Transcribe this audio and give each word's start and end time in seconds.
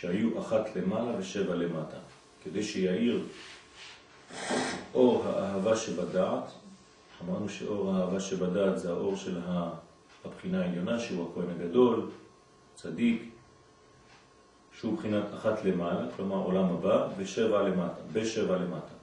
שהיו 0.00 0.40
אחת 0.40 0.76
למעלה 0.76 1.18
ושבע 1.18 1.54
למטה, 1.54 1.96
כדי 2.44 2.62
שיעיר 2.62 3.22
אור 4.94 5.24
האהבה 5.26 5.76
שבדעת, 5.76 6.44
אמרנו 7.24 7.48
שאור 7.48 7.90
האהבה 7.90 8.20
שבדעת 8.20 8.78
זה 8.78 8.90
האור 8.90 9.16
של 9.16 9.38
הבחינה 10.24 10.62
העליונה, 10.62 10.98
שהוא 10.98 11.30
הכהן 11.30 11.50
הגדול, 11.50 12.10
צדיק, 12.74 13.22
שהוא 14.78 14.96
בחינת 14.98 15.24
אחת 15.34 15.64
למעלה, 15.64 16.06
כלומר 16.16 16.36
עולם 16.36 16.64
הבא, 16.64 17.08
ושבע 17.16 17.62
למטה, 17.62 18.00
בשבע 18.12 18.56
למטה, 18.56 18.94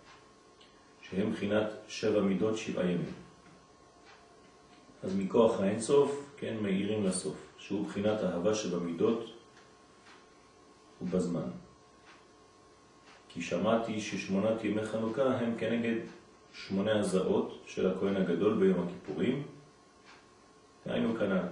שהם 1.02 1.31
בחינת 1.31 1.68
שבע 1.88 2.22
מידות 2.22 2.58
שבעה 2.58 2.86
ימים. 2.86 3.14
אז 5.03 5.16
מכוח 5.16 5.59
האינסוף, 5.59 6.22
כן, 6.38 6.58
מאירים 6.62 7.06
לסוף, 7.06 7.36
שהוא 7.58 7.88
בחינת 7.88 8.23
אהבה 8.23 8.56
שבמידות 8.56 9.37
ובזמן. 11.02 11.50
כי 13.30 13.42
שמעתי 13.42 14.02
ששמונת 14.02 14.64
ימי 14.64 14.86
חנוכה 14.86 15.38
הם 15.38 15.58
כנגד 15.58 15.95
שמונה 16.53 17.00
הזעות 17.00 17.64
של 17.66 17.92
הכהן 17.92 18.16
הגדול 18.16 18.58
ביום 18.59 18.88
הכיפורים, 18.88 19.44
היינו 20.86 21.16
כנ"ל. 21.16 21.48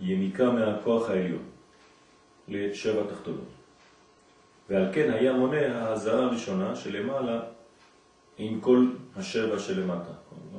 יניקה 0.00 0.50
מהכוח 0.50 1.08
העליון 1.08 1.42
לשבע 2.48 3.02
תחתונות. 3.10 3.48
ועל 4.68 4.92
כן 4.92 5.10
היה 5.10 5.32
מונה 5.32 5.78
ההזעה 5.78 6.22
הראשונה 6.22 6.76
שלמעלה 6.76 7.40
עם 8.38 8.60
כל 8.60 8.86
השבע 9.16 9.58
שלמטה, 9.58 10.12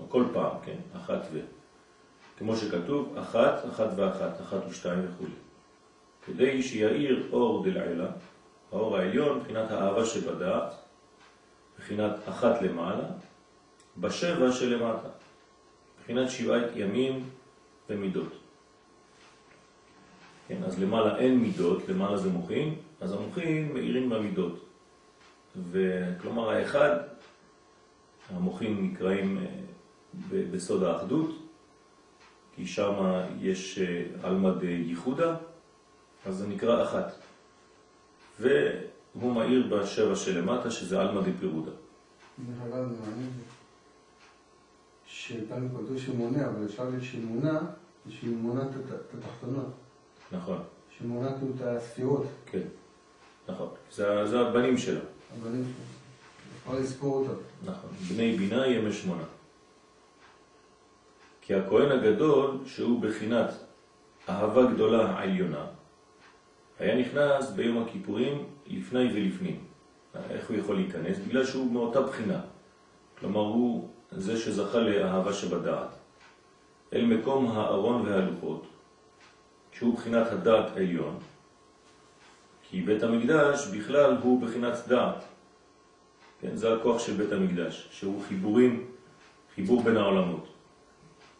כל 0.10 0.24
פעם, 0.34 0.56
כן, 0.66 0.78
אחת 0.96 1.22
ו... 1.32 1.40
כמו 2.42 2.56
שכתוב, 2.56 3.18
אחת, 3.18 3.66
אחת 3.66 3.90
ואחת, 3.96 4.42
אחת 4.42 4.58
ושתיים 4.70 5.00
וכו'. 5.06 5.26
כדי 6.26 6.64
שיעיר 6.64 7.28
אור 7.32 7.64
דלעילה, 7.64 8.08
האור 8.72 8.98
העליון, 8.98 9.38
מבחינת 9.38 9.72
האהבה 9.72 10.06
שבדעת, 10.06 10.74
מבחינת 11.76 12.12
אחת 12.30 12.62
למעלה, 12.62 13.04
בשבע 13.98 14.52
שלמטה, 14.52 15.08
מבחינת 16.00 16.30
שבעת 16.30 16.70
ימים 16.76 17.30
ומידות. 17.90 18.34
כן, 20.48 20.64
אז 20.64 20.80
למעלה 20.80 21.18
אין 21.18 21.40
מידות, 21.40 21.90
למעלה 21.90 22.18
זה 22.18 22.30
מוחין, 22.30 22.76
אז 23.02 23.14
המוחין 23.14 23.74
מאירים 23.74 24.10
במידות. 24.10 24.66
וכלומר 25.72 26.50
האחד, 26.50 26.98
המוחין 28.30 28.92
נקראים 28.92 29.38
אה, 29.38 30.42
בסוד 30.52 30.84
האחדות, 30.84 31.41
כי 32.56 32.68
שם 32.68 32.94
יש 33.40 33.80
אלמד 34.24 34.64
אה, 34.64 34.70
ייחודה, 34.70 35.36
אז 36.26 36.38
זה 36.38 36.48
נקרא 36.48 36.84
אחת. 36.84 37.14
והוא 38.40 39.34
מאיר 39.36 39.68
בשבע 39.72 40.16
שלמטה, 40.16 40.72
שזה 40.72 41.02
אלמא 41.02 41.22
דפירודה. 41.22 41.72
דרך 42.40 42.62
אגב, 42.62 42.90
זה 42.90 42.96
מעניין 43.10 43.30
שכאן 45.06 45.70
כתוב 45.70 45.98
שמונה, 45.98 46.48
אבל 46.48 46.66
אפשר 46.66 46.84
להגיד 46.84 47.04
שמונה, 47.04 47.60
שהיא 48.10 48.36
מונה 48.36 48.62
את 48.62 48.92
התחתונות. 49.18 49.70
נכון. 50.32 50.58
שמונה 50.98 51.38
כאילו 51.38 51.54
את 51.56 51.62
הספירות. 51.62 52.26
כן, 52.46 52.68
נכון. 53.48 53.70
זה, 53.92 54.28
זה 54.28 54.40
הבנים 54.40 54.78
שלה. 54.78 55.00
הבנים 55.38 55.64
שלה. 55.64 55.86
אפשר 56.58 56.80
לזכור 56.80 57.16
אותם. 57.16 57.42
נכון. 57.64 57.90
בני 58.10 58.38
בינה 58.38 58.68
ימי 58.68 58.94
שמונה. 58.94 59.24
כי 61.42 61.56
הכהן 61.56 61.92
הגדול, 61.92 62.58
שהוא 62.66 63.02
בחינת 63.02 63.50
אהבה 64.30 64.72
גדולה 64.74 65.10
העליונה, 65.10 65.66
היה 66.80 66.96
נכנס 66.96 67.50
ביום 67.50 67.84
הכיפורים 67.84 68.46
לפני 68.68 69.10
ולפנים. 69.14 69.60
איך 70.30 70.50
הוא 70.50 70.58
יכול 70.58 70.76
להיכנס? 70.76 71.18
בגלל 71.28 71.46
שהוא 71.46 71.72
מאותה 71.72 72.02
בחינה. 72.02 72.42
כלומר, 73.20 73.40
הוא 73.40 73.90
זה 74.12 74.40
שזכה 74.40 74.80
לאהבה 74.80 75.34
שבדעת. 75.34 75.90
אל 76.94 77.06
מקום 77.06 77.52
הארון 77.52 78.02
והלוחות, 78.02 78.68
שהוא 79.72 79.96
בחינת 79.96 80.28
הדעת 80.32 80.78
העליון, 80.78 81.20
כי 82.70 82.82
בית 82.82 83.04
המקדש 83.04 83.68
בכלל 83.68 84.18
הוא 84.22 84.42
בחינת 84.42 84.74
דעת. 84.88 85.24
כן, 86.42 86.56
זה 86.56 86.74
הכוח 86.74 87.00
של 87.00 87.14
בית 87.14 87.32
המקדש, 87.32 87.88
שהוא 87.92 88.22
חיבורים, 88.28 88.86
חיבור 89.56 89.84
בין 89.84 89.98
העולמות. 89.98 90.48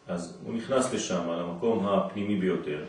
אז 0.06 0.38
הוא 0.44 0.54
נכנס 0.54 0.94
לשם, 0.94 1.30
למקום 1.30 1.86
הפנימי 1.86 2.36
ביותר, 2.36 2.84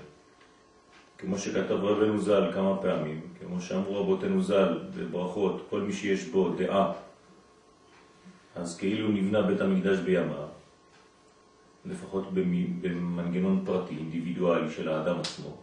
כמו 1.17 1.37
שכתב 1.37 1.71
רבנו 1.71 2.21
ז"ל 2.21 2.51
כמה 2.53 2.81
פעמים, 2.81 3.21
כמו 3.39 3.61
שאמרו 3.61 4.01
רבותינו 4.01 4.41
ז"ל 4.41 4.79
בברכות, 4.95 5.65
כל 5.69 5.81
מי 5.81 5.93
שיש 5.93 6.23
בו 6.25 6.49
דעה, 6.49 6.91
אז 8.55 8.77
כאילו 8.77 9.07
נבנה 9.07 9.41
בית 9.41 9.61
המקדש 9.61 9.99
בימיו, 9.99 10.47
לפחות 11.85 12.33
במנגנון 12.33 13.63
פרטי, 13.65 13.97
אינדיבידואלי 13.97 14.71
של 14.71 14.89
האדם 14.89 15.19
עצמו. 15.19 15.57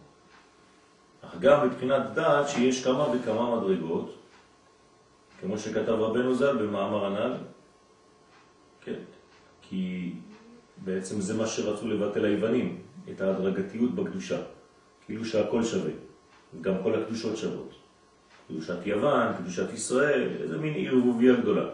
אך 1.21 1.35
גם 1.39 1.67
מבחינת 1.67 2.13
דעת 2.13 2.49
שיש 2.49 2.83
כמה 2.83 3.07
וכמה 3.13 3.55
מדרגות, 3.55 4.15
כמו 5.39 5.57
שכתב 5.57 5.89
רבנו 5.89 6.35
ז"ל 6.35 6.57
במאמר 6.57 7.05
הנ"ל, 7.05 7.33
כן, 8.81 8.99
כי 9.61 10.13
בעצם 10.85 11.21
זה 11.21 11.33
מה 11.33 11.47
שרצו 11.47 11.87
לבטל 11.87 12.25
היוונים, 12.25 12.81
את 13.11 13.21
ההדרגתיות 13.21 13.95
בקדושה. 13.95 14.41
כאילו 15.05 15.25
שהכל 15.25 15.63
שווה, 15.63 15.91
גם 16.61 16.73
כל 16.83 17.01
הקדושות 17.01 17.37
שוות. 17.37 17.75
קדושת 18.47 18.85
יוון, 18.85 19.33
קדושת 19.37 19.73
ישראל, 19.73 20.29
איזה 20.41 20.57
מין 20.57 20.73
ערבוביה 20.87 21.33
גדולה. 21.35 21.69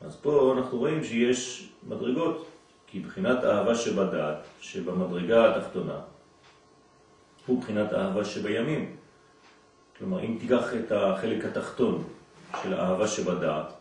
אז 0.00 0.16
פה 0.16 0.54
אנחנו 0.58 0.78
רואים 0.78 1.04
שיש 1.04 1.70
מדרגות, 1.88 2.46
כי 2.86 3.00
בחינת 3.00 3.44
אהבה 3.44 3.74
שבדעת, 3.74 4.38
שבמדרגה 4.60 5.56
התחתונה, 5.56 6.00
הוא 7.46 7.60
בחינת 7.60 7.92
אהבה 7.92 8.24
שבימים. 8.24 8.96
כלומר, 9.98 10.20
אם 10.20 10.36
תיקח 10.40 10.74
את 10.74 10.92
החלק 10.92 11.44
התחתון 11.44 12.04
של 12.62 12.74
האהבה 12.74 13.06
שבדעת, 13.06 13.72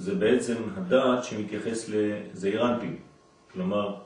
זה 0.00 0.14
בעצם 0.14 0.54
הדעת 0.76 1.24
שמתייחס 1.24 1.88
לזעירנטים, 1.88 2.98
כלומר, 3.52 3.96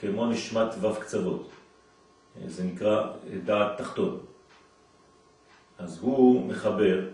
כמו 0.00 0.26
נשמת 0.26 0.68
ו' 0.80 1.00
קצוות. 1.00 1.50
זה 2.46 2.64
נקרא 2.64 3.12
דעת 3.44 3.78
תחתון. 3.78 4.20
אז 5.78 5.98
הוא 5.98 6.46
מחבר 6.46 7.08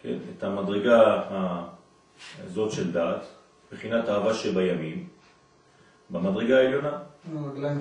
כן, 0.00 0.18
את 0.36 0.42
המדרגה 0.42 1.22
הזאת 2.44 2.72
של 2.72 2.92
דעת, 2.92 3.22
בחינת 3.72 4.08
אהבה 4.08 4.34
שבימים, 4.34 5.08
במדרגה 6.10 6.58
העליונה. 6.58 6.98
הרגליים 7.34 7.80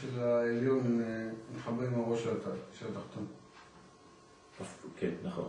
של 0.00 0.20
העליון 0.20 1.02
אה, 1.02 1.30
מחבר 1.56 1.86
עם 1.86 2.00
הראש 2.00 2.22
של 2.78 2.86
התחתון. 2.86 3.26
כן, 4.96 5.10
נכון. 5.24 5.48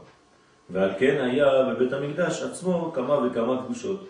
ועל 0.69 0.91
כן 0.99 1.21
היה 1.21 1.63
בבית 1.63 1.93
המקדש 1.93 2.41
עצמו 2.41 2.91
כמה 2.95 3.13
וכמה 3.13 3.63
קדושות, 3.65 4.07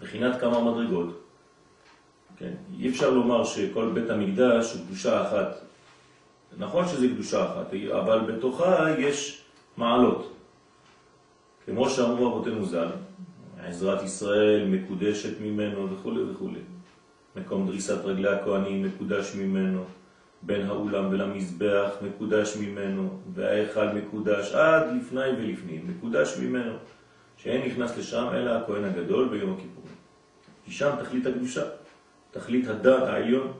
בחינת 0.00 0.40
כמה 0.40 0.72
מדרגות. 0.72 1.22
כן? 2.36 2.52
אי 2.78 2.88
אפשר 2.88 3.10
לומר 3.10 3.44
שכל 3.44 3.90
בית 3.94 4.10
המקדש 4.10 4.72
הוא 4.74 4.86
קדושה 4.86 5.22
אחת. 5.22 5.56
נכון 6.58 6.88
שזה 6.88 7.08
קדושה 7.08 7.44
אחת, 7.44 7.74
אבל 7.90 8.20
בתוכה 8.20 8.90
יש 8.98 9.42
מעלות. 9.76 10.32
כמו 11.66 11.90
שאמרו 11.90 12.28
אבותינו 12.28 12.64
ז"ל, 12.64 12.88
עזרת 13.62 14.02
ישראל 14.02 14.66
מקודשת 14.68 15.40
ממנו 15.40 15.90
וכו' 15.92 16.14
וכו'. 16.30 16.50
מקום 17.36 17.66
דריסת 17.66 18.04
רגלי 18.04 18.28
הכהנים 18.28 18.82
מקודש 18.82 19.34
ממנו, 19.34 19.84
בין 20.46 20.66
האולם 20.66 21.08
ולמזבח 21.10 21.90
מקודש 22.02 22.56
ממנו, 22.56 23.20
וההיכל 23.34 23.86
מקודש 23.86 24.52
עד 24.52 24.82
לפני 24.96 25.28
ולפנים, 25.38 25.86
מקודש 25.86 26.38
ממנו, 26.38 26.72
שאין 27.36 27.66
נכנס 27.66 27.98
לשם 27.98 28.26
אלא 28.34 28.50
הכהן 28.50 28.84
הגדול 28.84 29.28
ביום 29.28 29.52
הכיפורים. 29.52 29.94
כי 30.64 30.72
שם 30.72 30.90
תכלית 31.02 31.26
הקדושה. 31.26 31.62
תכלית 32.30 32.68
הדעת 32.68 33.02
העליון. 33.02 33.52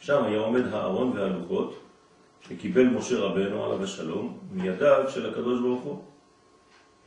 שם 0.00 0.24
היה 0.24 0.38
עומד 0.38 0.72
הארון 0.72 1.12
והלוחות 1.14 1.80
שקיבל 2.40 2.84
משה 2.84 3.18
רבנו 3.18 3.64
עליו 3.64 3.84
השלום 3.84 4.38
מידיו 4.52 5.04
של 5.08 5.30
הקדוש 5.30 5.60
ברוך 5.60 5.82
הוא. 5.82 6.02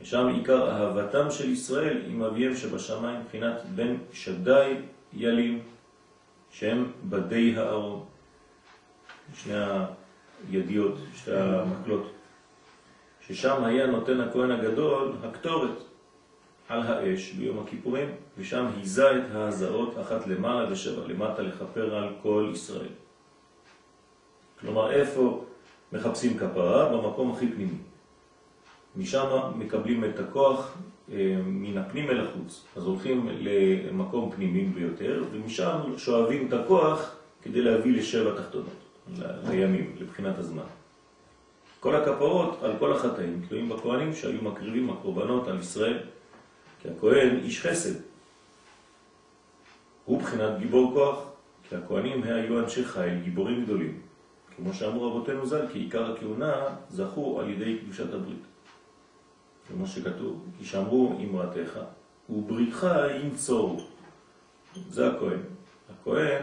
ושם 0.00 0.26
עיקר 0.26 0.70
אהבתם 0.70 1.30
של 1.30 1.50
ישראל 1.50 2.02
עם 2.06 2.22
אביהם 2.22 2.56
שבשמיים, 2.56 3.20
מבחינת 3.20 3.62
בן 3.74 3.96
שדי 4.12 4.74
ילים, 5.12 5.62
שהם 6.50 6.92
בדי 7.04 7.56
הארון. 7.56 8.04
שני 9.34 9.54
הידיעות, 10.50 10.94
שתי 11.14 11.36
המקלות. 11.36 12.12
ששם 13.20 13.64
היה 13.64 13.86
נותן 13.86 14.20
הכהן 14.20 14.50
הגדול 14.50 15.12
הקטורת 15.22 15.78
על 16.68 16.82
האש 16.82 17.32
ביום 17.32 17.58
הכיפורים, 17.58 18.08
ושם 18.38 18.66
היזה 18.76 19.16
את 19.16 19.34
ההזעות 19.34 20.00
אחת 20.00 20.26
למעלה 20.26 20.72
ושבע 20.72 21.06
למטה 21.08 21.42
לכפר 21.42 21.94
על 21.94 22.08
כל 22.22 22.50
ישראל. 22.52 22.88
כלומר, 24.60 24.90
איפה 24.90 25.44
מחפשים 25.92 26.38
כפרה? 26.38 26.88
במקום 26.92 27.32
הכי 27.32 27.48
פנימי. 27.48 27.78
משם 28.96 29.26
מקבלים 29.56 30.04
את 30.04 30.20
הכוח 30.20 30.76
אה, 31.12 31.36
מן 31.46 31.78
הפנים 31.78 32.10
אל 32.10 32.20
החוץ. 32.20 32.64
אז 32.76 32.84
הולכים 32.84 33.28
למקום 33.40 34.32
פנימי 34.36 34.64
ביותר, 34.64 35.24
ומשם 35.32 35.78
שואבים 35.96 36.48
את 36.48 36.52
הכוח 36.52 37.16
כדי 37.42 37.62
להביא 37.62 37.98
לשבע 37.98 38.36
תחתונות, 38.36 38.85
לימים, 39.48 39.96
לבחינת 39.98 40.38
הזמן. 40.38 40.62
כל 41.80 41.96
הכפרות 41.96 42.62
על 42.62 42.72
כל 42.78 42.92
החטאים 42.92 43.42
תלויים 43.48 43.68
בכהנים 43.68 44.14
שהיו 44.14 44.42
מקריבים 44.42 44.90
הקורבנות 44.90 45.48
על 45.48 45.58
ישראל, 45.60 45.98
כי 46.82 46.88
הכהן 46.88 47.36
איש 47.36 47.66
חסד. 47.66 47.94
הוא 50.04 50.22
בחינת 50.22 50.58
גיבור 50.58 50.92
כוח, 50.94 51.24
כי 51.68 51.76
הכהנים 51.76 52.22
היו 52.22 52.60
אנשי 52.60 52.84
חיל, 52.84 53.20
גיבורים 53.24 53.64
גדולים. 53.64 54.00
כמו 54.56 54.74
שאמרו 54.74 55.10
רבותינו 55.10 55.46
ז"ל, 55.46 55.66
כי 55.72 55.78
עיקר 55.78 56.12
הכהונה 56.12 56.54
זכו 56.90 57.40
על 57.40 57.50
ידי 57.50 57.78
קדושת 57.78 58.14
הברית. 58.14 58.42
כמו 59.68 59.86
שכתוב, 59.86 60.44
כי 60.58 60.64
שאמרו 60.64 61.18
אמרתך, 61.24 61.78
ובריתך 62.30 62.86
ינצור. 63.22 63.80
זה 64.90 65.06
הכהן. 65.06 65.40
הכהן, 65.90 66.42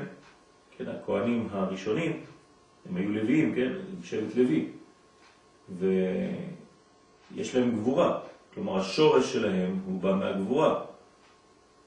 כן, 0.77 0.85
הכהנים 0.87 1.47
הראשונים, 1.51 2.23
הם 2.89 2.97
היו 2.97 3.09
לוויים, 3.09 3.55
כן, 3.55 3.73
שבט 4.03 4.35
לוי. 4.35 4.69
ויש 5.79 7.55
להם 7.55 7.71
גבורה, 7.75 8.19
כלומר 8.53 8.77
השורש 8.79 9.33
שלהם 9.33 9.79
הוא 9.85 10.01
בא 10.01 10.15
מהגבורה. 10.15 10.85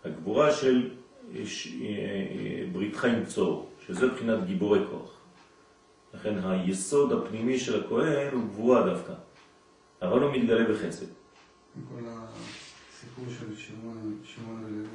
הגבורה 0.05 0.53
של 0.53 0.91
בריתך 2.73 3.05
ינצור, 3.05 3.71
שזה 3.87 4.09
בחינת 4.09 4.47
גיבורי 4.47 4.81
כוח. 4.91 5.11
לכן 6.15 6.39
היסוד 6.45 7.13
הפנימי 7.13 7.59
של 7.59 7.85
הכהן 7.85 8.35
הוא 8.35 8.49
גבורה 8.49 8.87
דווקא, 8.87 9.13
אבל 10.03 10.23
הוא 10.23 10.33
מתגלה 10.33 10.73
בחסד. 10.73 11.07
כל 11.89 12.05
הסיפור 12.07 13.25
של 13.39 13.57
שמעון 13.57 14.65
ולוי, 14.65 14.87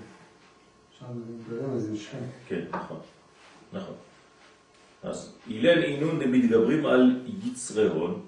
שם 0.99 1.05
ברמז 1.49 1.89
עם 1.89 1.95
שכם. 1.95 2.17
כן, 2.47 2.65
נכון, 2.73 2.99
נכון. 3.73 3.95
אז 5.03 5.37
הלל 5.47 5.83
אינון 5.83 6.19
מתגברים 6.19 6.85
על 6.85 7.19
יצרי 7.45 7.87
הון, 7.87 8.21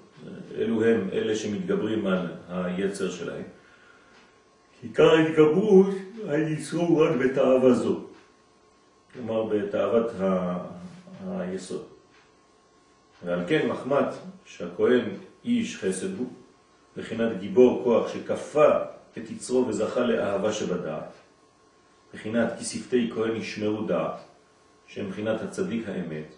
אלו 0.54 0.84
הם 0.84 1.08
אלה 1.12 1.36
שמתגברים 1.36 2.06
על 2.06 2.26
היצר 2.48 3.10
שלהם. 3.10 3.42
עיקר 4.82 5.10
ההתגברות 5.10 5.94
היצרו 6.28 6.98
רק 6.98 7.16
בתאווה 7.16 7.74
זו, 7.74 8.00
כלומר 9.12 9.44
בתאוות 9.44 10.12
היסוד. 11.26 11.84
ועל 13.24 13.40
כן 13.48 13.68
מחמת 13.68 14.14
שהכהן 14.44 15.04
איש 15.44 15.76
חסד 15.76 16.18
הוא, 16.18 16.26
בחינת 16.96 17.40
גיבור 17.40 17.84
כוח 17.84 18.08
שכפה 18.08 18.68
את 19.18 19.30
יצרו 19.30 19.68
וזכה 19.68 20.00
לאהבה 20.00 20.52
שבדעת, 20.52 21.12
בחינת 22.14 22.52
כי 22.58 22.64
שפתי 22.64 23.10
כהן 23.14 23.36
ישמרו 23.36 23.82
דעת, 23.82 24.20
שהם 24.86 25.10
בחינת 25.10 25.42
הצדיק 25.42 25.88
האמת, 25.88 26.34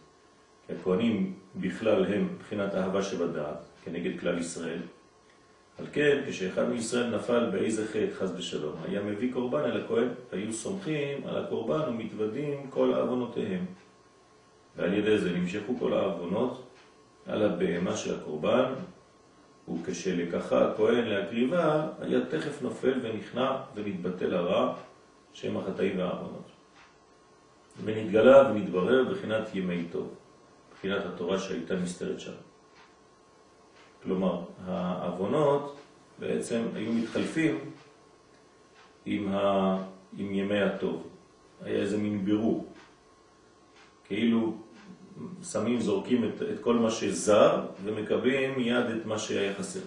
הכהנים 0.71 1.35
בכלל 1.57 2.05
הם 2.05 2.29
בחינת 2.39 2.75
אהבה 2.75 3.03
שבדעת, 3.03 3.59
כנגד 3.85 4.21
כלל 4.21 4.39
ישראל. 4.39 4.79
על 5.79 5.87
כן, 5.93 6.23
כשאחד 6.29 6.69
מישראל 6.69 7.17
נפל 7.17 7.51
באיזה 7.51 7.87
חטא 7.87 8.15
חס 8.19 8.31
בשלום, 8.31 8.75
היה 8.89 9.03
מביא 9.03 9.33
קורבן 9.33 9.65
אל 9.65 9.85
הכהן, 9.85 10.09
היו 10.33 10.53
סומכים 10.53 11.27
על 11.27 11.45
הקורבן 11.45 11.89
ומתוודים 11.89 12.67
כל 12.71 12.95
העוונותיהם. 12.95 13.65
ועל 14.77 14.95
ידי 14.95 15.19
זה 15.19 15.33
נמשכו 15.33 15.79
כל 15.79 15.93
העוונות 15.93 16.67
על 17.27 17.43
הבהמה 17.43 17.97
של 17.97 18.15
הקורבן, 18.15 18.73
וכשלקחה 19.75 20.71
הכהן 20.71 21.05
להקריבה, 21.05 21.87
היה 22.01 22.27
תכף 22.27 22.63
נופל 22.63 23.01
ונכנע 23.03 23.57
ונתבטל 23.75 24.35
הרע, 24.35 24.75
שם 25.33 25.57
החטאים 25.57 25.99
והעוונות. 25.99 26.51
ונתגלה 27.85 28.51
ונתברר 28.51 29.05
בחינת 29.05 29.55
ימי 29.55 29.85
טוב, 29.93 30.15
בחינת 30.79 31.05
התורה 31.05 31.39
שהייתה 31.39 31.77
נסתרת 31.77 32.21
שם. 32.21 32.33
כלומר, 34.03 34.43
העוונות 34.67 35.77
בעצם 36.19 36.63
היו 36.75 36.93
מתחלפים 36.93 37.59
עם, 39.07 39.29
ה... 39.33 39.77
עם 40.19 40.35
ימי 40.35 40.61
הטוב. 40.61 41.09
היה 41.63 41.81
איזה 41.81 41.99
מין 41.99 42.25
בירור. 42.25 42.67
כאילו 44.05 44.55
שמים, 45.43 45.81
זורקים 45.81 46.25
את, 46.25 46.43
את 46.43 46.61
כל 46.61 46.75
מה 46.75 46.91
שזר 46.91 47.67
ומקבלים 47.85 48.57
מיד 48.57 48.87
את 48.91 49.07
מה 49.07 49.19
שהיה 49.19 49.55
חסר. 49.55 49.81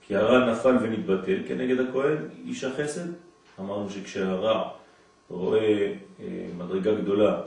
כי 0.00 0.16
הרע 0.16 0.52
נפל 0.52 0.76
ונתבטל 0.82 1.38
כנגד 1.48 1.80
הכהן, 1.80 2.16
איש 2.44 2.64
החסד. 2.64 3.08
אמרנו 3.60 3.90
שכשהרע 3.90 4.70
רואה 5.30 5.92
אה, 6.20 6.46
מדרגה 6.58 6.94
גדולה 6.94 7.40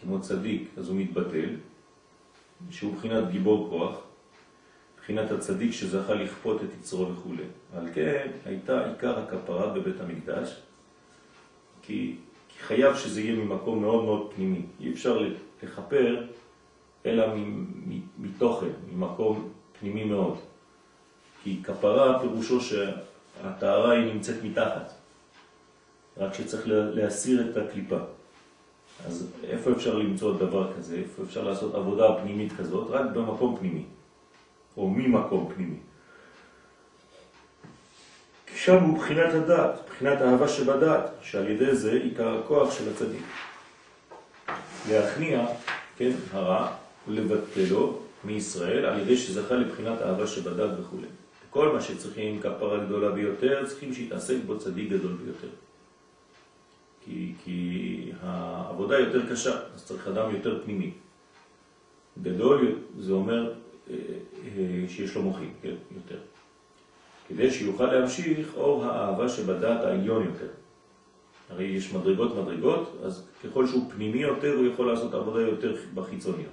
כמו 0.00 0.20
צדיק, 0.20 0.68
אז 0.76 0.88
הוא 0.88 0.96
מתבטל, 0.96 1.48
שהוא 2.70 2.94
בחינת 2.94 3.30
גיבור 3.30 3.68
כוח, 3.70 3.96
בחינת 4.98 5.30
הצדיק 5.30 5.72
שזכה 5.72 6.14
לכפות 6.14 6.62
את 6.62 6.68
יצרו 6.80 7.12
וכו'. 7.12 7.34
על 7.76 7.88
כן 7.94 8.30
הייתה 8.44 8.86
עיקר 8.86 9.18
הכפרה 9.18 9.68
בבית 9.68 10.00
המקדש, 10.00 10.60
כי, 11.82 12.16
כי 12.48 12.62
חייב 12.62 12.96
שזה 12.96 13.20
יהיה 13.20 13.36
ממקום 13.36 13.82
מאוד 13.82 14.04
מאוד 14.04 14.32
פנימי. 14.34 14.62
אי 14.80 14.92
אפשר 14.92 15.28
לכפר 15.62 16.26
אלא 17.06 17.26
מתוכן, 18.18 18.70
ממקום 18.92 19.48
פנימי 19.80 20.04
מאוד. 20.04 20.38
כי 21.42 21.62
כפרה 21.62 22.20
פירושו 22.20 22.60
שהטהרה 22.60 23.92
היא 23.92 24.12
נמצאת 24.12 24.42
מתחת, 24.44 24.92
רק 26.16 26.34
שצריך 26.34 26.62
להסיר 26.68 27.50
את 27.50 27.56
הקליפה. 27.56 27.98
אז 29.06 29.30
איפה 29.44 29.70
אפשר 29.72 29.98
למצוא 29.98 30.38
דבר 30.38 30.72
כזה? 30.76 30.96
איפה 30.96 31.22
אפשר 31.22 31.44
לעשות 31.44 31.74
עבודה 31.74 32.04
פנימית 32.22 32.52
כזאת? 32.58 32.90
רק 32.90 33.06
במקום 33.12 33.56
פנימי, 33.56 33.84
או 34.76 34.90
ממקום 34.90 35.52
פנימי. 35.54 35.76
כי 38.46 38.58
שם 38.58 38.82
הוא 38.82 38.98
בחינת 38.98 39.34
הדעת, 39.34 39.70
בחינת 39.88 40.20
האהבה 40.20 40.48
שבדעת, 40.48 41.10
שעל 41.22 41.50
ידי 41.50 41.76
זה 41.76 41.92
עיקר 41.92 42.38
הכוח 42.38 42.78
של 42.78 42.90
הצדיק. 42.90 43.22
להכניע, 44.88 45.46
כן, 45.96 46.12
הרע, 46.32 46.68
ולבטלו 47.08 47.98
מישראל 48.24 48.84
על 48.84 49.00
ידי 49.00 49.16
שזכה 49.16 49.54
לבחינת 49.54 50.02
אהבה 50.02 50.26
שבדד 50.26 50.80
וכו'. 50.80 50.98
כל 51.50 51.72
מה 51.72 51.80
שצריכים 51.80 52.40
כפרה 52.40 52.84
גדולה 52.84 53.10
ביותר, 53.10 53.66
צריכים 53.66 53.94
שיתעסק 53.94 54.36
בו 54.46 54.58
צדיק 54.58 54.90
גדול 54.90 55.12
ביותר. 55.12 55.48
כי, 57.04 57.32
כי 57.44 58.10
העבודה 58.22 58.98
יותר 58.98 59.30
קשה, 59.32 59.60
אז 59.74 59.84
צריך 59.84 60.08
אדם 60.08 60.34
יותר 60.34 60.62
פנימי. 60.64 60.90
גדול 62.22 62.78
זה 62.98 63.12
אומר 63.12 63.52
אה, 63.90 63.94
אה, 64.44 64.88
שיש 64.88 65.14
לו 65.14 65.22
מוחים, 65.22 65.52
כן, 65.62 65.74
יותר. 65.94 66.18
כדי 67.28 67.50
שיוכל 67.50 67.92
להמשיך 67.92 68.54
אור 68.56 68.84
האהבה 68.84 69.28
שבדעת 69.28 69.84
העליון 69.84 70.24
יותר. 70.24 70.48
הרי 71.50 71.64
יש 71.64 71.92
מדרגות 71.92 72.34
מדרגות, 72.36 73.00
אז 73.04 73.28
ככל 73.44 73.66
שהוא 73.66 73.90
פנימי 73.94 74.18
יותר, 74.18 74.54
הוא 74.56 74.66
יכול 74.66 74.86
לעשות 74.86 75.14
עבודה 75.14 75.40
יותר 75.40 75.76
בחיצוניות. 75.94 76.52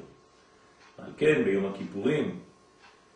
על 0.97 1.11
כן, 1.17 1.41
ביום 1.45 1.65
הכיפורים, 1.65 2.39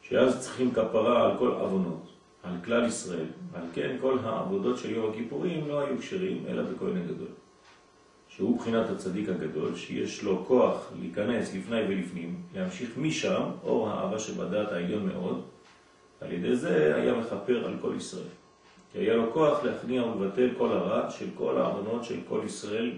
שאז 0.02 0.40
צריכים 0.40 0.72
כפרה 0.72 1.26
על 1.26 1.38
כל 1.38 1.48
עוונות, 1.48 2.15
על 2.46 2.54
כלל 2.66 2.86
ישראל, 2.86 3.26
על 3.54 3.64
כן 3.74 3.98
כל 4.02 4.18
העבודות 4.24 4.78
של 4.78 4.92
יום 4.92 5.12
הכיפורים 5.12 5.68
לא 5.68 5.80
היו 5.80 5.98
קשרים, 5.98 6.44
אלא 6.48 6.64
בכהן 6.64 6.98
הגדול. 6.98 7.28
שהוא 8.30 8.60
בחינת 8.60 8.90
הצדיק 8.90 9.30
הגדול, 9.30 9.76
שיש 9.76 10.24
לו 10.24 10.46
כוח 10.48 10.92
להיכנס 11.00 11.56
לפני 11.56 11.82
ולפנים, 11.82 12.36
להמשיך 12.56 12.98
משם, 12.98 13.44
אור 13.64 13.90
האהבה 13.90 14.20
שבדעת 14.20 14.72
העליון 14.72 15.06
מאוד, 15.06 15.42
על 16.22 16.32
ידי 16.32 16.56
זה 16.56 16.96
היה 16.96 17.14
מכפר 17.14 17.66
על 17.66 17.74
כל 17.82 17.94
ישראל. 17.98 18.28
כי 18.92 19.00
היה 19.00 19.16
לו 19.16 19.34
כוח 19.34 19.64
להכניע 19.64 20.04
ולבטל 20.04 20.50
כל 20.58 20.72
הרע 20.72 21.12
של 21.12 21.28
כל 21.38 21.58
העוונות 21.58 22.04
של 22.04 22.20
כל 22.28 22.42
ישראל 22.46 22.92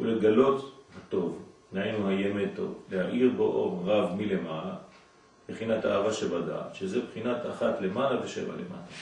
ולגלות 0.00 0.72
הטוב, 0.96 1.38
נהיינו 1.72 2.08
הימי 2.08 2.44
טוב, 2.56 2.74
להאיר 2.90 3.30
בו 3.36 3.44
אור 3.44 3.82
רב 3.84 4.10
מלמעלה, 4.16 4.74
בחינת 5.48 5.84
האהבה 5.84 6.12
שבדעת, 6.12 6.74
שזה 6.74 7.00
בחינת 7.00 7.36
אחת 7.50 7.80
למעלה 7.80 8.24
ושבע 8.24 8.52
למטה. 8.52 8.92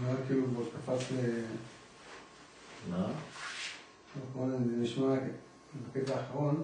אומר 0.00 0.16
כאילו 0.26 0.46
בו 0.46 0.62
קפץ 0.62 1.12
ל... 1.12 1.40
מה? 2.90 3.06
כמו 4.32 4.50
זה 4.50 4.56
נשמע 4.60 5.14
בקטע 5.74 6.16
האחרון, 6.16 6.62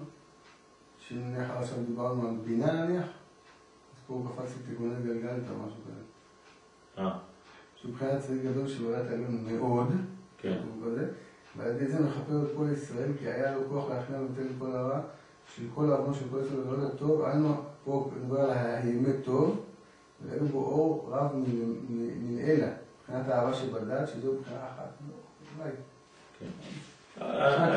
שנניח 1.07 1.49
עכשיו 1.49 1.77
דיברנו 1.87 2.27
על 2.27 2.35
בינה 2.43 2.71
נניח, 2.73 3.05
אז 3.05 3.99
פה 4.07 4.13
הוא 4.13 4.27
קפץ 4.29 4.53
לתיקוני 4.59 4.95
גלגלת 5.03 5.43
או 5.49 5.55
משהו 5.55 5.77
כזה. 5.87 6.01
אה, 6.97 7.17
שהוא 7.75 7.91
מבחינת 7.91 8.21
צדיק 8.21 8.43
גדול 8.43 8.67
שבריאת 8.67 9.07
העליון 9.09 9.45
מאוד, 9.45 9.87
כן. 10.37 10.57
כתוב 10.59 10.85
כזה, 10.85 11.11
ועל 11.57 11.71
ידי 11.75 11.87
זה 11.87 11.99
מכפר 11.99 12.43
את 12.43 12.49
כל 12.57 12.65
ישראל, 12.73 13.11
כי 13.19 13.27
היה 13.27 13.55
לו 13.55 13.61
כוח 13.69 13.89
להכניע 13.89 14.19
ולתת 14.19 14.51
כל 14.59 14.71
הרע, 14.71 14.99
של 15.55 15.63
כל 15.75 15.91
העוון 15.91 16.13
של 16.13 16.25
כל 16.31 16.39
ישראל 16.45 16.59
ולא 16.59 16.89
טוב, 16.89 17.25
היינו 17.25 17.61
פה 17.85 18.11
מדבר 18.15 18.39
על 18.41 18.49
האמת 18.49 19.15
טוב, 19.25 19.61
ואין 20.25 20.47
בו 20.47 20.57
אור 20.57 21.09
רב 21.11 21.31
מנעלה, 21.89 22.67
מבחינת 23.01 23.27
האהבה 23.29 23.53
שבדת, 23.53 24.07
שזו 24.07 24.33
מבחינה 24.33 24.59
אחת. 24.59 24.89
אולי. 25.59 25.69
כן. 26.39 26.45
מבחינה 27.17 27.75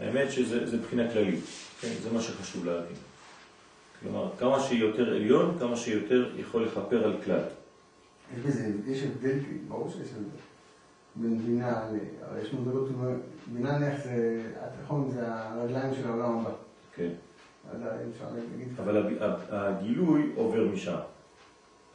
האמת- 0.00 0.30
שזה 0.32 0.66
זה 0.66 0.76
בחינה 0.76 1.10
כללית, 1.12 1.44
כן? 1.80 1.88
זה 2.02 2.12
מה 2.12 2.20
שחשוב 2.20 2.64
להבין. 2.66 2.96
כלומר, 4.02 4.30
כמה 4.38 4.60
שיותר 4.60 5.10
עליון, 5.14 5.56
כמה 5.58 5.76
שיותר 5.76 6.30
יכול 6.36 6.64
לכפר 6.64 7.04
על 7.04 7.16
כלל. 7.24 7.40
יש 8.38 8.44
בזה, 8.46 8.70
יש 8.86 9.02
הבדל, 9.02 9.38
ברור 9.68 9.90
שיש 9.90 10.08
הבדל. 10.16 10.28
בין 11.16 11.38
בינה. 11.38 11.78
הרי 11.78 11.98
יש 12.42 12.52
מדרגות, 12.54 12.88
בינה 13.46 13.78
נניח 13.78 14.00
זה, 14.04 14.42
התיכון 14.60 15.10
זה 15.14 15.20
הרגליים 15.26 15.94
של 15.94 16.08
העולם 16.08 16.38
הבא. 16.38 16.50
כן. 16.94 17.08
אז 17.72 17.80
אפשר 18.14 18.24
להגיד 18.34 18.74
ככה. 18.74 18.82
אבל 18.82 19.16
הגילוי 19.50 20.32
עובר 20.34 20.64
משם. 20.64 20.98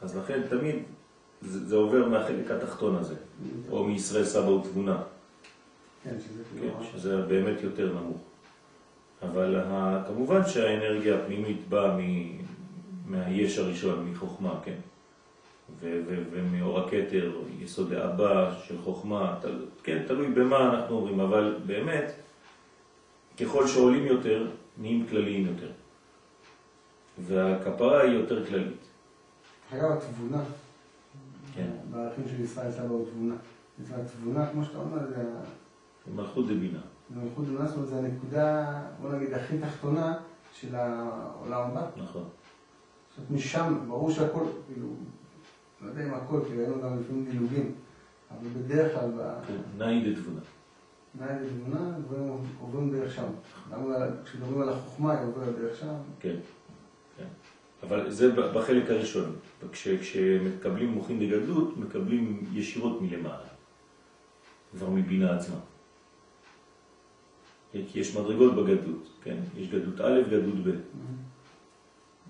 אז 0.00 0.16
לכן 0.16 0.42
תמיד 0.48 0.76
זה, 1.42 1.68
זה 1.68 1.76
עובר 1.76 2.08
מהחלק 2.08 2.50
התחתון 2.50 2.96
הזה, 2.96 3.14
או 3.70 3.84
מישראל 3.84 4.24
סבא 4.24 4.48
ותבונה, 4.48 5.02
כן, 6.04 6.16
שזה 6.18 6.42
כן, 6.44 6.60
כאילו... 6.60 6.74
שזה 6.92 7.22
באמת 7.22 7.62
יותר 7.62 7.92
נמוך. 7.92 8.20
אבל 9.22 9.60
כמובן 10.06 10.46
שהאנרגיה 10.46 11.18
הפנימית 11.18 11.68
באה 11.68 11.96
מהיש 13.06 13.58
הראשון, 13.58 14.10
מחוכמה, 14.10 14.60
כן? 14.64 14.76
ומאור 15.80 16.78
הכתר, 16.78 17.32
יסוד 17.60 17.92
האבא 17.92 18.54
של 18.64 18.78
חוכמה, 18.78 19.38
תל, 19.40 19.64
כן, 19.82 20.02
תלוי 20.06 20.28
במה 20.28 20.74
אנחנו 20.74 20.96
אומרים, 20.96 21.20
אבל 21.20 21.56
באמת, 21.66 22.12
ככל 23.40 23.66
שעולים 23.66 24.06
יותר, 24.06 24.46
נהיים 24.78 25.06
כלליים 25.06 25.46
יותר. 25.46 25.70
והכפרה 27.18 28.02
היא 28.02 28.12
יותר 28.12 28.46
כללית. 28.46 28.78
אגב, 29.72 29.90
התבונה, 29.92 30.42
כן. 31.54 31.70
בערכים 31.90 32.24
של 32.28 32.40
ישראל 32.40 32.72
סבא 32.72 32.88
הוא 32.88 33.06
תבונה. 33.10 33.34
זאת 33.82 33.92
אומרת, 33.92 34.06
תבונה, 34.20 34.46
כמו 34.52 34.64
שאתה 34.64 34.78
אומר, 34.78 35.06
זה 35.08 35.16
ה- 35.22 36.10
מלכות 36.14 36.46
דבינה. 36.46 36.78
זה 37.14 37.20
מלכות 37.20 37.44
דמונה, 37.46 37.66
זאת 37.66 37.76
אומרת, 37.76 37.88
זה 37.88 37.98
הנקודה, 37.98 38.66
בוא 39.00 39.12
נגיד, 39.12 39.32
הכי 39.34 39.58
תחתונה 39.58 40.18
של 40.52 40.74
העולם 40.74 41.60
הבא. 41.70 41.86
נכון. 41.96 42.22
זאת 42.22 43.18
אומרת, 43.18 43.30
משם, 43.30 43.74
ברור 43.88 44.10
שהכל, 44.10 44.44
כאילו, 44.66 44.86
לא 45.82 45.88
יודע 45.88 46.04
אם 46.04 46.14
הכל, 46.14 46.40
כי 46.48 46.54
ראינו 46.58 46.82
גם 46.82 47.00
לפעמים 47.00 47.24
דילוגים, 47.30 47.72
אבל 48.30 48.48
בדרך 48.48 48.92
כלל, 48.94 49.10
כן, 49.46 49.56
נאי 49.78 50.12
דתבונה. 50.12 50.40
בעין 51.14 51.38
ותבונה, 51.44 51.90
דברים 51.98 52.28
עוברים 52.60 52.90
דרך 52.90 53.14
שם. 53.14 53.24
על- 53.72 54.10
כשמדברים 54.24 54.60
על 54.62 54.68
החוכמה, 54.68 55.12
היא 55.12 55.28
עוברת 55.28 55.58
דרך 55.58 55.76
שם. 55.80 55.94
כן, 56.20 56.36
כן. 57.18 57.24
אבל 57.82 58.10
זה 58.10 58.32
בחלק 58.32 58.90
הראשון. 58.90 59.36
כש, 59.72 59.88
כשמקבלים 59.88 60.88
מוחין 60.88 61.18
דגדלות, 61.20 61.76
מקבלים 61.76 62.44
ישירות 62.52 63.02
מלמעלה. 63.02 63.48
כבר 64.78 64.90
מבינה 64.90 65.36
עצמה. 65.36 65.56
כי 67.72 68.00
יש 68.00 68.16
מדרגות 68.16 68.54
בגדלות, 68.56 69.08
כן? 69.22 69.36
יש 69.56 69.68
גדלות 69.68 70.00
א', 70.00 70.20
גדלות 70.28 70.64
ב'. 70.66 70.70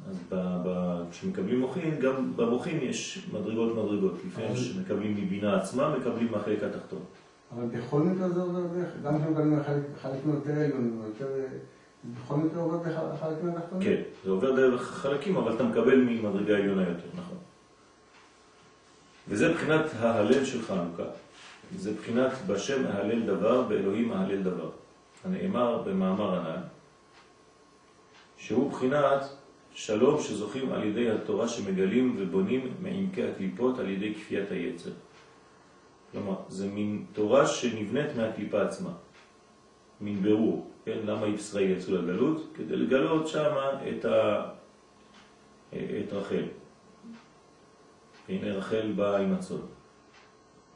אז 0.08 0.18
ב, 0.28 0.34
ב, 0.66 0.68
כשמקבלים 1.10 1.60
מוחין, 1.60 2.00
גם 2.00 2.36
במוחין 2.36 2.78
יש 2.82 3.28
מדרגות 3.32 3.72
מדרגות. 3.76 4.14
לפעמים 4.26 4.50
אבל- 4.50 4.58
שמקבלים 4.60 5.12
מבינה 5.24 5.56
עצמה, 5.60 5.96
מקבלים 5.98 6.30
מהחלק 6.32 6.62
התחתון. 6.62 7.02
אבל 7.54 7.66
בכל 7.66 8.00
מקרה 8.00 8.28
זה 8.28 8.40
עובר 8.40 8.60
דרך, 8.60 8.88
גם 9.04 9.18
כשמקבלים 9.22 9.62
חלק- 9.66 9.98
חלקים 10.02 10.30
יותר 10.34 10.52
עליונים, 10.52 11.02
יותר... 11.06 11.26
בכל 12.24 12.34
מקרה 12.36 12.62
עובר 12.62 12.76
דרך 12.88 12.98
החלקים 13.12 13.48
התחתונים? 13.48 13.88
כן, 13.88 14.02
זה 14.24 14.30
עובר 14.30 14.56
דרך 14.56 14.82
חלקים, 14.82 15.36
אבל 15.36 15.54
אתה 15.54 15.64
מקבל 15.64 15.96
ממדרגה 15.96 16.56
עליונה 16.56 16.82
יותר, 16.82 17.08
נכון. 17.14 17.36
וזה 19.28 19.52
בחינת 19.54 19.86
ההלל 19.98 20.44
של 20.44 20.62
חנוכה. 20.62 21.02
זה 21.76 21.92
בחינת 21.92 22.30
בשם 22.46 22.86
ההלל 22.86 23.26
דבר, 23.26 23.62
באלוהים 23.62 24.12
ההלל 24.12 24.42
דבר. 24.42 24.70
הנאמר 25.24 25.82
במאמר 25.82 26.34
הנ"ל, 26.34 26.62
שהוא 28.36 28.70
בחינת 28.70 29.20
שלום 29.74 30.20
שזוכים 30.20 30.72
על 30.72 30.84
ידי 30.84 31.10
התורה 31.10 31.48
שמגלים 31.48 32.16
ובונים 32.18 32.74
מעמקי 32.82 33.24
הקליפות 33.24 33.78
על 33.78 33.88
ידי 33.88 34.14
כפיית 34.14 34.50
היצר. 34.50 34.90
כלומר, 36.14 36.36
זה 36.48 36.66
מין 36.68 37.04
תורה 37.12 37.46
שנבנית 37.46 38.16
מהקליפה 38.16 38.62
עצמה, 38.62 38.90
מין 40.00 40.22
ברור, 40.22 40.70
כן? 40.84 40.98
למה 41.04 41.26
ישראל 41.26 41.70
יצאו 41.70 41.94
לגלות? 41.94 42.52
כדי 42.54 42.76
לגלות 42.76 43.28
שם 43.28 43.54
את, 43.88 44.04
ה... 44.04 44.44
את 45.72 46.12
רחל. 46.12 46.44
הנה 48.28 48.52
רחל 48.52 48.92
באה 48.96 49.18
עם. 49.18 49.34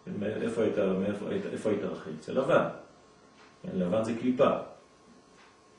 כן, 0.05 0.23
איפה 0.23 0.63
הייתה, 0.63 0.87
מאיפה, 0.87 1.27
איפה 1.53 1.71
הייתה 1.71 1.87
רחל? 1.87 2.11
אצל 2.19 2.33
לבן. 2.41 2.69
כן, 3.63 3.71
לבן 3.75 4.05
זה 4.05 4.15
קליפה. 4.21 4.51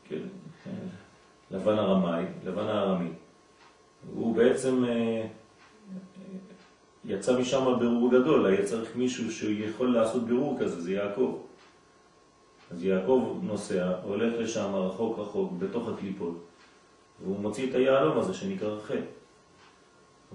כן, 0.04 0.22
אה, 0.68 0.72
לבן 1.52 1.78
הרמאי, 1.78 2.26
לבן 2.44 2.68
הארמי. 2.68 3.10
הוא 4.14 4.36
בעצם 4.36 4.86
אה, 4.86 5.28
יצא 7.06 7.40
משם 7.40 7.80
בירור 7.80 8.12
גדול, 8.12 8.46
היה 8.46 8.66
צריך 8.66 8.96
מישהו 8.96 9.32
שיכול 9.32 9.94
לעשות 9.94 10.24
בירור 10.24 10.58
כזה, 10.60 10.82
זה 10.82 10.92
יעקב. 10.92 11.42
אז 12.72 12.84
יעקב 12.84 13.40
נוסע, 13.44 13.94
הולך 14.04 14.34
לשם 14.40 14.76
רחוק 14.76 15.20
רחוק, 15.20 15.54
בתוך 15.60 15.90
הקליפות, 15.90 16.46
והוא 17.24 17.40
מוציא 17.40 17.70
את 17.70 17.76
היהלום 17.76 18.20
הזה 18.20 18.34
שנקרא 18.34 18.70
רחל. 18.70 19.02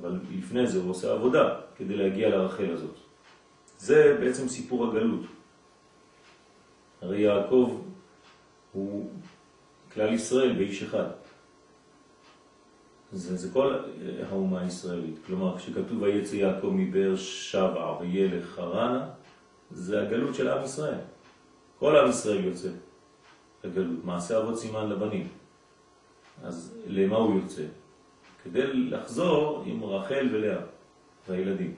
אבל 0.01 0.21
לפני 0.39 0.67
זה 0.67 0.79
הוא 0.79 0.91
עושה 0.91 1.13
עבודה 1.13 1.57
כדי 1.77 1.97
להגיע 1.97 2.29
לרחל 2.29 2.71
הזאת. 2.71 2.95
זה 3.79 4.17
בעצם 4.21 4.49
סיפור 4.49 4.87
הגלות. 4.87 5.27
הרי 7.03 7.21
יעקב 7.21 7.81
הוא 8.73 9.11
כלל 9.93 10.13
ישראל 10.13 10.53
באיש 10.53 10.83
אחד. 10.83 11.07
זה, 13.15 13.37
זה 13.37 13.49
כל 13.53 13.75
האומה 14.31 14.61
הישראלית. 14.61 15.19
כלומר, 15.27 15.59
כשכתוב 15.59 16.03
ויצא 16.03 16.37
יעקב 16.37 16.71
מבאר 16.73 17.17
שבע 17.17 17.97
וילך 18.01 18.45
חרנה, 18.45 19.09
זה 19.71 20.03
הגלות 20.03 20.35
של 20.35 20.49
עם 20.49 20.65
ישראל. 20.65 20.99
כל 21.79 21.97
עם 21.97 22.11
ישראל 22.11 22.45
יוצא 22.45 22.69
לגלות. 23.65 24.05
מעשה 24.05 24.39
אבות 24.39 24.59
סימן 24.59 24.89
לבנים. 24.89 25.29
אז 26.43 26.75
למה 26.87 27.17
הוא 27.17 27.41
יוצא? 27.41 27.63
כדי 28.45 28.73
לחזור 28.73 29.63
עם 29.67 29.85
רחל 29.85 30.29
ולאה 30.33 30.61
והילדים. 31.29 31.75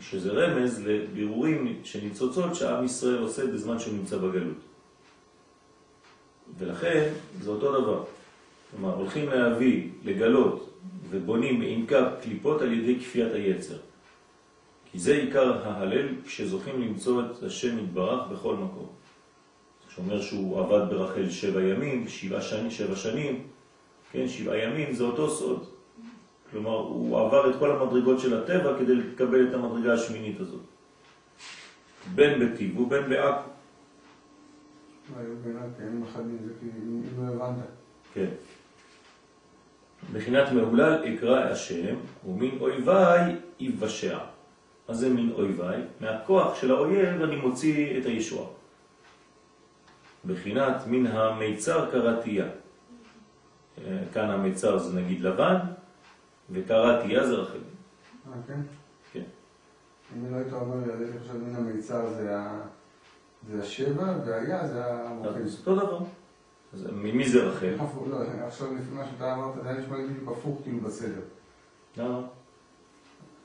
שזה 0.00 0.32
רמז 0.32 0.86
לבירורים 0.86 1.80
שניצוצות 1.84 2.54
שעם 2.54 2.84
ישראל 2.84 3.18
עושה 3.18 3.46
בזמן 3.46 3.78
שהוא 3.78 3.94
נמצא 3.94 4.18
בגלות. 4.18 4.58
ולכן 6.58 7.12
זה 7.40 7.50
אותו 7.50 7.80
דבר. 7.80 8.04
כלומר, 8.76 8.94
הולכים 8.94 9.28
להביא, 9.28 9.88
לגלות, 10.04 10.70
ובונים 11.10 11.60
מעמקה 11.60 12.10
קליפות 12.22 12.62
על 12.62 12.72
ידי 12.72 13.00
כפיית 13.00 13.32
היצר. 13.32 13.76
כי 14.92 14.98
זה 14.98 15.14
עיקר 15.14 15.68
ההלל 15.68 16.08
כשזוכים 16.24 16.82
למצוא 16.82 17.22
את 17.22 17.42
השם 17.42 17.78
יתברך 17.78 18.28
בכל 18.28 18.54
מקום. 18.56 18.86
שאומר 19.88 20.20
שהוא 20.22 20.60
עבד 20.60 20.90
ברחל 20.90 21.30
שבע 21.30 21.62
ימים, 21.62 22.08
שבע 22.08 22.40
שנים, 22.40 22.70
שבע 22.70 22.96
שנים, 22.96 23.46
כן, 24.12 24.28
שבעה 24.28 24.58
ימים, 24.58 24.94
זה 24.94 25.04
אותו 25.04 25.30
סוד. 25.30 25.66
כלומר, 26.50 26.78
הוא 26.78 27.20
עבר 27.20 27.50
את 27.50 27.58
כל 27.58 27.70
המדרגות 27.70 28.20
של 28.20 28.42
הטבע 28.42 28.78
כדי 28.78 28.94
לקבל 28.94 29.48
את 29.48 29.54
המדרגה 29.54 29.94
השמינית 29.94 30.40
הזאת. 30.40 30.60
בין 32.14 32.40
בטיב 32.40 32.80
ובין 32.80 33.08
בעכו. 33.08 33.50
היו 35.16 35.36
בעיניי 35.44 35.68
קיימים 35.76 36.02
אחדים, 36.02 36.38
זה 36.44 36.52
כי 36.60 36.66
אם 36.66 37.02
לא 37.18 37.32
הבנת. 37.32 37.64
כן. 38.14 38.28
בחינת 40.12 40.52
מהולל 40.52 41.04
אקרא 41.04 41.38
השם, 41.38 41.96
ומן 42.26 42.58
אויביי 42.60 43.36
יבשע. 43.60 44.18
מה 44.88 44.94
זה 44.94 45.08
מן 45.08 45.32
אויביי? 45.32 45.82
מהכוח 46.00 46.54
של 46.54 46.70
האויב 46.70 47.22
אני 47.22 47.36
מוציא 47.36 47.98
את 47.98 48.06
הישועה. 48.06 48.48
בחינת 50.26 50.76
מן 50.86 51.06
המיצר 51.06 51.90
קראתייה. 51.90 52.46
אה, 53.78 53.98
כאן 54.12 54.30
המצר 54.30 54.78
זה 54.78 55.00
נגיד 55.00 55.20
לבן, 55.20 55.56
וקראתי 56.50 57.26
זה 57.26 57.34
רחל. 57.34 57.58
אה, 57.58 58.32
כן? 58.46 58.60
כן. 59.12 59.22
אם 60.16 60.32
לא 60.32 60.36
היית 60.36 60.52
אומר 60.52 60.94
אני 60.94 61.18
חושב 61.18 61.36
מן 61.36 61.56
המיצר 61.56 62.08
זה 63.48 63.62
השבע, 63.62 64.14
והיה 64.26 64.66
זה. 64.66 64.82
זה 65.44 65.58
אותו 65.58 65.86
דבר. 65.86 65.98
אז 66.74 66.86
ממי 66.92 67.28
זה 67.28 67.44
רחל? 67.44 67.74
לא, 68.10 68.16
עכשיו 68.46 68.74
לפי 68.74 68.94
מה 68.94 69.04
שאתה 69.04 69.34
אמרת, 69.34 69.54
זה 69.54 69.68
היה 69.68 69.78
נשמע 69.78 69.96
לי 69.96 70.06
בדיוק 70.06 70.32
הפוך 70.32 70.60
כאילו 70.62 70.80
בסדר. 70.80 71.20
למה? 71.96 72.20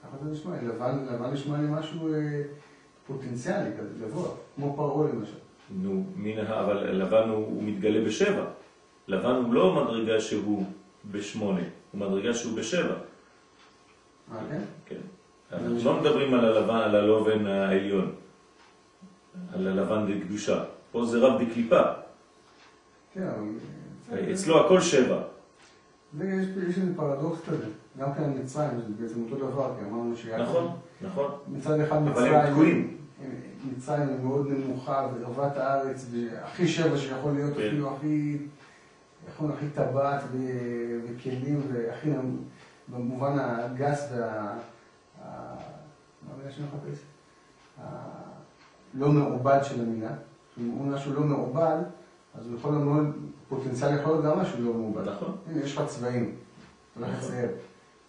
ככה 0.04 0.18
זה 0.24 0.32
נשמע 0.32 0.56
לבן 0.62 1.34
נשמע 1.34 1.58
לי 1.58 1.68
משהו 1.70 2.14
אה, 2.14 2.42
פוטנציאלי 3.08 3.70
כזה, 3.80 4.06
גבוה, 4.06 4.30
כמו 4.56 4.76
פרעה 4.76 5.10
למשל. 5.14 5.38
נו, 5.70 6.04
מן, 6.16 6.38
אבל 6.38 6.92
לבן 6.92 7.30
הוא, 7.30 7.46
הוא 7.46 7.64
מתגלה 7.64 8.06
בשבע. 8.06 8.46
לבן 9.08 9.36
הוא 9.36 9.54
לא 9.54 9.84
מדרגה 9.84 10.22
שהוא 10.22 10.66
בשמונה, 11.12 11.62
הוא 11.92 12.00
מדרגה 12.02 12.34
שהוא 12.34 12.58
בשבע. 12.58 12.94
אה, 14.34 14.38
כן? 14.50 14.62
כן. 14.86 15.02
אנחנו 15.52 15.78
לא 15.84 16.00
מדברים 16.02 16.34
על 16.34 16.46
הלבן, 16.46 16.76
על 16.76 16.96
הלובן 16.96 17.48
העליון, 17.48 18.12
על 19.54 19.68
הלבן 19.68 20.14
דקדושה. 20.14 20.64
פה 20.92 21.06
זה 21.06 21.20
רב 21.20 21.42
דקליפה. 21.44 21.82
כן, 23.14 23.28
אבל... 23.28 24.34
אצלו 24.34 24.66
הכל 24.66 24.82
שבע. 24.82 25.22
ויש 26.18 26.48
איזה 26.78 26.96
פרדוקס 26.96 27.40
כזה, 27.50 27.66
גם 28.00 28.14
כן 28.14 28.32
מצרים 28.42 28.82
זה 28.82 28.94
בעצם 29.00 29.24
אותו 29.24 29.48
דבר, 29.48 29.74
כי 29.80 29.86
אמרנו 29.86 30.18
שהיה... 30.18 30.44
נכון, 30.44 30.76
נכון. 31.02 31.32
מצד 31.48 31.80
אחד 31.80 32.02
מצרים... 32.02 32.34
אבל 32.34 32.46
הם 32.46 32.54
תקועים. 32.54 32.98
מצרים 33.78 34.10
היא 34.10 34.18
מאוד 34.24 34.48
נמוכה, 34.48 35.08
ורבת 35.14 35.58
הארץ, 35.58 36.06
והכי 36.12 36.68
שבע 36.68 36.98
שיכול 36.98 37.32
להיות, 37.32 37.54
כן. 37.54 37.68
אפילו 37.68 37.96
הכי... 37.96 38.38
יכול 39.34 39.52
הכי 39.52 39.66
טבעת 39.76 40.24
וכלים, 41.08 41.62
והכי... 41.74 42.10
במובן 42.92 43.40
הגס 43.40 44.08
וה... 44.12 44.54
מה 45.24 46.34
המילה 46.34 46.52
שאני 46.52 46.68
מחפש? 46.68 47.04
הלא 47.78 49.12
מעובד 49.12 49.60
של 49.64 49.82
המילה. 49.82 50.12
אם 50.58 50.70
הוא 50.70 50.88
משהו 50.88 51.14
לא 51.14 51.22
מעובד, 51.22 51.78
אז 52.40 52.48
הוא 52.48 52.58
יכול 52.58 52.72
להיות 52.72 53.16
פוטנציאל 53.50 54.00
יכול 54.00 54.12
להיות 54.12 54.26
גם 54.26 54.40
משהו 54.40 54.62
לא 54.64 54.74
מעובד. 54.74 55.10
נכון. 55.10 55.36
הנה, 55.48 55.62
יש 55.64 55.78
לך 55.78 55.84
צבעים. 55.88 56.36
אתה 56.92 57.06
הולך 57.06 57.18
לצייר. 57.24 57.50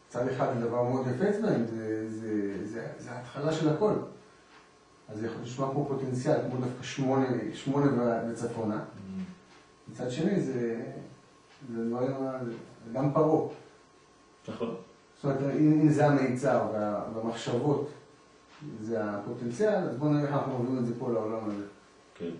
צד 0.08 0.28
אחד 0.28 0.46
זה 0.54 0.66
דבר 0.66 0.82
מאוד 0.82 1.06
יפה 1.06 1.32
צבעים, 1.32 1.64
זה 2.98 3.10
ההתחלה 3.10 3.52
של 3.52 3.68
הכל. 3.68 3.92
אז 5.08 5.24
יכול 5.24 5.42
לשמוע 5.42 5.70
פה 5.74 5.84
פוטנציאל, 5.88 6.36
כמו 6.50 6.60
דווקא 6.60 6.82
שמונה, 6.82 7.26
שמונה 7.54 7.86
וצפונה. 8.32 8.76
Mm-hmm. 8.76 9.90
מצד 9.92 10.10
שני, 10.10 10.40
זה, 10.40 10.82
זה 11.74 11.88
דברים, 11.88 12.10
זה 12.86 12.92
גם 12.92 13.12
פרעה. 13.12 13.48
נכון. 14.48 14.74
זאת 15.16 15.24
אומרת, 15.24 15.54
אם 15.58 15.88
זה 15.88 16.06
המיצר 16.06 16.66
והמחשבות 17.14 17.90
זה 18.80 19.04
הפוטנציאל, 19.04 19.74
אז 19.74 19.96
בואו 19.96 20.10
נראה 20.10 20.22
איך 20.22 20.32
אנחנו 20.32 20.52
מובילים 20.52 20.78
את 20.78 20.86
זה 20.86 20.94
פה 20.98 21.12
לעולם 21.12 21.44
הזה. 21.46 21.64
כן. 22.14 22.30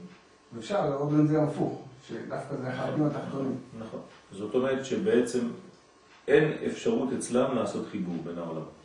ואפשר 0.55 0.91
לראות 0.91 1.09
את 1.21 1.29
זה 1.29 1.43
הפוך, 1.43 1.83
שדווקא 2.09 2.57
זה 2.63 2.69
החלקים 2.69 3.07
התחתונים. 3.07 3.57
נכון. 3.79 4.01
זאת 4.33 4.55
אומרת 4.55 4.85
שבעצם 4.85 5.41
אין 6.29 6.53
אפשרות 6.67 7.09
אצלם 7.19 7.55
לעשות 7.55 7.87
חיבור 7.91 8.17
בין 8.25 8.39
העולמות. 8.39 8.81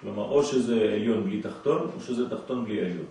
כלומר, 0.00 0.22
או 0.22 0.44
שזה 0.44 0.74
עליון 0.74 1.24
בלי 1.24 1.42
תחתון, 1.42 1.90
או 1.96 2.00
שזה 2.00 2.30
תחתון 2.30 2.64
בלי 2.64 2.80
עליון. 2.80 3.06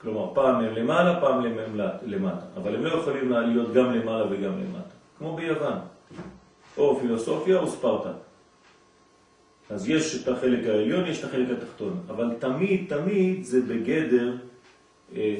כלומר, 0.00 0.34
פעם 0.34 0.64
הם 0.64 0.74
למעלה, 0.74 1.20
פעם 1.20 1.44
הם 1.44 1.80
למטה. 2.02 2.46
אבל 2.56 2.74
הם 2.74 2.84
לא 2.84 2.98
יכולים 2.98 3.32
להיות 3.32 3.74
גם 3.74 3.92
למעלה 3.92 4.26
וגם 4.30 4.52
למטה. 4.52 4.94
כמו 5.18 5.36
ביוון. 5.36 5.78
או 6.76 7.00
פילוסופיה 7.00 7.56
או 7.56 7.66
ספרטה. 7.66 8.12
אז 9.70 9.88
יש 9.88 10.22
את 10.22 10.28
החלק 10.28 10.66
העליון, 10.66 11.06
יש 11.06 11.20
את 11.20 11.24
החלק 11.24 11.48
התחתון. 11.50 12.00
אבל 12.08 12.30
תמיד, 12.38 12.84
תמיד 12.88 13.44
זה 13.44 13.60
בגדר 13.60 14.36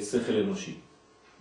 שכל 0.00 0.32
אנושי. 0.32 0.74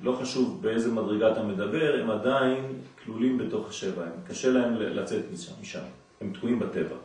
לא 0.04 0.18
חשוב 0.22 0.62
באיזה 0.62 0.92
מדרגה 0.92 1.32
אתה 1.32 1.44
מדבר, 1.44 2.00
הם 2.02 2.10
עדיין 2.10 2.66
כלולים 3.04 3.38
בתוך 3.38 3.70
השבע. 3.70 4.06
קשה 4.28 4.52
להם 4.52 4.76
לצאת 4.76 5.24
משם, 5.62 5.84
הם 6.22 6.34
תקועים 6.34 6.60
בטבע. 6.60 6.96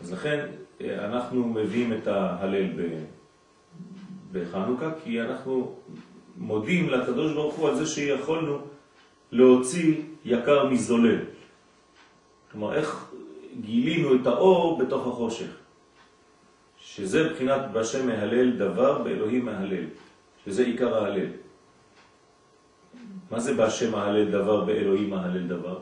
אז 0.00 0.12
לכן 0.12 0.46
אה, 0.80 1.04
אנחנו 1.04 1.48
מביאים 1.48 1.92
את 1.92 2.06
ההלל 2.06 2.66
בחנוכה, 4.32 4.90
כי 5.04 5.22
אנחנו 5.22 5.74
מודים 6.36 6.90
לקדוש 6.90 7.32
ברוך 7.32 7.54
הוא 7.54 7.68
על 7.68 7.76
זה 7.76 7.86
שיכולנו 7.86 8.58
להוציא 9.32 10.02
יקר 10.24 10.68
מזולל. 10.68 11.18
כלומר, 12.52 12.74
איך 12.74 13.10
גילינו 13.60 14.14
את 14.14 14.26
האור 14.26 14.78
בתוך 14.78 15.06
החושך. 15.06 15.65
שזה 16.96 17.28
בחינת 17.28 17.70
בשם 17.72 18.06
מהלל 18.06 18.56
דבר, 18.56 19.02
באלוהים 19.02 19.44
מהלל. 19.44 19.84
שזה 20.44 20.62
עיקר 20.62 21.04
ההלל. 21.04 21.26
מה 23.30 23.40
זה 23.40 23.54
בשם 23.54 23.92
מהלל 23.92 24.30
דבר, 24.30 24.64
באלוהים 24.64 25.10
מהלל 25.10 25.46
דבר? 25.46 25.78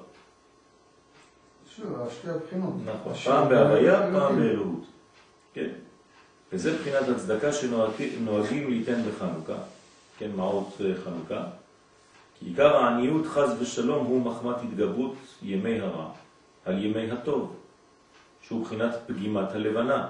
שתי 1.67 1.83
הבחינות. 2.31 2.75
נכון, 2.85 3.15
פעם 3.15 3.49
בהוויה, 3.49 4.11
פעם 4.13 4.37
באלוהות. 4.37 4.85
כן. 5.55 5.71
וזה 6.53 6.79
בחינת 6.79 7.09
הצדקה 7.09 7.53
שנוהגים 7.53 8.71
ליתן 8.71 9.03
בחנוכה, 9.09 9.59
כן, 10.19 10.31
מעות 10.37 10.81
אה, 10.81 10.95
חנוכה, 11.05 11.45
כי 12.39 12.47
עיקר 12.47 12.77
העניות 12.77 13.27
חז 13.27 13.57
ושלום 13.61 14.07
הוא 14.07 14.23
מחמת 14.23 14.57
התגברות 14.63 15.15
ימי 15.43 15.81
הרע 15.81 16.09
על 16.65 16.85
ימי 16.85 17.11
הטוב, 17.11 17.57
שהוא 18.43 18.65
בחינת 18.65 18.95
פגימת 19.07 19.53
הלבנה, 19.53 20.07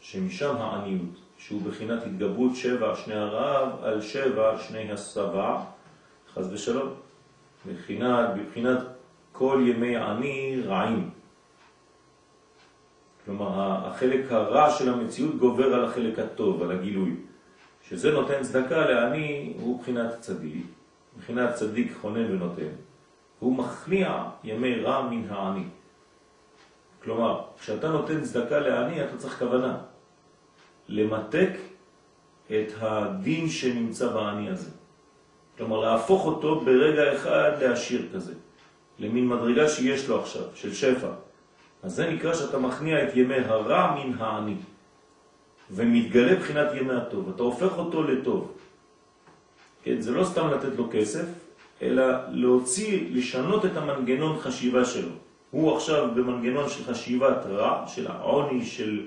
שמשם 0.00 0.56
העניות, 0.56 1.14
שהוא 1.38 1.62
בחינת 1.62 2.02
התגברות 2.06 2.56
שבע 2.56 2.96
שני 2.96 3.14
הרעב 3.14 3.84
על 3.84 4.00
שבע 4.00 4.58
שני 4.58 4.92
השבע, 4.92 5.60
חז 6.34 6.52
ושלום, 6.52 6.94
בחינת, 7.66 8.28
בבחינת 8.36 8.78
כל 9.32 9.64
ימי 9.66 9.96
עני 9.96 10.62
רעים. 10.66 11.10
כלומר, 13.24 13.86
החלק 13.86 14.32
הרע 14.32 14.70
של 14.70 14.92
המציאות 14.92 15.36
גובר 15.36 15.74
על 15.74 15.84
החלק 15.84 16.18
הטוב, 16.18 16.62
על 16.62 16.70
הגילוי. 16.70 17.14
שזה 17.88 18.12
נותן 18.12 18.42
צדקה 18.42 18.86
לעני 18.86 19.52
הוא 19.60 19.80
בחינת 19.80 20.20
צדיק, 20.20 20.66
בחינת 21.18 21.54
צדיק 21.54 21.92
חונן 22.00 22.32
ונותן. 22.32 22.72
הוא 23.38 23.56
מכניע 23.56 24.24
ימי 24.44 24.80
רע 24.80 25.08
מן 25.10 25.30
העני. 25.30 25.64
כלומר, 27.02 27.40
כשאתה 27.60 27.88
נותן 27.88 28.22
צדקה 28.22 28.58
לעני, 28.58 29.04
אתה 29.04 29.16
צריך 29.16 29.38
כוונה. 29.38 29.76
למתק 30.88 31.50
את 32.46 32.72
הדין 32.80 33.48
שנמצא 33.48 34.08
בעני 34.08 34.50
הזה. 34.50 34.70
כלומר, 35.56 35.80
להפוך 35.80 36.26
אותו 36.26 36.60
ברגע 36.60 37.14
אחד 37.14 37.62
לעשיר 37.62 38.08
כזה. 38.14 38.34
למין 38.98 39.28
מדרגה 39.28 39.68
שיש 39.68 40.08
לו 40.08 40.20
עכשיו, 40.20 40.42
של 40.54 40.74
שפע. 40.74 41.10
אז 41.82 41.94
זה 41.94 42.10
נקרא 42.10 42.34
שאתה 42.34 42.58
מכניע 42.58 43.08
את 43.08 43.16
ימי 43.16 43.34
הרע 43.34 43.94
מן 43.94 44.12
העני. 44.18 44.56
ומתגלה 45.70 46.36
בחינת 46.36 46.66
ימי 46.74 46.94
הטוב. 46.94 47.32
אתה 47.34 47.42
הופך 47.42 47.78
אותו 47.78 48.02
לטוב. 48.02 48.52
כן, 49.82 50.00
זה 50.00 50.10
לא 50.10 50.24
סתם 50.24 50.48
לתת 50.48 50.76
לו 50.76 50.88
כסף, 50.92 51.24
אלא 51.82 52.04
להוציא, 52.30 53.08
לשנות 53.10 53.64
את 53.64 53.76
המנגנון 53.76 54.38
חשיבה 54.38 54.84
שלו. 54.84 55.27
הוא 55.50 55.76
עכשיו 55.76 56.08
במנגנון 56.14 56.68
של 56.68 56.84
חשיבת 56.84 57.46
רע, 57.46 57.84
של 57.86 58.06
העוני, 58.06 58.64
של 58.64 59.06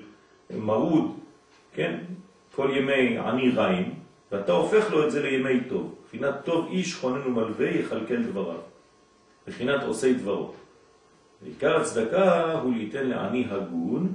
מרוד, 0.50 1.20
כן? 1.74 1.98
כל 2.56 2.70
ימי 2.76 3.18
עני 3.18 3.52
רעים, 3.52 3.94
ואתה 4.32 4.52
הופך 4.52 4.92
לו 4.92 5.06
את 5.06 5.12
זה 5.12 5.22
לימי 5.22 5.64
טוב. 5.70 5.96
בחינת 6.08 6.36
טוב 6.46 6.68
איש 6.72 6.96
חונן 6.96 7.28
ומלווה 7.28 7.70
יכלכל 7.70 8.24
דבריו. 8.24 8.60
בחינת 9.48 9.84
עושי 9.84 10.14
דברו. 10.14 10.52
ועיקר 11.44 11.82
הצדקה 11.82 12.54
הוא 12.54 12.74
ליתן 12.74 13.08
לעני 13.08 13.46
הגון 13.50 14.14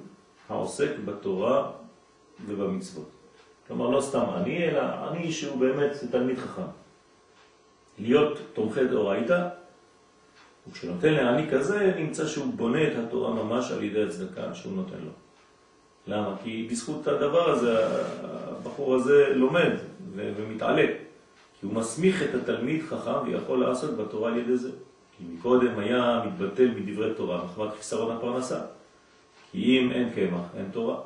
העוסק 0.48 0.90
בתורה 1.04 1.70
ובמצוות. 2.46 3.10
כלומר, 3.66 3.90
לא 3.90 4.00
סתם 4.00 4.24
עני, 4.36 4.68
אלא 4.68 4.80
עני 4.80 5.32
שהוא 5.32 5.58
באמת 5.58 5.90
תלמיד 6.10 6.38
חכם. 6.38 6.62
להיות 7.98 8.38
תומכי 8.52 8.84
דאורייתא, 8.84 9.48
וכשנותן 10.70 11.14
לעני 11.14 11.50
כזה, 11.50 11.92
נמצא 11.98 12.26
שהוא 12.26 12.54
בונה 12.54 12.82
את 12.82 12.92
התורה 13.06 13.44
ממש 13.44 13.70
על 13.70 13.82
ידי 13.82 14.02
הצדקה 14.02 14.54
שהוא 14.54 14.72
נותן 14.72 14.98
לו. 15.04 15.10
למה? 16.06 16.34
כי 16.44 16.68
בזכות 16.70 17.06
הדבר 17.06 17.50
הזה, 17.50 17.86
הבחור 18.22 18.94
הזה 18.94 19.32
לומד 19.34 19.70
ומתעלה. 20.14 20.86
כי 21.60 21.66
הוא 21.66 21.74
מסמיך 21.74 22.22
את 22.22 22.34
התלמיד 22.34 22.82
חכם 22.82 23.26
ויכול 23.26 23.60
לעשות 23.60 23.96
בתורה 23.96 24.32
על 24.32 24.38
ידי 24.38 24.56
זה. 24.56 24.70
כי 25.16 25.24
מקודם 25.34 25.78
היה 25.78 26.22
מתבטל 26.26 26.68
מדברי 26.68 27.14
תורה 27.14 27.44
מחמת 27.44 27.74
חיסרון 27.76 28.16
הפרנסה. 28.16 28.60
כי 29.52 29.78
אם 29.78 29.92
אין 29.92 30.10
קמח, 30.10 30.40
אין 30.56 30.66
תורה. 30.72 30.96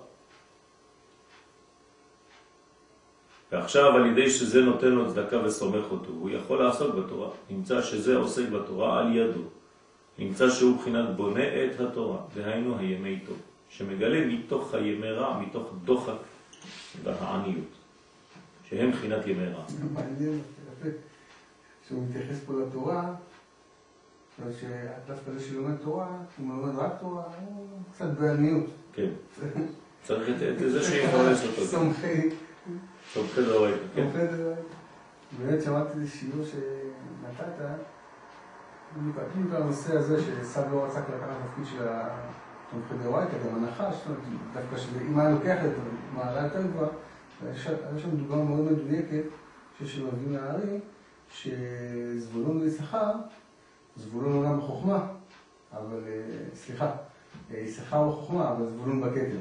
ועכשיו 3.53 3.97
על 3.97 4.07
ידי 4.07 4.31
שזה 4.31 4.63
נותן 4.63 4.89
לו 4.89 5.13
צדקה 5.13 5.45
וסומך 5.45 5.85
אותו, 5.91 6.11
הוא 6.11 6.31
יכול 6.31 6.63
לעסוק 6.63 6.95
בתורה. 6.95 7.29
נמצא 7.51 7.83
שזה 7.83 8.17
עוסק 8.17 8.49
בתורה 8.49 9.01
על 9.01 9.17
ידו. 9.17 9.41
נמצא 10.19 10.51
שהוא 10.51 10.79
בחינת 10.79 11.17
בונה 11.17 11.45
את 11.45 11.81
התורה, 11.81 12.19
דהיינו 12.35 12.79
הימי 12.79 13.21
טוב, 13.27 13.37
שמגלה 13.69 14.27
מתוך 14.27 14.75
הימי 14.75 15.11
רע, 15.11 15.41
מתוך 15.41 15.73
דוחק 15.85 16.13
והעניות, 17.03 17.69
שהם 18.69 18.91
בחינת 18.91 19.27
ימי 19.27 19.47
רע. 19.47 19.65
מעניין, 19.93 20.39
יפה, 20.79 20.89
שהוא 21.89 22.05
מתייחס 22.09 22.45
פה 22.47 22.53
לתורה, 22.53 23.15
שדווקא 24.61 25.31
זה 25.33 25.45
שלומד 25.49 25.77
תורה, 25.77 26.09
הוא 26.39 26.47
מלמד 26.47 26.79
רק 26.79 26.93
תורה, 27.01 27.23
הוא 27.47 27.67
קצת 27.95 28.19
בעניות. 28.21 28.67
כן. 28.93 29.11
צריך 30.07 30.29
את 30.29 30.71
זה 30.71 30.83
שיפרס 30.83 31.45
אותו. 31.45 31.65
סומכי. 31.65 32.29
סומכי 33.15 33.43
דאורייתא, 33.43 33.79
כן. 33.95 34.03
סומכי 34.03 34.27
דאורייתא. 34.27 34.63
באמת 35.39 35.63
שמעתי 35.63 35.93
איזה 35.93 36.11
שיעור 36.11 36.45
שנתת, 36.45 37.65
בדיוק 38.97 39.55
על 39.55 39.63
הנושא 39.63 39.97
הזה 39.97 40.23
שסב 40.23 40.73
לא 40.73 40.85
רצה 40.85 41.01
לקחת 41.01 41.37
תפקיד 41.47 41.67
של 41.67 41.87
התומכי 41.89 42.95
דאורייתא, 43.03 43.33
גם 43.47 43.65
הנחש, 43.65 43.95
דווקא 44.55 44.77
שאם 44.77 45.19
היה 45.19 45.31
לוקח 45.31 45.65
את 45.65 45.71
מעלה 46.15 46.43
יותר 46.43 46.63
גבוהה, 46.63 46.89
היה 47.43 47.99
שם 47.99 48.17
דוגמה 48.17 48.45
מאוד 48.45 48.73
מדויקת, 48.73 49.25
שיש 49.79 49.97
שמביאים 49.97 50.33
לארי, 50.33 50.79
שזבולון 51.31 52.61
ויששכר, 52.61 53.13
זבולון 53.97 54.33
עולם 54.33 54.59
בחוכמה, 54.59 55.07
אבל, 55.73 56.01
סליחה, 56.55 56.91
יששכר 57.51 58.09
בחוכמה, 58.09 58.53
אבל 58.53 58.67
זבולון 58.67 59.01
בכתר. 59.01 59.41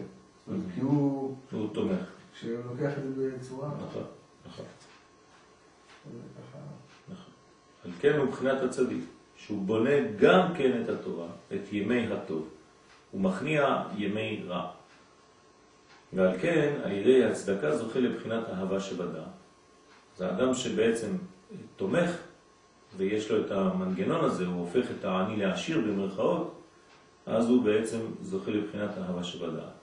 כי 0.75 0.81
הוא... 0.81 1.35
הוא 1.51 1.73
תומך. 1.73 2.18
שהוא 2.39 2.59
לוקח 2.65 2.97
את 2.97 3.15
זה 3.15 3.31
בצורה... 3.37 3.67
נכון, 3.67 4.03
נכון. 4.45 4.65
נכון. 7.09 7.33
על 7.85 7.91
כן 7.99 8.17
הוא 8.17 8.25
מבחינת 8.25 8.61
הצדיק, 8.61 9.03
שהוא 9.35 9.61
בונה 9.65 10.11
גם 10.19 10.53
כן 10.57 10.81
את 10.83 10.89
התורה, 10.89 11.27
את 11.53 11.73
ימי 11.73 12.13
הטוב. 12.13 12.49
הוא 13.11 13.21
מכניע 13.21 13.83
ימי 13.97 14.43
רע. 14.47 14.71
ועל 16.13 16.39
כן, 16.39 16.81
על 16.83 16.91
ידי 16.91 17.25
הצדקה 17.25 17.77
זוכה 17.77 17.99
לבחינת 17.99 18.49
אהבה 18.49 18.79
שבדעת. 18.79 19.23
זה 20.17 20.29
אדם 20.29 20.53
שבעצם 20.53 21.15
תומך, 21.75 22.11
ויש 22.97 23.31
לו 23.31 23.45
את 23.45 23.51
המנגנון 23.51 24.25
הזה, 24.25 24.45
הוא 24.45 24.59
הופך 24.59 24.91
את 24.99 25.05
העני 25.05 25.35
לעשיר 25.35 25.81
במרכאות, 25.81 26.61
אז 27.25 27.49
הוא 27.49 27.63
בעצם 27.63 27.99
זוכה 28.21 28.51
לבחינת 28.51 28.97
אהבה 28.97 29.23
שבדעת. 29.23 29.73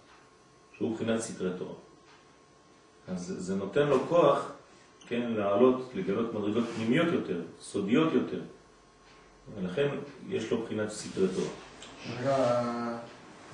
שהוא 0.72 0.94
בחינת 0.94 1.20
סתרי 1.20 1.50
תורה. 1.58 1.85
אז 3.08 3.34
זה 3.38 3.54
נותן 3.54 3.86
לו 3.86 4.06
כוח, 4.08 4.52
כן, 5.08 5.32
לעלות, 5.36 5.90
לגלות 5.94 6.34
מדרגות 6.34 6.64
פנימיות 6.76 7.12
יותר, 7.12 7.40
סודיות 7.60 8.12
יותר, 8.12 8.40
ולכן 9.54 9.88
יש 10.28 10.50
לו 10.50 10.62
בחינת 10.62 10.90
סתרי 10.90 11.28
תורה. 11.34 11.48
רגע, 12.20 12.36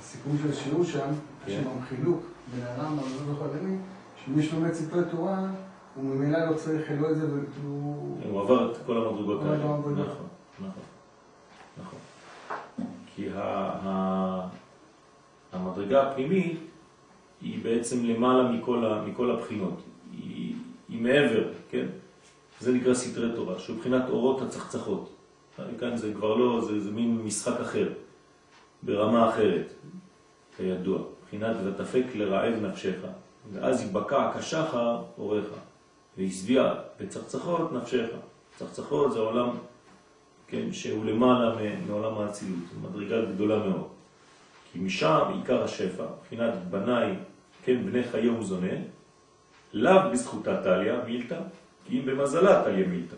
הסיכום 0.01 0.39
של 0.43 0.51
השיעור 0.51 0.85
שם, 0.85 1.11
יש 1.47 1.55
כן. 1.57 1.63
שם 1.65 1.83
חילוק 1.89 2.23
בין 2.55 2.65
הרמב"ם 2.67 3.07
לזו 3.07 3.37
וחלמי, 3.37 3.77
שמי 4.25 4.43
שלומד 4.43 4.73
סתרי 4.73 5.03
תורה, 5.11 5.47
הוא 5.95 6.05
ממילא 6.05 6.51
לא 6.51 6.57
צריך 6.57 6.91
לא 7.01 7.11
את 7.11 7.17
זה, 7.17 7.27
והוא... 7.31 8.19
הוא 8.31 8.41
עבר 8.41 8.73
את 8.73 8.77
כל 8.87 8.97
המדרגות 8.97 9.43
האלה. 9.43 9.57
נכון, 9.57 9.95
נכון, 10.59 10.83
נכון. 11.83 11.99
כי 13.07 13.29
המדרגה 15.53 16.11
הפנימית 16.11 16.72
היא 17.43 17.65
בעצם 17.65 18.05
למעלה 18.05 18.51
מכל, 18.51 18.85
ה- 18.87 19.03
מכל 19.07 19.31
הבחינות. 19.31 19.81
היא, 20.13 20.55
היא 20.89 21.03
מעבר, 21.03 21.43
כן? 21.71 21.87
זה 22.61 22.73
נקרא 22.73 22.95
סתרי 22.95 23.29
תורה, 23.35 23.59
שהוא 23.59 23.77
מבחינת 23.77 24.03
אורות 24.09 24.43
הצחצחות. 24.43 25.09
כאן 25.81 25.97
זה 25.97 26.13
כבר 26.15 26.35
לא, 26.35 26.61
זה, 26.61 26.81
זה 26.81 26.91
מין 26.91 27.19
משחק 27.25 27.61
אחר, 27.61 27.89
ברמה 28.83 29.29
אחרת, 29.31 29.73
כידוע. 30.57 30.99
מבחינת 31.23 31.57
ותפק 31.65 32.05
לרעב 32.15 32.55
נפשך, 32.63 32.95
ואז 33.53 33.83
יבקע 33.83 34.31
כשחר 34.39 35.03
אורך, 35.19 35.45
והשביע 36.19 36.75
בצחצחות 37.01 37.73
נפשך. 37.73 38.07
צחצחות 38.57 39.13
זה 39.13 39.19
עולם, 39.19 39.49
כן, 40.49 40.73
שהוא 40.73 41.05
למעלה 41.05 41.55
מעולם 41.87 42.19
האצילות, 42.19 42.59
מדרגה 42.83 43.25
גדולה 43.35 43.59
מאוד. 43.59 43.87
כי 44.73 44.79
משם 44.79 45.19
עיקר 45.35 45.63
השפע, 45.65 46.05
מבחינת 46.21 46.55
בניי, 46.71 47.15
כן, 47.65 47.87
בני 47.87 48.03
חיי 48.03 48.29
ומזונה, 48.29 48.73
לאו 49.73 50.11
בזכותה 50.13 50.63
טליה 50.63 51.01
מילתא, 51.07 51.39
כי 51.87 52.01
אם 52.01 52.07
במזלה 52.07 52.65
טליה 52.65 52.87
מילתא, 52.87 53.17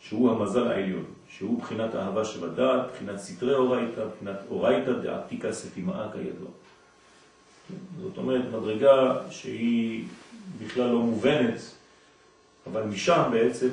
שהוא 0.00 0.30
המזל 0.30 0.66
העליון, 0.66 1.04
שהוא 1.28 1.60
בחינת 1.60 1.94
אהבה 1.94 2.24
שבדעת, 2.24 2.86
בחינת 2.92 3.18
סתרי 3.18 3.54
אורייתא, 3.54 4.04
בחינת 4.16 4.36
אורייתא 4.50 4.92
דעתיקה 4.92 5.52
סתימאה 5.52 6.06
כידוע. 6.12 6.48
זאת 8.02 8.18
אומרת, 8.18 8.42
מדרגה 8.52 9.16
שהיא 9.30 10.04
בכלל 10.58 10.88
לא 10.88 10.98
מובנת, 10.98 11.60
אבל 12.66 12.82
משם 12.82 13.22
בעצם 13.30 13.68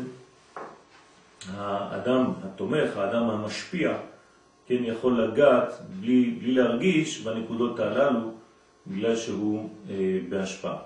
האדם 1.53 2.25
התומך, 2.43 2.97
האדם 2.97 3.29
המשפיע, 3.29 3.97
כן, 4.67 4.77
יכול 4.81 5.21
לגעת 5.21 5.73
בלי, 5.99 6.37
בלי 6.41 6.51
להרגיש 6.53 7.21
בנקודות 7.21 7.79
הללו, 7.79 8.31
בגלל 8.87 9.15
שהוא 9.15 9.69
אה, 9.89 10.19
בהשפעה. 10.29 10.77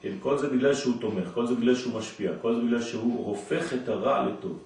כן, 0.00 0.12
כל 0.20 0.38
זה 0.38 0.48
בגלל 0.48 0.74
שהוא 0.74 0.94
תומך, 1.00 1.28
כל 1.34 1.46
זה 1.46 1.54
בגלל 1.54 1.74
שהוא 1.74 1.94
משפיע, 1.98 2.32
כל 2.42 2.54
זה 2.54 2.60
בגלל 2.62 2.82
שהוא 2.82 3.26
הופך 3.26 3.74
את 3.74 3.88
הרע 3.88 4.26
לטוב. 4.28 4.58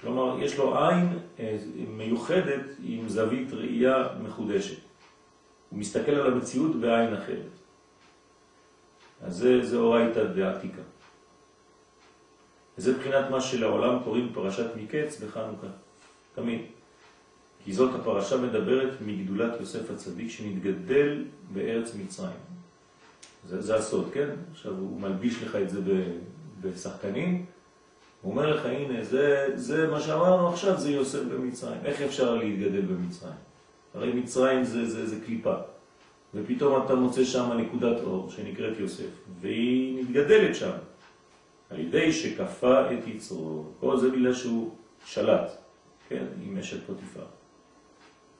כלומר, 0.00 0.42
יש 0.42 0.58
לו 0.58 0.78
עין 0.78 1.18
אה, 1.38 1.58
מיוחדת 1.88 2.64
עם 2.84 3.08
זווית 3.08 3.52
ראייה 3.52 4.08
מחודשת. 4.22 4.78
הוא 5.70 5.78
מסתכל 5.78 6.12
על 6.12 6.32
המציאות 6.32 6.76
בעין 6.76 7.14
אחרת. 7.14 7.52
אז 9.22 9.36
זה, 9.36 9.64
זה 9.64 9.76
אורייתא 9.76 10.24
דעתיקה. 10.24 10.82
וזה 12.78 12.92
מבחינת 12.92 13.30
מה 13.30 13.40
שלעולם 13.40 13.98
קוראים 14.04 14.30
פרשת 14.34 14.76
מקץ 14.76 15.20
בחנוכה, 15.20 15.66
תמיד. 16.34 16.60
כי 17.64 17.72
זאת 17.72 18.00
הפרשה 18.00 18.36
מדברת 18.36 18.94
מגדולת 19.06 19.60
יוסף 19.60 19.90
הצדיק 19.90 20.30
שנתגדל 20.30 21.24
בארץ 21.52 21.94
מצרים. 21.94 22.36
זה, 23.48 23.60
זה 23.60 23.76
הסוד, 23.76 24.10
כן? 24.12 24.28
עכשיו 24.52 24.72
הוא 24.72 25.00
מלביש 25.00 25.42
לך 25.42 25.56
את 25.56 25.70
זה 25.70 25.80
בשחקנים, 26.60 27.44
הוא 28.22 28.32
אומר 28.32 28.56
לך, 28.56 28.66
הנה, 28.66 29.04
זה, 29.04 29.48
זה 29.54 29.86
מה 29.86 30.00
שאמרנו 30.00 30.48
עכשיו, 30.48 30.80
זה 30.80 30.90
יוסף 30.90 31.22
במצרים. 31.22 31.80
איך 31.84 32.00
אפשר 32.02 32.34
להתגדל 32.34 32.80
במצרים? 32.80 33.34
הרי 33.94 34.12
מצרים 34.12 34.64
זה, 34.64 34.90
זה, 34.90 35.06
זה 35.06 35.16
קליפה. 35.26 35.54
ופתאום 36.34 36.82
אתה 36.86 36.94
מוצא 36.94 37.24
שם 37.24 37.50
נקודת 37.52 38.00
אור 38.00 38.30
שנקראת 38.30 38.78
יוסף, 38.78 39.10
והיא 39.40 40.02
מתגדלת 40.02 40.56
שם, 40.56 40.70
על 41.70 41.80
ידי 41.80 42.12
שכפה 42.12 42.92
את 42.92 43.06
יצרו. 43.06 43.64
כל 43.80 43.96
זה 43.98 44.10
בגלל 44.10 44.34
שהוא 44.34 44.70
שלט, 45.04 45.52
כן, 46.08 46.24
עם 46.42 46.58
אשת 46.58 46.86
פוטיפר. 46.86 47.39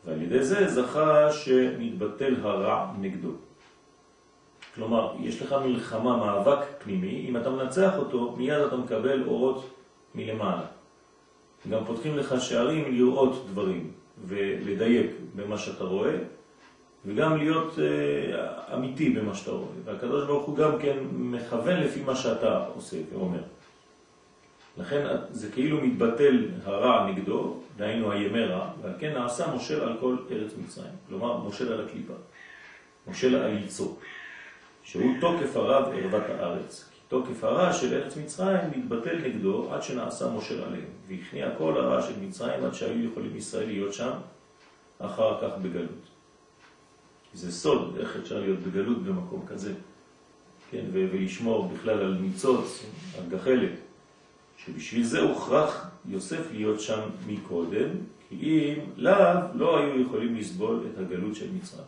ועל 0.05 0.23
ידי 0.23 0.45
זה 0.45 0.69
זכה 0.69 1.33
שנתבטל 1.33 2.35
הרע 2.43 2.93
נגדו. 3.01 3.31
כלומר, 4.75 5.15
יש 5.21 5.43
לך 5.43 5.55
מלחמה, 5.65 6.17
מאבק 6.17 6.59
פנימי, 6.79 7.27
אם 7.29 7.37
אתה 7.37 7.51
מנצח 7.51 7.93
אותו, 7.99 8.35
מיד 8.37 8.61
אתה 8.61 8.77
מקבל 8.77 9.23
אורות 9.27 9.71
מלמעלה. 10.15 10.67
גם 11.71 11.85
פותחים 11.85 12.17
לך 12.17 12.41
שערים 12.41 12.95
לראות 12.95 13.47
דברים 13.51 13.91
ולדייק 14.27 15.11
במה 15.35 15.59
שאתה 15.59 15.85
רואה, 15.85 16.17
וגם 17.07 17.37
להיות 17.37 17.79
אה, 17.79 18.75
אמיתי 18.75 19.11
במה 19.11 19.35
שאתה 19.35 19.51
רואה. 19.51 19.69
והקדוש 19.85 20.27
ברוך 20.27 20.47
הוא 20.47 20.57
גם 20.57 20.79
כן 20.79 20.99
מכוון 21.13 21.81
לפי 21.81 22.03
מה 22.03 22.17
שאתה 22.17 22.67
עושה 22.75 22.97
ואומר. 23.13 23.43
לכן 24.79 25.07
זה 25.31 25.53
כאילו 25.53 25.81
מתבטל 25.81 26.49
הרע 26.65 27.11
נגדו, 27.11 27.61
דהיינו 27.77 28.13
הימי 28.13 28.45
רע, 28.45 28.71
ועל 28.83 28.93
כן 28.99 29.13
נעשה 29.13 29.47
מושל 29.47 29.81
על 29.81 29.97
כל 30.01 30.17
ארץ 30.31 30.53
מצרים. 30.65 30.93
כלומר, 31.09 31.37
מושל 31.37 31.73
על 31.73 31.87
הקליפה, 31.87 32.15
מושל 33.07 33.37
על 33.37 33.59
יצרו, 33.59 33.97
שהוא 34.83 35.13
תוקף 35.21 35.57
הרע 35.57 35.89
וערוות 35.89 36.23
הארץ. 36.29 36.91
כי 36.93 37.01
תוקף 37.09 37.45
הרע 37.45 37.73
של 37.73 37.95
ארץ 37.95 38.17
מצרים 38.17 38.71
מתבטל 38.77 39.19
נגדו 39.25 39.73
עד 39.73 39.83
שנעשה 39.83 40.29
מושל 40.29 40.63
עליהם, 40.63 40.89
והכניע 41.09 41.49
כל 41.59 41.77
הרע 41.77 42.03
של 42.03 42.13
מצרים 42.23 42.65
עד 42.65 42.75
שהיו 42.75 43.11
יכולים 43.11 43.37
ישראל 43.37 43.67
להיות 43.67 43.93
שם 43.93 44.13
אחר 44.99 45.39
כך 45.43 45.59
בגלות. 45.63 46.07
זה 47.35 47.53
סוד, 47.53 47.97
איך 48.01 48.17
אפשר 48.17 48.41
להיות 48.41 48.59
בגלות 48.59 49.03
במקום 49.03 49.47
כזה, 49.47 49.73
כן, 50.71 50.85
ולשמור 50.93 51.69
בכלל 51.69 51.99
על 52.01 52.17
ניצוץ, 52.21 52.87
על 53.19 53.25
גחלת, 53.29 53.71
שבשביל 54.65 55.05
זה 55.05 55.21
הוכרח 55.21 55.91
יוסף 56.07 56.53
להיות 56.53 56.81
שם 56.81 57.01
מקודם, 57.27 57.89
כי 58.29 58.37
אם 58.41 58.91
לאו 58.97 59.41
לא 59.55 59.79
היו 59.79 60.03
יכולים 60.03 60.37
לסבול 60.37 60.87
את 60.93 60.99
הגלות 60.99 61.35
של 61.35 61.53
מצרים. 61.53 61.85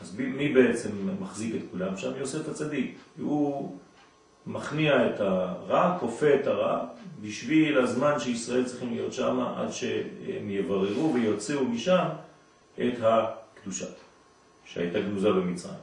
אז 0.00 0.16
מי 0.18 0.48
בעצם 0.54 0.90
מחזיק 1.20 1.54
את 1.54 1.60
כולם 1.70 1.96
שם? 1.96 2.10
יוסף 2.18 2.48
הצדיק. 2.48 2.96
הוא 3.20 3.78
מכניע 4.46 5.10
את 5.10 5.20
הרע, 5.20 5.96
כופה 6.00 6.34
את 6.34 6.46
הרע, 6.46 6.86
בשביל 7.22 7.78
הזמן 7.78 8.20
שישראל 8.20 8.64
צריכים 8.64 8.90
להיות 8.90 9.12
שם 9.12 9.40
עד 9.56 9.72
שהם 9.72 10.50
יבררו 10.50 11.14
ויוצאו 11.14 11.64
משם 11.64 12.04
את 12.78 12.94
הקדושה 13.02 13.86
שהייתה 14.64 15.00
גנוזה 15.00 15.32
במצרים. 15.32 15.78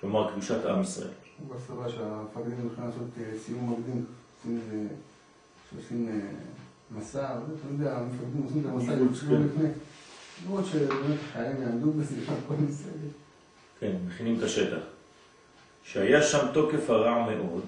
כלומר, 0.00 0.32
קדושת 0.32 0.64
עם 0.64 0.80
ישראל. 0.80 1.08
הוא 1.38 1.56
בסבבה 1.56 1.88
שהמפקדים 1.88 2.58
הולכים 2.62 2.84
לעשות 2.84 3.08
אה, 3.20 3.38
סיום 3.38 3.72
מקדים, 3.72 4.04
שעושים 5.70 6.08
אה, 6.08 6.28
מסע, 6.98 7.24
אתה 7.24 7.72
יודע, 7.72 7.96
המפקדים 7.96 8.42
עושים 8.44 8.60
את 8.60 8.66
המסע 8.66 8.92
לפני, 9.44 9.68
לראות 10.44 10.66
שבאמת 10.66 11.18
החיילים 11.28 11.62
יעמדו 11.62 11.92
בזה, 11.92 12.16
הכל 12.22 12.54
בסדר. 12.54 13.08
כן, 13.80 13.92
מכינים 14.06 14.38
את 14.38 14.42
השטח. 14.42 14.80
שהיה 15.84 16.22
שם 16.22 16.46
תוקף 16.52 16.90
הרע 16.90 17.26
מאוד, 17.30 17.64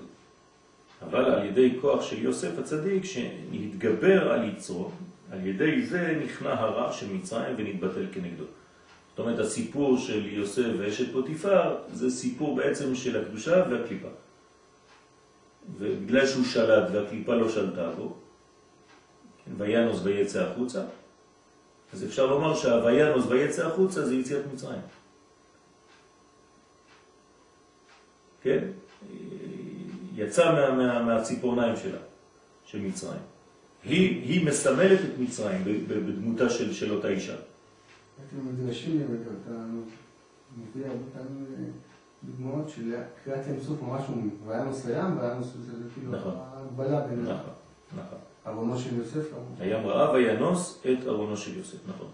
אבל 1.02 1.24
על 1.24 1.46
ידי 1.46 1.78
כוח 1.80 2.02
של 2.02 2.22
יוסף 2.22 2.58
הצדיק 2.58 3.04
שהתגבר 3.04 4.32
על 4.32 4.48
יצרו, 4.48 4.90
על 5.30 5.46
ידי 5.46 5.86
זה 5.86 6.20
נכנע 6.24 6.52
הרע 6.52 6.92
של 6.92 7.12
מצרים 7.12 7.54
ונתבטל 7.58 8.06
כנגדו. 8.12 8.44
זאת 9.10 9.26
אומרת, 9.26 9.38
הסיפור 9.38 9.98
של 9.98 10.26
יוסף 10.26 10.68
ואשת 10.78 11.12
פוטיפר 11.12 11.76
זה 11.92 12.10
סיפור 12.10 12.56
בעצם 12.56 12.94
של 12.94 13.22
הקדושה 13.22 13.64
והקליפה. 13.70 14.08
ובגלל 15.76 16.26
שהוא 16.26 16.44
שלט 16.44 16.90
והקליפה 16.92 17.34
לא 17.34 17.48
שלטה 17.48 17.90
בו, 17.90 18.16
וינוס 19.56 20.00
ויצא 20.02 20.42
החוצה, 20.42 20.84
אז 21.92 22.04
אפשר 22.04 22.26
לומר 22.26 22.54
שהוויינוס 22.54 23.24
ויצא 23.28 23.66
החוצה 23.66 24.06
זה 24.06 24.14
יציאת 24.14 24.42
מצרים. 24.54 24.80
כן? 28.42 28.64
יצא 30.14 30.52
מה, 30.52 30.70
מה, 30.70 31.02
מהציפורניים 31.02 31.76
שלה, 31.76 31.98
של 32.64 32.80
מצרים. 32.80 33.20
היא, 33.84 34.22
היא 34.22 34.46
מסמלת 34.46 35.00
את 35.00 35.18
מצרים 35.18 35.64
בדמותה 35.88 36.50
של, 36.50 36.72
של 36.72 36.92
אותה 36.92 37.08
אישה. 37.08 37.36
הייתם 38.18 38.46
מדרשים 38.46 38.98
באמת, 38.98 39.20
אתה 39.20 39.54
מביא 40.56 40.86
הרבה 40.86 41.04
פעמים 41.14 41.46
אה, 41.58 41.64
דוגמאות 42.24 42.68
של 42.68 42.94
קריאת 43.24 43.46
ים 43.46 43.60
סוף 43.60 43.82
ממש 43.82 44.02
אומרים, 44.08 44.30
ים, 44.30 45.18
והיה 45.18 45.34
נושא 45.34 45.58
זה 45.58 45.72
כאילו 45.94 46.12
נכון. 46.12 46.34
ההגבלה 46.36 47.00
בין 47.06 47.22
נכון, 47.22 47.52
נכון. 47.96 48.18
ארונו 48.46 48.78
של 48.78 48.96
יוסף. 48.96 49.32
הים 49.58 49.86
ראה 49.86 50.12
וינוס 50.12 50.82
את 50.92 51.06
ארונו 51.06 51.36
של 51.36 51.58
יוסף, 51.58 51.78
נכון. 51.88 52.08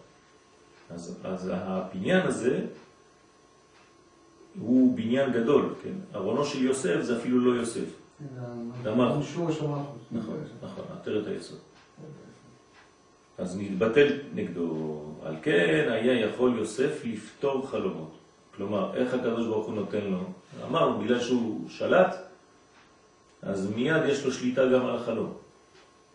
אז, 0.90 1.18
אז 1.24 1.50
הבניין 1.54 2.26
הזה 2.26 2.66
הוא 4.60 4.96
בניין 4.96 5.32
גדול, 5.32 5.74
כן? 5.82 5.92
ארונו 6.14 6.44
של 6.44 6.64
יוסף 6.64 7.00
זה 7.00 7.18
אפילו 7.18 7.40
לא 7.40 7.60
יוסף. 7.60 8.04
המלכות. 8.84 9.22
שורש 9.22 9.60
המלכות. 9.60 9.98
נכון, 10.12 10.36
נכון, 10.62 10.84
עטרת 10.92 11.26
היסוד. 11.26 11.58
אז 13.38 13.58
נתבטל 13.58 14.18
נגדו. 14.34 15.00
על 15.22 15.36
כן 15.42 15.88
היה 15.90 16.20
יכול 16.20 16.58
יוסף 16.58 17.04
לפתור 17.04 17.66
חלומות. 17.68 18.18
כלומר, 18.56 18.94
איך 18.94 19.14
הקדוש 19.14 19.46
ברוך 19.46 19.66
הוא 19.66 19.74
נותן 19.74 20.04
לו? 20.04 20.18
אמרנו, 20.68 20.98
בגלל 20.98 21.20
שהוא 21.20 21.70
שלט, 21.70 22.16
אז 23.42 23.70
מיד 23.76 24.02
יש 24.08 24.24
לו 24.24 24.32
שליטה 24.32 24.66
גם 24.66 24.86
על 24.86 24.96
החלום. 24.96 25.32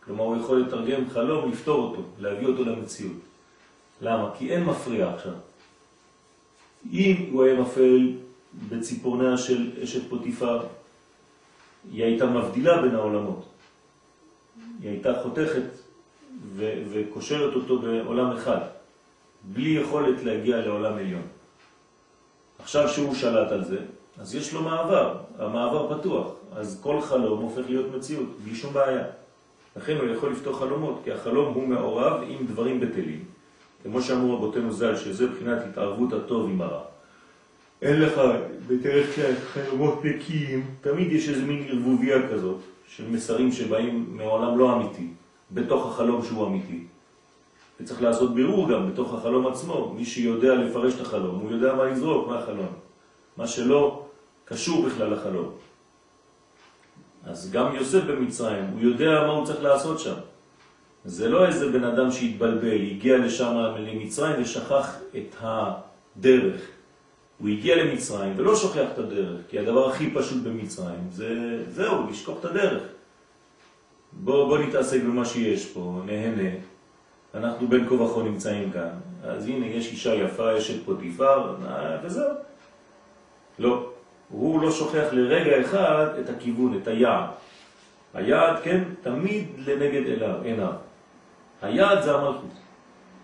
כלומר, 0.04 0.24
הוא 0.24 0.38
יכול 0.38 0.62
לתרגם 0.62 1.10
חלום, 1.10 1.52
לפתור 1.52 1.90
אותו, 1.90 2.02
להביא 2.20 2.48
אותו 2.48 2.64
למציאות. 2.64 3.18
למה? 4.02 4.32
כי 4.38 4.50
אין 4.50 4.64
מפריע 4.64 5.14
עכשיו. 5.14 5.34
אם 6.92 7.30
הוא 7.32 7.44
היה 7.44 7.56
נופל 7.56 8.12
בציפורניה 8.70 9.38
של 9.38 9.72
אשת 9.84 10.10
פוטיפר, 10.10 10.60
היא 11.92 12.04
הייתה 12.04 12.26
מבדילה 12.26 12.82
בין 12.82 12.96
העולמות. 12.96 13.46
היא 14.82 14.90
הייתה 14.90 15.22
חותכת 15.24 15.64
וקושרת 16.92 17.56
אותו 17.56 17.80
בעולם 17.80 18.32
אחד, 18.32 18.60
בלי 19.44 19.70
יכולת 19.70 20.24
להגיע 20.24 20.58
לעולם 20.58 20.94
עליון. 20.94 21.28
עכשיו 22.70 22.90
שהוא 22.90 23.16
שלט 23.16 23.52
על 23.52 23.64
זה, 23.64 23.78
אז 24.18 24.36
יש 24.36 24.54
לו 24.54 24.62
מעבר, 24.62 25.16
המעבר 25.40 26.00
פתוח, 26.00 26.32
אז 26.56 26.80
כל 26.84 27.02
חלום 27.02 27.42
הופך 27.42 27.62
להיות 27.70 27.86
מציאות, 27.96 28.28
בלי 28.44 28.56
שום 28.56 28.74
בעיה. 28.74 29.04
לכן 29.76 29.98
הוא 29.98 30.10
יכול 30.10 30.32
לפתור 30.32 30.60
חלומות, 30.60 31.02
כי 31.04 31.12
החלום 31.12 31.54
הוא 31.54 31.68
מעורב 31.68 32.22
עם 32.28 32.46
דברים 32.46 32.80
בטלים. 32.80 33.24
כמו 33.84 34.02
שאמרו 34.02 34.36
רבותינו 34.36 34.72
ז"ל, 34.74 34.96
שזה 34.96 35.28
בחינת 35.28 35.58
התערבות 35.70 36.14
הטוב 36.14 36.50
עם 36.50 36.62
הרע. 36.62 36.82
אין 37.82 38.02
לך 38.02 38.22
בדרך 38.68 39.16
כלל 39.16 39.36
חלומות 39.36 40.06
נקיים, 40.06 40.66
תמיד 40.82 41.12
יש 41.12 41.30
איזה 41.30 41.46
מין 41.46 41.66
ערבוביה 41.70 42.30
כזאת 42.30 42.58
של 42.88 43.10
מסרים 43.10 43.52
שבאים 43.52 44.06
מעולם 44.10 44.58
לא 44.58 44.76
אמיתי, 44.76 45.08
בתוך 45.52 45.88
החלום 45.88 46.26
שהוא 46.26 46.48
אמיתי. 46.48 46.84
וצריך 47.82 48.02
לעשות 48.02 48.36
בירור 48.36 48.70
גם 48.70 48.92
בתוך 48.92 49.14
החלום 49.14 49.48
עצמו. 49.48 49.94
מי 49.98 50.06
שיודע 50.06 50.56
לפרש 50.56 50.94
את 50.96 51.02
החלום, 51.02 51.40
הוא 51.40 51.52
יודע 51.52 51.74
מה 51.74 51.84
לזרוק 51.84 52.28
מהחלום. 52.28 52.74
מה 53.38 53.48
שלא 53.48 54.06
קשור 54.46 54.86
בכלל 54.86 55.14
לחלום. 55.14 55.52
אז 57.24 57.52
גם 57.52 57.76
יוסף 57.76 58.04
במצרים, 58.04 58.66
הוא 58.74 58.82
יודע 58.82 59.24
מה 59.28 59.32
הוא 59.32 59.46
צריך 59.46 59.64
לעשות 59.64 60.00
שם. 60.00 60.16
זה 61.06 61.30
לא 61.30 61.48
איזה 61.48 61.72
בן 61.72 61.84
אדם 61.84 62.12
שהתבלבל, 62.12 62.82
הגיע 62.92 63.18
לשם 63.18 63.56
למצרים 63.78 64.42
ושכח 64.42 64.98
את 65.18 65.36
הדרך. 65.42 66.62
הוא 67.40 67.50
הגיע 67.50 67.84
למצרים 67.84 68.34
ולא 68.38 68.56
שוכח 68.56 68.88
את 68.94 69.00
הדרך, 69.00 69.42
כי 69.50 69.60
הדבר 69.60 69.90
הכי 69.90 70.12
פשוט 70.14 70.44
במצרים 70.44 71.08
זה 71.12 71.64
זהו, 71.70 72.10
לשכוח 72.10 72.40
את 72.40 72.46
הדרך. 72.46 72.84
בוא, 74.12 74.48
בוא 74.48 74.58
נתעסק 74.58 75.04
במה 75.04 75.26
שיש 75.26 75.66
פה, 75.66 76.02
נהנה. 76.06 76.50
אנחנו 77.36 77.68
בין 77.68 77.88
כה 77.90 77.94
וכה 77.94 78.24
נמצאים 78.24 78.72
כאן. 78.72 78.90
אז 79.24 79.48
הנה, 79.48 79.66
יש 79.66 79.92
אישה 79.92 80.16
יפה, 80.16 80.54
יש 80.54 80.72
את 80.72 80.86
פוטיפר, 80.86 81.56
וזהו. 82.04 82.34
לא. 83.60 83.90
הוא 84.30 84.62
לא 84.62 84.72
שוכח 84.72 85.08
לרגע 85.12 85.62
אחד 85.62 86.08
את 86.20 86.30
הכיוון, 86.30 86.78
את 86.82 86.88
היעד. 86.88 87.30
היעד, 88.14 88.60
כן, 88.64 88.84
תמיד 89.02 89.48
לנגד 89.58 90.22
עיניו. 90.44 90.74
היעד 91.62 92.02
זה 92.02 92.16
המלכות, 92.16 92.54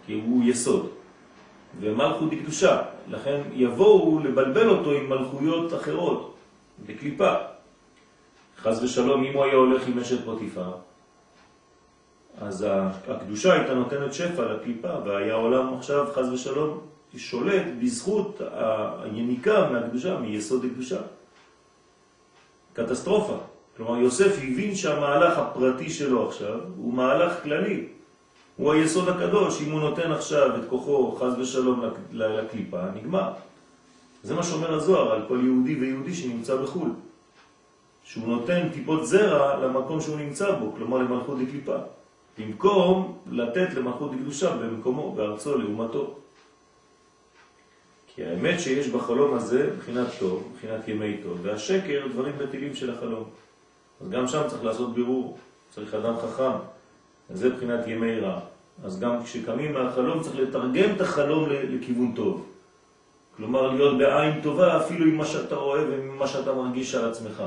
כי 0.06 0.14
הוא 0.14 0.44
יסוד. 0.44 0.90
ומלכות 1.80 2.32
היא 2.32 2.42
קדושה, 2.42 2.82
לכן 3.10 3.42
יבואו 3.54 4.20
לבלבל 4.20 4.70
אותו 4.70 4.92
עם 4.92 5.10
מלכויות 5.10 5.74
אחרות, 5.74 6.36
בקליפה. 6.86 7.34
חז 8.58 8.84
ושלום, 8.84 9.24
אם 9.24 9.34
הוא 9.34 9.44
היה 9.44 9.54
הולך 9.54 9.88
עם 9.88 10.00
אשת 10.00 10.26
פוטיפר, 10.26 10.72
אז 12.42 12.66
הקדושה 13.08 13.54
הייתה 13.54 13.74
נותנת 13.74 14.14
שפע 14.14 14.54
לקליפה, 14.54 14.90
והיה 15.06 15.34
עולם 15.34 15.74
עכשיו, 15.74 16.08
חז 16.14 16.30
ושלום, 16.34 16.80
שולט 17.18 17.66
בזכות 17.82 18.42
היניקה 19.04 19.70
מהקדושה, 19.72 20.18
מיסוד 20.18 20.66
הקדושה. 20.66 21.00
קטסטרופה. 22.74 23.38
כלומר, 23.78 23.98
יוסף 23.98 24.38
הבין 24.38 24.76
שהמהלך 24.76 25.38
הפרטי 25.38 25.90
שלו 25.90 26.28
עכשיו 26.28 26.60
הוא 26.78 26.94
מהלך 26.94 27.44
כללי. 27.44 27.88
הוא 28.58 28.74
היסוד 28.74 29.10
הקדוש, 29.10 29.62
אם 29.62 29.72
הוא 29.72 29.80
נותן 29.80 30.12
עכשיו 30.12 30.56
את 30.56 30.70
כוחו, 30.70 31.16
חז 31.20 31.40
ושלום, 31.40 31.84
לקליפה, 32.12 32.82
נגמר. 32.96 33.32
זה 34.24 34.36
מה 34.36 34.44
שאומר 34.44 34.74
הזוהר 34.74 35.12
על 35.12 35.22
כל 35.28 35.40
יהודי 35.44 35.76
ויהודי 35.76 36.14
שנמצא 36.14 36.56
בחו"ל. 36.56 36.90
שהוא 38.04 38.28
נותן 38.28 38.70
טיפות 38.74 39.08
זרע 39.08 39.66
למקום 39.66 40.02
שהוא 40.02 40.18
נמצא 40.18 40.52
בו, 40.52 40.74
כלומר 40.78 40.98
למלכות 40.98 41.38
לקליפה. 41.40 41.78
במקום 42.38 43.18
לתת 43.32 43.74
למלכות 43.74 44.12
לקדושה 44.14 44.58
במקומו, 44.58 45.12
בארצו, 45.12 45.58
לאומתו. 45.58 46.16
כי 48.08 48.26
האמת 48.26 48.60
שיש 48.60 48.88
בחלום 48.88 49.34
הזה 49.34 49.70
מבחינת 49.76 50.08
טוב, 50.20 50.50
מבחינת 50.52 50.88
ימי 50.88 51.18
טוב, 51.24 51.40
והשקר 51.42 52.08
דברים 52.12 52.34
בטילים 52.38 52.76
של 52.76 52.92
החלום. 52.92 53.24
אז 54.02 54.10
גם 54.10 54.28
שם 54.28 54.42
צריך 54.48 54.64
לעשות 54.64 54.94
בירור, 54.94 55.38
צריך 55.70 55.94
אדם 55.94 56.14
חכם, 56.18 56.52
זה 57.30 57.50
מבחינת 57.50 57.88
ימי 57.88 58.20
רע. 58.20 58.40
אז 58.84 59.00
גם 59.00 59.24
כשקמים 59.24 59.74
מהחלום 59.74 60.24
צריך 60.24 60.36
לתרגם 60.36 60.96
את 60.96 61.02
החלום 61.02 61.50
לכיוון 61.50 62.14
טוב. 62.16 62.46
כלומר 63.38 63.72
להיות 63.72 63.98
בעין 63.98 64.42
טובה 64.42 64.78
אפילו 64.78 65.06
עם 65.06 65.16
מה 65.16 65.26
שאתה 65.26 65.56
רואה 65.56 65.90
ועם 65.90 66.28
שאתה 66.28 66.54
מרגיש 66.54 66.96
על 66.96 67.10
עצמך. 67.10 67.44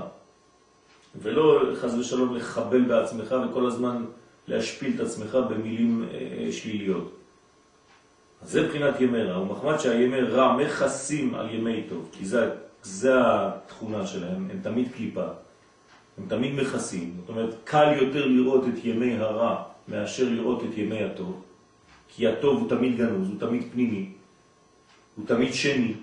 ולא 1.23 1.63
חז 1.75 1.99
ושלום 1.99 2.37
לחבל 2.37 2.83
בעצמך 2.83 3.35
וכל 3.51 3.67
הזמן 3.67 4.05
להשפיל 4.49 4.93
את 4.95 5.01
עצמך 5.01 5.39
במילים 5.51 6.05
אה, 6.13 6.53
שליליות. 6.53 7.15
אז 8.43 8.51
זה 8.51 8.63
מבחינת 8.63 9.01
ימי 9.01 9.23
רע, 9.23 9.41
ומחמד 9.41 9.79
שהימי 9.79 10.21
רע 10.21 10.57
מכסים 10.57 11.35
על 11.35 11.55
ימי 11.55 11.83
טוב, 11.89 12.09
כי 12.13 12.25
זה, 12.25 12.51
זה 12.83 13.13
התכונה 13.17 14.07
שלהם, 14.07 14.49
הם 14.51 14.59
תמיד 14.63 14.89
קליפה, 14.97 15.27
הם 16.19 16.25
תמיד 16.29 16.55
מכסים. 16.55 17.15
זאת 17.21 17.29
אומרת, 17.29 17.55
קל 17.65 17.93
יותר 18.01 18.27
לראות 18.27 18.65
את 18.69 18.85
ימי 18.85 19.17
הרע 19.17 19.63
מאשר 19.89 20.29
לראות 20.29 20.63
את 20.63 20.79
ימי 20.79 21.05
הטוב, 21.05 21.43
כי 22.09 22.27
הטוב 22.27 22.61
הוא 22.61 22.69
תמיד 22.69 22.97
גנוז, 22.97 23.29
הוא 23.29 23.41
תמיד 23.41 23.63
פנימי, 23.73 24.09
הוא 25.17 25.27
תמיד 25.27 25.55
שני. 25.55 25.95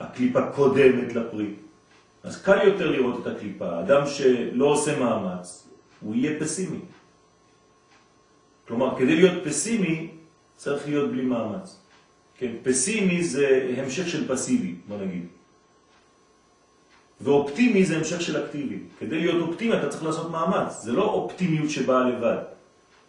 הקליפה 0.00 0.46
קודמת 0.46 1.14
לפרי. 1.14 1.54
אז 2.22 2.42
קל 2.42 2.58
יותר 2.64 2.90
לראות 2.90 3.22
את 3.22 3.26
הקליפה. 3.26 3.80
אדם 3.80 4.06
שלא 4.06 4.64
עושה 4.64 4.98
מאמץ, 4.98 5.68
הוא 6.00 6.14
יהיה 6.14 6.40
פסימי. 6.40 6.78
כלומר, 8.70 8.98
כדי 8.98 9.16
להיות 9.16 9.44
פסימי, 9.44 10.08
צריך 10.56 10.88
להיות 10.88 11.10
בלי 11.10 11.22
מאמץ. 11.22 11.76
כן, 12.38 12.52
פסימי 12.62 13.24
זה 13.24 13.74
המשך 13.76 14.08
של 14.08 14.28
פסיבי, 14.28 14.74
בוא 14.88 14.96
נגיד. 14.96 15.26
ואופטימי 17.20 17.84
זה 17.84 17.96
המשך 17.96 18.20
של 18.20 18.44
אקטיבי. 18.44 18.78
כדי 18.98 19.20
להיות 19.20 19.48
אופטימי 19.48 19.74
אתה 19.74 19.88
צריך 19.88 20.04
לעשות 20.04 20.30
מאמץ. 20.30 20.82
זה 20.82 20.92
לא 20.92 21.04
אופטימיות 21.04 21.70
שבאה 21.70 22.08
לבד. 22.08 22.36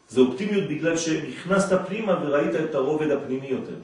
זה 0.10 0.22
אופטימיות 0.22 0.70
בגלל 0.70 0.98
שנכנסת 0.98 1.80
פנימה 1.88 2.20
וראית 2.22 2.56
את 2.56 2.76
הרובד 2.76 3.12
הפנימי 3.12 3.48
יותר. 3.48 3.78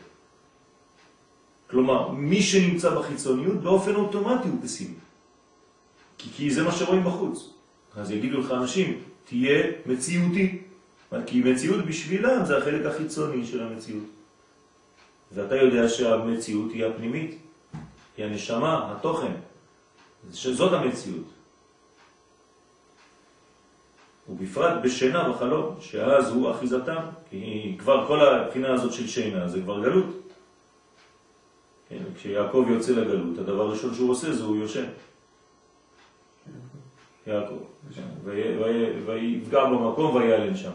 כלומר, 1.70 2.12
מי 2.12 2.42
שנמצא 2.42 2.90
בחיצוניות 2.90 3.62
באופן 3.62 3.96
אוטומטי 3.96 4.48
הוא 4.48 4.58
פסימי. 4.63 4.98
כי, 6.18 6.30
כי 6.36 6.52
זה 6.52 6.63
מה 6.63 6.72
שרואים 6.72 7.04
בחוץ. 7.04 7.54
אז 7.96 8.12
יגידו 8.12 8.40
לך 8.40 8.52
אנשים, 8.52 9.00
תהיה 9.26 9.63
מציאותי. 9.86 10.66
כי 11.26 11.41
מציאות 11.41 11.86
בשבילם 11.86 12.46
זה 12.46 12.58
החלק 12.58 12.86
החיצוני 12.86 13.46
של 13.46 13.63
המציאות. 13.63 14.04
ואתה 15.32 15.56
יודע 15.56 15.89
שהמציאות 15.89 16.72
היא 16.72 16.86
הפנימית, 16.86 17.38
היא 18.17 18.26
הנשמה, 18.26 18.91
התוכן, 18.91 19.32
שזאת 20.34 20.74
המציאות. 20.74 21.26
ובפרט 24.30 24.82
בשינה 24.84 25.30
וחלום, 25.30 25.76
שאז 25.80 26.30
הוא 26.30 26.52
אחיזתם, 26.52 27.02
כי 27.30 27.76
כבר 27.80 28.08
כל 28.08 28.28
הבחינה 28.28 28.74
הזאת 28.74 28.93
של 28.93 29.08
שינה 29.08 29.48
זה 29.48 29.62
כבר 29.62 29.84
גלות. 29.84 30.06
כן, 31.89 32.04
כשיעקב 32.15 32.65
יוצא 32.70 32.91
לגלות, 32.91 33.38
הדבר 33.38 33.62
הראשון 33.62 33.93
שהוא 33.93 34.12
עושה 34.12 34.34
זה 34.34 34.43
הוא 34.43 34.56
יושן. 34.58 34.86
יעקב. 37.28 37.60
ויפגע 39.06 39.65
במקום 39.65 40.15
ויעלן 40.15 40.56
שם. 40.56 40.72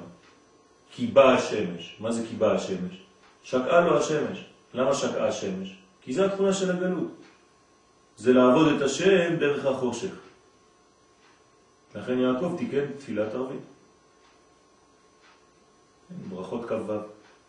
כי 0.92 1.06
באה 1.06 1.34
השמש. 1.34 1.96
מה 2.00 2.12
זה 2.12 2.26
כי 2.28 2.34
באה 2.36 2.54
השמש? 2.54 3.02
שקעה 3.42 3.80
לו 3.80 3.98
השמש. 3.98 4.44
למה 4.74 4.94
שקעה 4.94 5.28
השמש? 5.28 5.78
כי 6.00 6.12
זה 6.12 6.26
התכונה 6.26 6.52
של 6.52 6.70
הגלות. 6.70 7.10
זה 8.16 8.32
לעבוד 8.32 8.72
את 8.76 8.82
השם 8.82 9.36
דרך 9.36 9.66
החושך. 9.66 10.14
לכן 11.94 12.18
יעקב 12.18 12.54
תיקן 12.58 12.84
תפילת 12.98 13.34
ערבית. 13.34 13.60
ברכות 16.28 16.68
כ"ו. 16.68 16.92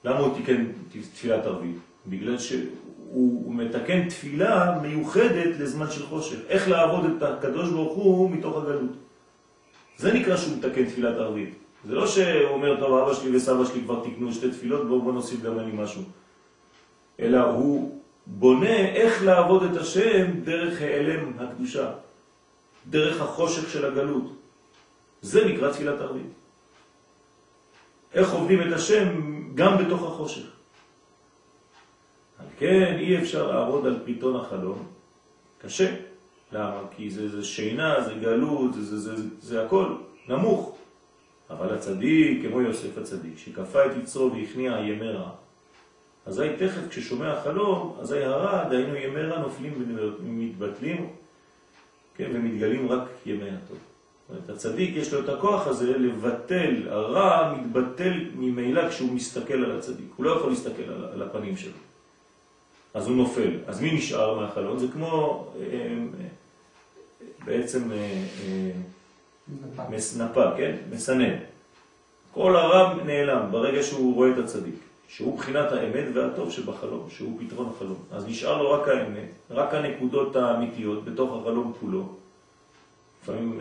למה 0.03 0.19
הוא 0.19 0.37
תיקן 0.37 0.65
תפילת 1.13 1.45
ערבית? 1.45 1.75
בגלל 2.07 2.37
שהוא 2.39 3.55
מתקן 3.55 4.09
תפילה 4.09 4.79
מיוחדת 4.81 5.59
לזמן 5.59 5.91
של 5.91 6.05
חושך. 6.05 6.37
איך 6.47 6.67
לעבוד 6.67 7.05
את 7.05 7.23
הקדוש 7.23 7.69
ברוך 7.69 7.93
הוא 7.93 8.31
מתוך 8.31 8.57
הגלות. 8.57 8.91
זה 9.97 10.13
נקרא 10.13 10.37
שהוא 10.37 10.57
מתקן 10.57 10.85
תפילת 10.85 11.15
ערבית. 11.15 11.62
זה 11.85 11.95
לא 11.95 12.07
שהוא 12.07 12.49
אומר, 12.49 12.79
טוב, 12.79 12.97
אבא 12.97 13.13
שלי 13.13 13.37
וסבא 13.37 13.65
שלי 13.65 13.81
כבר 13.81 14.03
תקנו 14.03 14.33
שתי 14.33 14.51
תפילות, 14.51 14.87
בואו 14.87 15.01
בוא 15.01 15.13
נוסיף 15.13 15.41
גם 15.41 15.59
אני 15.59 15.71
משהו. 15.71 16.01
אלא 17.19 17.41
הוא 17.41 18.01
בונה 18.25 18.75
איך 18.75 19.23
לעבוד 19.23 19.63
את 19.63 19.77
השם 19.77 20.39
דרך 20.43 20.81
העלם 20.81 21.33
הקדושה, 21.39 21.91
דרך 22.89 23.21
החושך 23.21 23.69
של 23.69 23.85
הגלות. 23.85 24.33
זה 25.21 25.45
נקרא 25.45 25.71
תפילת 25.71 26.01
ערבית. 26.01 26.31
איך 28.13 28.33
עובדים 28.33 28.61
את 28.61 28.73
השם 28.73 29.07
גם 29.55 29.77
בתוך 29.77 30.03
החושך. 30.03 30.47
על 32.39 32.45
כן 32.59 32.95
אי 32.99 33.17
אפשר 33.17 33.51
לעבוד 33.51 33.85
על 33.85 33.99
פריטון 34.03 34.35
החלום. 34.35 34.87
קשה. 35.61 35.95
למה? 36.51 36.79
כי 36.95 37.09
זה, 37.09 37.29
זה 37.29 37.43
שינה, 37.43 38.03
זה 38.03 38.13
גלות, 38.13 38.73
זה, 38.73 38.81
זה, 38.81 39.15
זה, 39.15 39.23
זה 39.39 39.65
הכל 39.65 39.95
נמוך. 40.27 40.77
אבל 41.49 41.73
הצדיק, 41.73 42.41
כמו 42.47 42.61
יוסף 42.61 42.97
הצדיק, 42.97 43.37
שכפה 43.37 43.85
את 43.85 43.91
יצרו 44.03 44.31
והכניע 44.33 44.71
ימי 44.71 45.09
רע, 45.09 45.29
אזי 46.25 46.49
תכף 46.57 46.89
כששומע 46.89 47.41
חלום, 47.41 47.97
אזי 48.01 48.23
הרע, 48.23 48.69
דהיינו 48.69 48.95
ימי 48.95 49.21
רע 49.21 49.39
נופלים 49.39 49.73
ומתבטלים, 50.23 51.09
כן, 52.15 52.29
ומתגלים 52.33 52.91
רק 52.91 53.03
ימי 53.25 53.49
הטוב. 53.49 53.77
זאת 54.29 54.49
הצדיק 54.49 54.95
יש 54.95 55.13
לו 55.13 55.19
את 55.19 55.29
הכוח 55.29 55.67
הזה 55.67 55.97
לבטל, 55.97 56.89
הרע 56.89 57.55
מתבטל 57.57 58.13
ממילא 58.35 58.89
כשהוא 58.89 59.13
מסתכל 59.13 59.53
על 59.53 59.77
הצדיק, 59.77 60.07
הוא 60.15 60.25
לא 60.25 60.31
יכול 60.31 60.49
להסתכל 60.49 60.83
על, 60.83 61.05
על 61.13 61.21
הפנים 61.21 61.57
שלו. 61.57 61.77
אז 62.93 63.07
הוא 63.07 63.15
נופל. 63.15 63.51
אז 63.67 63.81
מי 63.81 63.91
נשאר 63.91 64.39
מהחלום? 64.39 64.79
זה 64.79 64.87
כמו 64.93 65.47
אה, 65.59 65.63
אה, 65.65 66.27
בעצם 67.45 67.91
אה, 67.91 68.23
מסנפה, 69.89 70.43
כן? 70.57 70.75
מסנן. 70.91 71.35
כל 72.33 72.55
הרע 72.55 73.03
נעלם 73.05 73.51
ברגע 73.51 73.83
שהוא 73.83 74.15
רואה 74.15 74.31
את 74.31 74.37
הצדיק, 74.37 74.75
שהוא 75.07 75.37
בחינת 75.37 75.71
האמת 75.71 76.05
והטוב 76.13 76.51
שבחלום, 76.51 77.09
שהוא 77.09 77.39
פתרון 77.39 77.69
החלום. 77.75 77.97
אז 78.11 78.27
נשאר 78.27 78.61
לו 78.61 78.71
רק 78.71 78.87
האמת, 78.87 79.29
רק 79.49 79.73
הנקודות 79.73 80.35
האמיתיות 80.35 81.05
בתוך 81.05 81.41
החלום 81.41 81.73
כולו. 81.79 82.03
לפעמים 83.23 83.59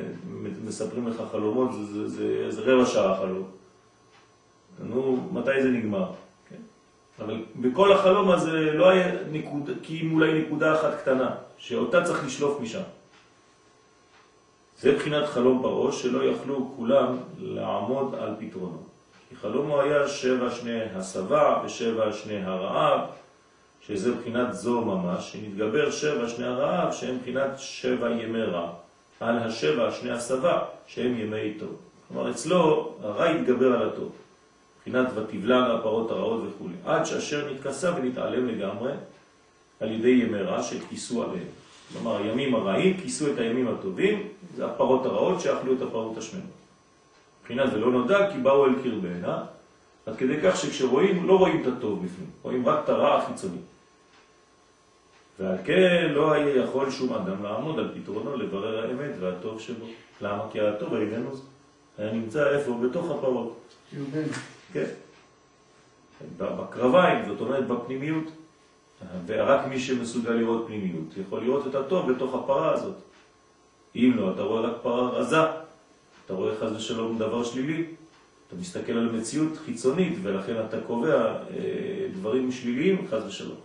מספרים 0.64 1.08
לך 1.08 1.22
חלומות, 1.32 1.72
זה, 1.72 1.84
זה, 1.84 2.08
זה, 2.08 2.50
זה 2.50 2.60
רבע 2.60 2.86
שעה 2.86 3.16
חלום. 3.16 3.44
נו, 4.78 5.28
מתי 5.32 5.62
זה 5.62 5.68
נגמר? 5.68 6.10
כן? 6.50 6.56
אבל 7.24 7.44
בכל 7.60 7.92
החלום 7.92 8.30
הזה 8.30 8.50
לא 8.50 8.88
היה 8.90 9.12
נקוד, 9.32 9.70
כי 9.82 10.00
אם 10.02 10.14
אולי 10.14 10.42
נקודה 10.42 10.74
אחת 10.74 11.00
קטנה, 11.00 11.30
שאותה 11.56 12.04
צריך 12.04 12.26
לשלוף 12.26 12.60
משם. 12.60 12.82
זה 14.82 14.96
בחינת 14.96 15.26
חלום 15.26 15.62
בראש 15.62 16.02
שלא 16.02 16.24
יכלו 16.24 16.72
כולם 16.76 17.16
לעמוד 17.38 18.14
על 18.14 18.34
פתרונו. 18.38 18.82
כי 19.28 19.36
חלומו 19.36 19.80
היה 19.80 20.08
שבע 20.08 20.50
שני 20.50 20.82
הסבה 20.94 21.62
ושבע 21.64 22.12
שני 22.12 22.44
הרעב, 22.44 23.00
שזה 23.80 24.14
בחינת 24.14 24.54
זו 24.54 24.80
ממש, 24.80 25.32
שנתגבר 25.32 25.90
שבע 25.90 26.28
שני 26.28 26.46
הרעב, 26.46 26.92
שהם 26.92 27.18
בחינת 27.18 27.58
שבע 27.58 28.10
ימי 28.10 28.42
רע, 28.42 28.72
על 29.20 29.38
השבע 29.38 29.90
שני 29.90 30.10
הסבה, 30.10 30.58
שהם 30.86 31.18
ימי 31.18 31.54
טוב. 31.58 31.76
כלומר, 32.08 32.30
אצלו 32.30 32.94
הרע 33.02 33.30
יתגבר 33.30 33.72
על 33.72 33.88
הטוב. 33.88 34.12
בחינת 34.80 35.06
ותבלן 35.14 35.70
הפרות 35.70 36.10
הרעות 36.10 36.42
וכו', 36.48 36.68
עד 36.84 37.06
שאשר 37.06 37.50
נתכסה 37.52 37.92
ונתעלם 37.96 38.48
לגמרי 38.48 38.92
על 39.80 39.92
ידי 39.92 40.08
ימי 40.08 40.42
רע 40.42 40.62
שכיסו 40.62 41.22
עליהם. 41.22 41.48
כלומר, 41.92 42.16
הימים 42.16 42.54
הרעים 42.54 42.96
כיסו 43.00 43.32
את 43.32 43.38
הימים 43.38 43.68
הטובים, 43.68 44.28
זה 44.56 44.66
הפרות 44.66 45.06
הרעות 45.06 45.40
שאכלו 45.40 45.72
את 45.72 45.82
הפרות 45.82 46.18
השמנות. 46.18 46.46
מבחינת 47.40 47.70
זה 47.70 47.78
לא 47.78 47.90
נודע 47.90 48.32
כי 48.32 48.38
באו 48.38 48.66
אל 48.66 48.74
קרבנה, 48.82 49.44
עד 50.06 50.16
כדי 50.16 50.36
כך 50.44 50.56
שכשרואים, 50.56 51.26
לא 51.26 51.38
רואים 51.38 51.62
את 51.62 51.66
הטוב 51.66 52.04
בפנים, 52.04 52.30
רואים 52.42 52.68
רק 52.68 52.84
את 52.84 52.88
הרע 52.88 53.18
החיצוני. 53.18 53.58
ועל 55.38 55.56
כן 55.64 56.08
לא 56.10 56.32
היה 56.32 56.56
יכול 56.56 56.90
שום 56.90 57.12
אדם 57.12 57.42
לעמוד 57.42 57.78
על 57.78 57.92
פתרונו 57.94 58.36
לברר 58.36 58.86
האמת 58.86 59.10
והטוב 59.20 59.60
שבו. 59.60 59.86
למה? 60.20 60.42
כי 60.52 60.60
הטוב 60.60 60.94
איננו. 60.94 61.30
היה 61.98 62.12
נמצא 62.12 62.50
איפה? 62.50 62.78
בתוך 62.82 63.10
הפרות. 63.10 63.58
כן. 64.72 64.86
בקרביים, 66.38 67.24
זאת 67.28 67.40
אומרת 67.40 67.66
בפנימיות. 67.66 68.24
ורק 69.26 69.66
מי 69.66 69.80
שמסוגל 69.80 70.30
לראות 70.30 70.64
פנימיות 70.66 71.16
יכול 71.16 71.40
לראות 71.42 71.66
את 71.66 71.74
הטוב 71.74 72.12
בתוך 72.12 72.34
הפרה 72.34 72.72
הזאת. 72.72 72.94
אם 73.96 74.12
לא, 74.16 74.32
אתה 74.34 74.42
רואה 74.42 74.60
רק 74.60 74.76
פרה 74.82 75.10
רזה, 75.10 75.42
אתה 76.26 76.34
רואה 76.34 76.56
חס 76.56 76.70
ושלום 76.76 77.18
דבר 77.18 77.44
שלילי, 77.44 77.84
אתה 78.48 78.56
מסתכל 78.60 78.92
על 78.92 79.12
מציאות 79.12 79.56
חיצונית 79.64 80.18
ולכן 80.22 80.54
אתה 80.68 80.80
קובע 80.80 81.14
אה, 81.14 82.06
דברים 82.14 82.52
שליליים 82.52 83.06
חס 83.10 83.22
ושלום. 83.26 83.56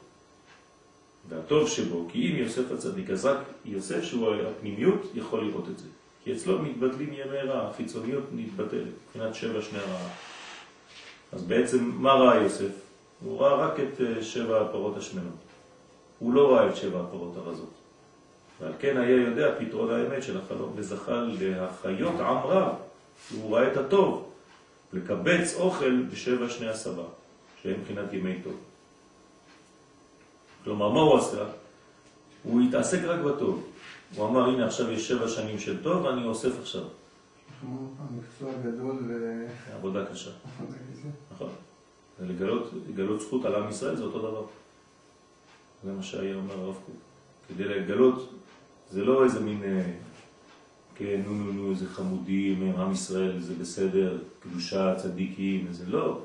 והטוב 1.30 1.68
שבו, 1.70 2.06
כי 2.10 2.32
אם 2.32 2.36
יוסף 2.36 2.72
הצדיק, 2.72 3.10
אז 3.10 3.26
רק 3.26 3.38
יוסף 3.66 4.04
שהוא 4.04 4.36
הפנימיות 4.36 5.12
יכול 5.16 5.44
לראות 5.44 5.70
את 5.70 5.78
זה. 5.78 5.86
כי 6.24 6.34
אצלו 6.34 6.62
מתבטלים 6.62 7.14
ימי 7.14 7.38
רע, 7.38 7.68
החיצוניות 7.68 8.24
מתבטלת, 8.32 8.94
מבחינת 9.08 9.36
שבע 9.36 9.62
שני 9.62 9.80
הרעה. 9.80 10.10
אז 11.32 11.44
בעצם 11.44 11.92
מה 11.98 12.14
ראה 12.14 12.36
יוסף? 12.36 12.72
הוא 13.24 13.42
ראה 13.42 13.56
רק 13.56 13.80
את 13.80 14.02
אה, 14.02 14.24
שבע 14.24 14.62
הפרות 14.62 14.98
השמנות. 14.98 15.38
הוא 16.20 16.34
לא 16.34 16.54
ראה 16.54 16.70
את 16.70 16.76
שבע 16.76 17.00
הפרות 17.00 17.38
הרזות. 17.38 17.77
ועל 18.62 18.74
כן 18.80 18.98
היה 18.98 19.16
יודע 19.16 19.56
פתרון 19.60 19.90
האמת 19.92 20.24
של 20.24 20.38
החלום, 20.38 20.74
וזכה 20.76 21.24
להחיות 21.40 22.20
עם 22.20 22.38
רב. 22.38 22.76
הוא 23.32 23.58
ראה 23.58 23.72
את 23.72 23.78
הטוב, 23.78 24.32
לקבץ 24.94 25.56
אוכל 25.56 26.04
בשבע 26.12 26.50
שני 26.50 26.70
הסבה, 26.70 27.04
שהם 27.62 27.80
מבחינת 27.80 28.14
ימי 28.14 28.42
טוב. 28.44 28.56
כלומר, 30.64 30.90
מה 30.90 31.00
הוא 31.00 31.18
עשה? 31.18 31.44
הוא 32.44 32.62
התעסק 32.62 33.00
רק 33.04 33.20
בטוב. 33.20 33.68
הוא 34.16 34.28
אמר, 34.28 34.50
הנה 34.50 34.66
עכשיו 34.66 34.92
יש 34.92 35.08
שבע 35.08 35.28
שנים 35.28 35.60
של 35.60 35.84
טוב, 35.84 36.06
ואני 36.06 36.26
אוסף 36.26 36.60
עכשיו. 36.62 36.84
המקצוע 37.64 38.52
גדול 38.66 38.96
ו... 39.08 39.46
עבודה 39.76 40.06
קשה. 40.06 40.32
נכון. 41.36 41.50
לגלות 42.90 43.22
זכות 43.22 43.46
על 43.46 43.56
עם 43.56 43.70
ישראל 43.70 43.96
זה 43.96 44.04
אותו 44.04 44.20
דבר. 44.20 44.46
זה 45.84 45.92
מה 45.92 46.04
שהיה 46.04 46.36
אומר 46.36 46.54
הרב 46.54 46.76
קוק. 46.86 46.96
כדי 47.48 47.64
לגלות 47.64 48.34
זה 48.92 49.06
לא 49.06 49.24
איזה 49.24 49.40
מין, 49.40 49.64
אה, 49.64 49.92
כן, 50.96 51.22
נו 51.26 51.34
נו 51.34 51.54
נו, 51.54 51.72
איזה 51.72 51.90
חמודים, 51.90 52.74
עם 52.78 52.92
ישראל 52.92 53.40
זה 53.40 53.54
בסדר, 53.60 54.18
קדושה, 54.40 54.96
צדיקים, 54.96 55.68
זה 55.72 55.84
לא. 55.88 56.22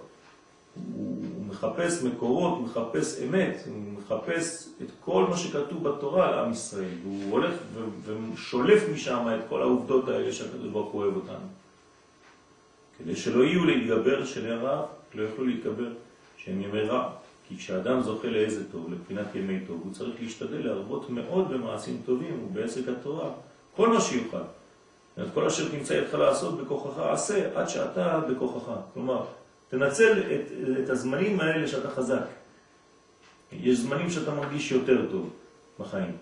הוא 0.95 1.25
מחפש 1.49 2.03
מקורות, 2.03 2.59
הוא 2.59 2.67
מחפש 2.67 3.23
אמת, 3.23 3.63
הוא 3.67 3.93
מחפש 3.99 4.69
את 4.83 4.89
כל 5.05 5.27
מה 5.31 5.37
שכתוב 5.37 5.89
בתורה 5.89 6.29
על 6.29 6.39
עם 6.39 6.53
ישראל, 6.53 6.95
והוא 7.03 7.31
הולך 7.31 7.55
ושולף 8.35 8.83
משם 8.93 9.27
את 9.35 9.49
כל 9.49 9.63
העובדות 9.63 10.09
האלה 10.09 10.33
שהקדוש 10.33 10.69
ברוך 10.73 10.93
הוא 10.93 11.03
אוהב 11.03 11.17
אותנו. 11.17 11.47
כדי 12.99 13.17
שלא 13.17 13.45
יהיו 13.45 13.65
להתגבר 13.65 14.25
של 14.25 14.53
הרע, 14.53 14.87
לא 15.15 15.23
יוכלו 15.23 15.47
להתגבר 15.47 15.89
שהם 16.37 16.63
ימי 16.63 16.81
רע. 16.81 17.11
כי 17.53 17.59
כשאדם 17.59 18.03
זוכה 18.03 18.29
לאיזה 18.29 18.71
טוב, 18.73 18.93
לבחינת 18.93 19.27
ימי 19.35 19.61
טוב, 19.67 19.81
הוא 19.85 19.93
צריך 19.93 20.21
להשתדל 20.21 20.67
להרבות 20.67 21.11
מאוד 21.11 21.51
במעשים 21.51 22.03
טובים 22.05 22.45
ובעסק 22.45 22.89
התורה, 22.89 23.31
כל 23.77 23.89
מה 23.89 24.01
שיוכל. 24.01 24.43
כל 25.35 25.47
אשר 25.47 25.69
תמצא 25.69 26.01
איתך 26.01 26.15
לעשות 26.15 26.61
בכוחך, 26.61 26.99
עשה 26.99 27.51
עד 27.55 27.69
שאתה 27.69 28.21
בכוחך. 28.21 28.73
כלומר, 28.95 29.25
תנצל 29.69 30.19
את, 30.19 30.53
את 30.85 30.91
הזמנים 30.91 31.41
האלה 31.41 31.69
שאתה 31.69 31.91
חזק. 31.91 32.25
יש 33.53 33.79
זמנים 33.79 34.11
שאתה 34.11 34.35
מרגיש 34.35 34.73
יותר 34.73 35.11
טוב 35.11 35.31
בחיים. 35.81 36.17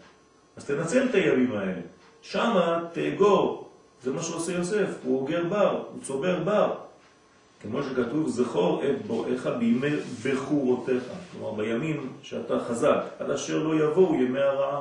אז 0.57 0.65
תנצל 0.65 1.07
את 1.11 1.15
הימים 1.15 1.53
האלה. 1.53 1.81
שמה 2.23 2.85
תאגור, 2.93 3.71
זה 4.03 4.13
מה 4.13 4.23
שעושה 4.23 4.53
יוסף, 4.53 4.89
הוא 5.05 5.21
אוגר 5.21 5.45
בר, 5.45 5.85
הוא 5.93 6.03
צובר 6.03 6.45
בר. 6.45 6.75
כמו 7.63 7.83
שכתוב, 7.83 8.29
זכור 8.29 8.83
את 8.85 9.07
בואך 9.07 9.47
בימי 9.47 9.97
בחורותיך. 10.25 11.03
כלומר, 11.33 11.53
בימים 11.53 12.13
שאתה 12.23 12.61
חזק, 12.61 13.01
עד 13.19 13.31
אשר 13.31 13.59
לא 13.59 13.85
יבואו 13.85 14.15
ימי 14.15 14.41
הרעה. 14.41 14.81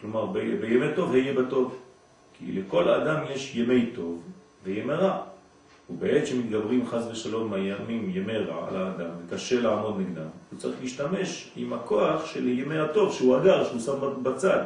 כלומר, 0.00 0.26
בימי 0.60 0.86
טוב 0.96 1.14
היה 1.14 1.32
בטוב. 1.32 1.76
כי 2.38 2.52
לכל 2.52 2.88
אדם 2.88 3.24
יש 3.30 3.56
ימי 3.56 3.90
טוב 3.94 4.22
וימי 4.64 4.92
רע. 4.92 5.22
ובעת 5.90 6.26
שמתגברים 6.26 6.86
חז 6.86 7.08
ושלום 7.12 7.52
הימים, 7.52 8.10
ימי 8.14 8.36
רע 8.38 8.68
על 8.68 8.76
האדם, 8.76 9.10
וקשה 9.26 9.60
לעמוד 9.60 10.00
נגדם, 10.00 10.28
הוא 10.50 10.58
צריך 10.58 10.76
להשתמש 10.80 11.50
עם 11.56 11.72
הכוח 11.72 12.26
של 12.26 12.48
ימי 12.48 12.78
הטוב, 12.78 13.12
שהוא 13.12 13.36
אגר, 13.36 13.64
שהוא 13.64 13.80
שם 13.80 14.22
בצד, 14.22 14.62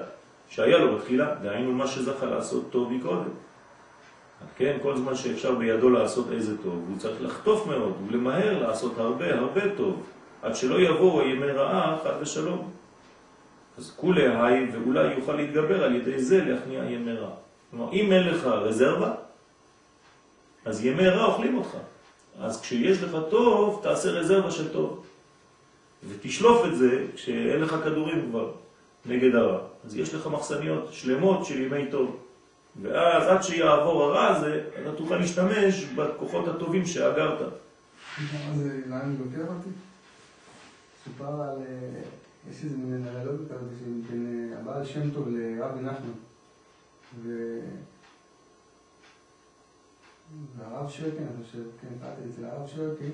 שהיה 0.48 0.78
לו 0.78 0.96
בתחילה, 0.96 1.34
דהיינו 1.42 1.72
מה 1.72 1.86
שזכה 1.86 2.26
לעשות 2.26 2.70
טוב 2.70 2.92
מקודם. 2.92 3.30
כן, 4.56 4.76
כל 4.82 4.96
זמן 4.96 5.14
שאפשר 5.14 5.54
בידו 5.54 5.90
לעשות 5.90 6.32
איזה 6.32 6.62
טוב, 6.62 6.84
הוא 6.88 6.98
צריך 6.98 7.22
לחטוף 7.22 7.66
מאוד 7.66 7.92
ולמהר 8.08 8.62
לעשות 8.68 8.98
הרבה 8.98 9.34
הרבה 9.34 9.60
טוב, 9.76 10.02
עד 10.42 10.56
שלא 10.56 10.80
יבואו 10.80 11.22
ימי 11.22 11.46
רעה 11.46 11.98
חד 12.04 12.12
ושלום. 12.20 12.70
אז 13.78 13.94
כולי 13.96 14.28
היי 14.28 14.70
ואולי 14.72 15.14
יוכל 15.14 15.32
להתגבר 15.34 15.84
על 15.84 15.94
ידי 15.94 16.22
זה 16.22 16.44
להכניע 16.44 16.84
ימי 16.84 17.12
רע. 17.12 17.30
כלומר, 17.70 17.92
אם 17.92 18.12
אין 18.12 18.28
לך 18.28 18.44
רזרבה, 18.44 19.14
אז 20.64 20.84
ימי 20.84 21.08
רע 21.08 21.24
אוכלים 21.24 21.56
אותך. 21.56 21.76
אז 22.40 22.60
כשיש 22.60 23.02
לך 23.02 23.16
טוב, 23.30 23.80
תעשה 23.82 24.10
רזרבה 24.10 24.50
של 24.50 24.72
טוב. 24.72 25.04
ותשלוף 26.08 26.66
את 26.66 26.76
זה 26.76 27.04
כשאין 27.14 27.60
לך 27.60 27.76
כדורים 27.84 28.26
כבר 28.30 28.52
נגד 29.06 29.34
הרע. 29.34 29.58
אז 29.84 29.96
יש 29.96 30.14
לך 30.14 30.26
מחסניות 30.26 30.88
שלמות 30.92 31.44
של 31.44 31.60
ימי 31.60 31.90
טוב. 31.90 32.16
ואז 32.80 33.28
עד 33.28 33.42
שיעבור 33.42 34.02
הרע 34.02 34.28
הזה, 34.28 34.64
אתה 34.82 34.96
תוכל 34.96 35.16
להשתמש 35.16 35.84
בכוחות 35.84 36.48
הטובים 36.48 36.86
שאגרת. 36.86 37.38
לאן 38.86 39.00
אני 39.00 39.16
לוקח 39.18 39.52
אותי? 39.54 39.68
סופר 41.04 41.42
על... 41.42 41.58
אה, 41.68 42.02
יש 42.50 42.64
איזה 42.64 42.76
מין 42.76 43.06
אנלוגיה 43.08 43.46
כזאת 43.48 43.70
בין 44.10 44.50
אה, 44.52 44.58
הבעל 44.58 44.84
שם 44.84 45.10
טוב 45.10 45.28
לרבי 45.28 45.80
נחמן. 45.80 46.12
והרב 50.56 50.90
שרקי, 50.90 51.18
אני 51.18 51.44
חושב, 51.44 51.62
כן, 51.80 51.88
קראתי 52.00 52.20
אצל 52.30 52.44
הרב 52.44 52.66
שרקי, 52.66 53.10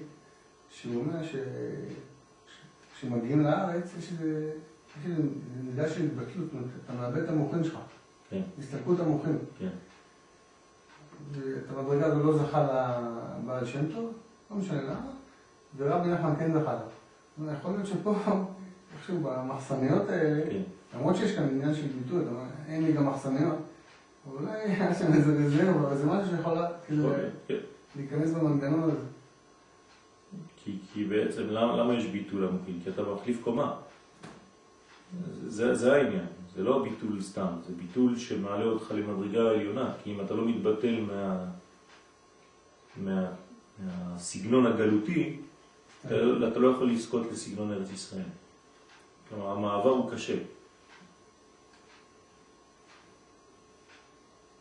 שהוא 0.70 1.04
אומר 1.04 1.20
שכשמגיעים 2.92 3.40
לארץ 3.40 3.90
יש 3.98 4.12
איזה 4.12 4.52
מידה 5.62 5.88
של 5.88 6.04
התבטלות, 6.04 6.48
אתה 6.84 6.92
מאבד 6.92 7.22
את 7.22 7.28
המוחים 7.28 7.64
שלך. 7.64 7.78
כן. 8.30 8.40
הסתלקות 8.58 9.00
המוחים. 9.00 9.38
כן. 9.58 9.68
ואת 11.32 11.76
המדרגה 11.76 12.06
הזו 12.06 12.22
לא 12.22 12.38
זכה 12.38 12.66
לבעל 13.42 13.66
שם 13.66 13.92
טוב, 13.94 14.12
לא 14.50 14.56
משנה 14.56 14.82
למה, 14.82 15.10
ורבי 15.76 16.08
נחמן 16.08 16.34
כן 16.38 16.52
זכה 16.52 16.72
לה. 16.74 17.52
יכול 17.52 17.72
להיות 17.72 17.86
שפה, 17.86 18.14
איכשהו 18.94 19.20
במחסניות 19.22 20.08
האלה, 20.08 20.50
כן. 20.50 20.62
למרות 20.94 21.16
שיש 21.16 21.36
כאן 21.36 21.48
עניין 21.48 21.74
של 21.74 21.86
ביטוי, 21.86 22.24
אין 22.68 22.84
לי 22.84 22.92
גם 22.92 23.06
מחסניות, 23.06 23.58
אולי 24.30 24.60
היה 24.62 24.94
שם 24.94 25.12
איזה 25.12 25.32
רזרבה, 25.32 25.86
אבל 25.86 25.96
זה 25.96 26.06
משהו 26.06 26.36
שיכול 26.36 26.58
כאילו, 26.86 27.10
כן. 27.48 27.54
להיכנס 27.96 28.30
במנגנון 28.30 28.82
הזה. 28.82 29.04
כי, 30.56 30.78
כי 30.92 31.04
בעצם 31.04 31.42
למה, 31.42 31.76
למה 31.76 31.94
יש 31.94 32.06
ביטול 32.06 32.44
המוחים? 32.44 32.80
כי 32.84 32.90
אתה 32.90 33.02
מחליף 33.02 33.42
קומה. 33.42 33.74
זה, 35.46 35.74
זה 35.74 35.92
העניין. 35.92 36.26
זה 36.58 36.64
לא 36.64 36.82
ביטול 36.82 37.22
סתם, 37.22 37.46
זה 37.66 37.74
ביטול 37.74 38.18
שמעלה 38.18 38.64
אותך 38.64 38.90
למדרגה 38.90 39.48
העליונה, 39.48 39.92
כי 40.02 40.12
אם 40.14 40.20
אתה 40.20 40.34
לא 40.34 40.48
מתבטל 40.48 41.00
מה, 41.00 41.44
מה, 42.96 43.30
מהסגנון 43.78 44.66
הגלותי, 44.66 45.40
אתה, 46.06 46.16
לא, 46.16 46.48
אתה 46.48 46.58
לא 46.58 46.68
יכול 46.68 46.90
לזכות 46.90 47.26
לסגנון 47.32 47.72
ארץ 47.72 47.90
ישראל. 47.90 48.22
כלומר, 49.28 49.50
המעבר 49.50 49.90
הוא 49.90 50.10
קשה. 50.10 50.38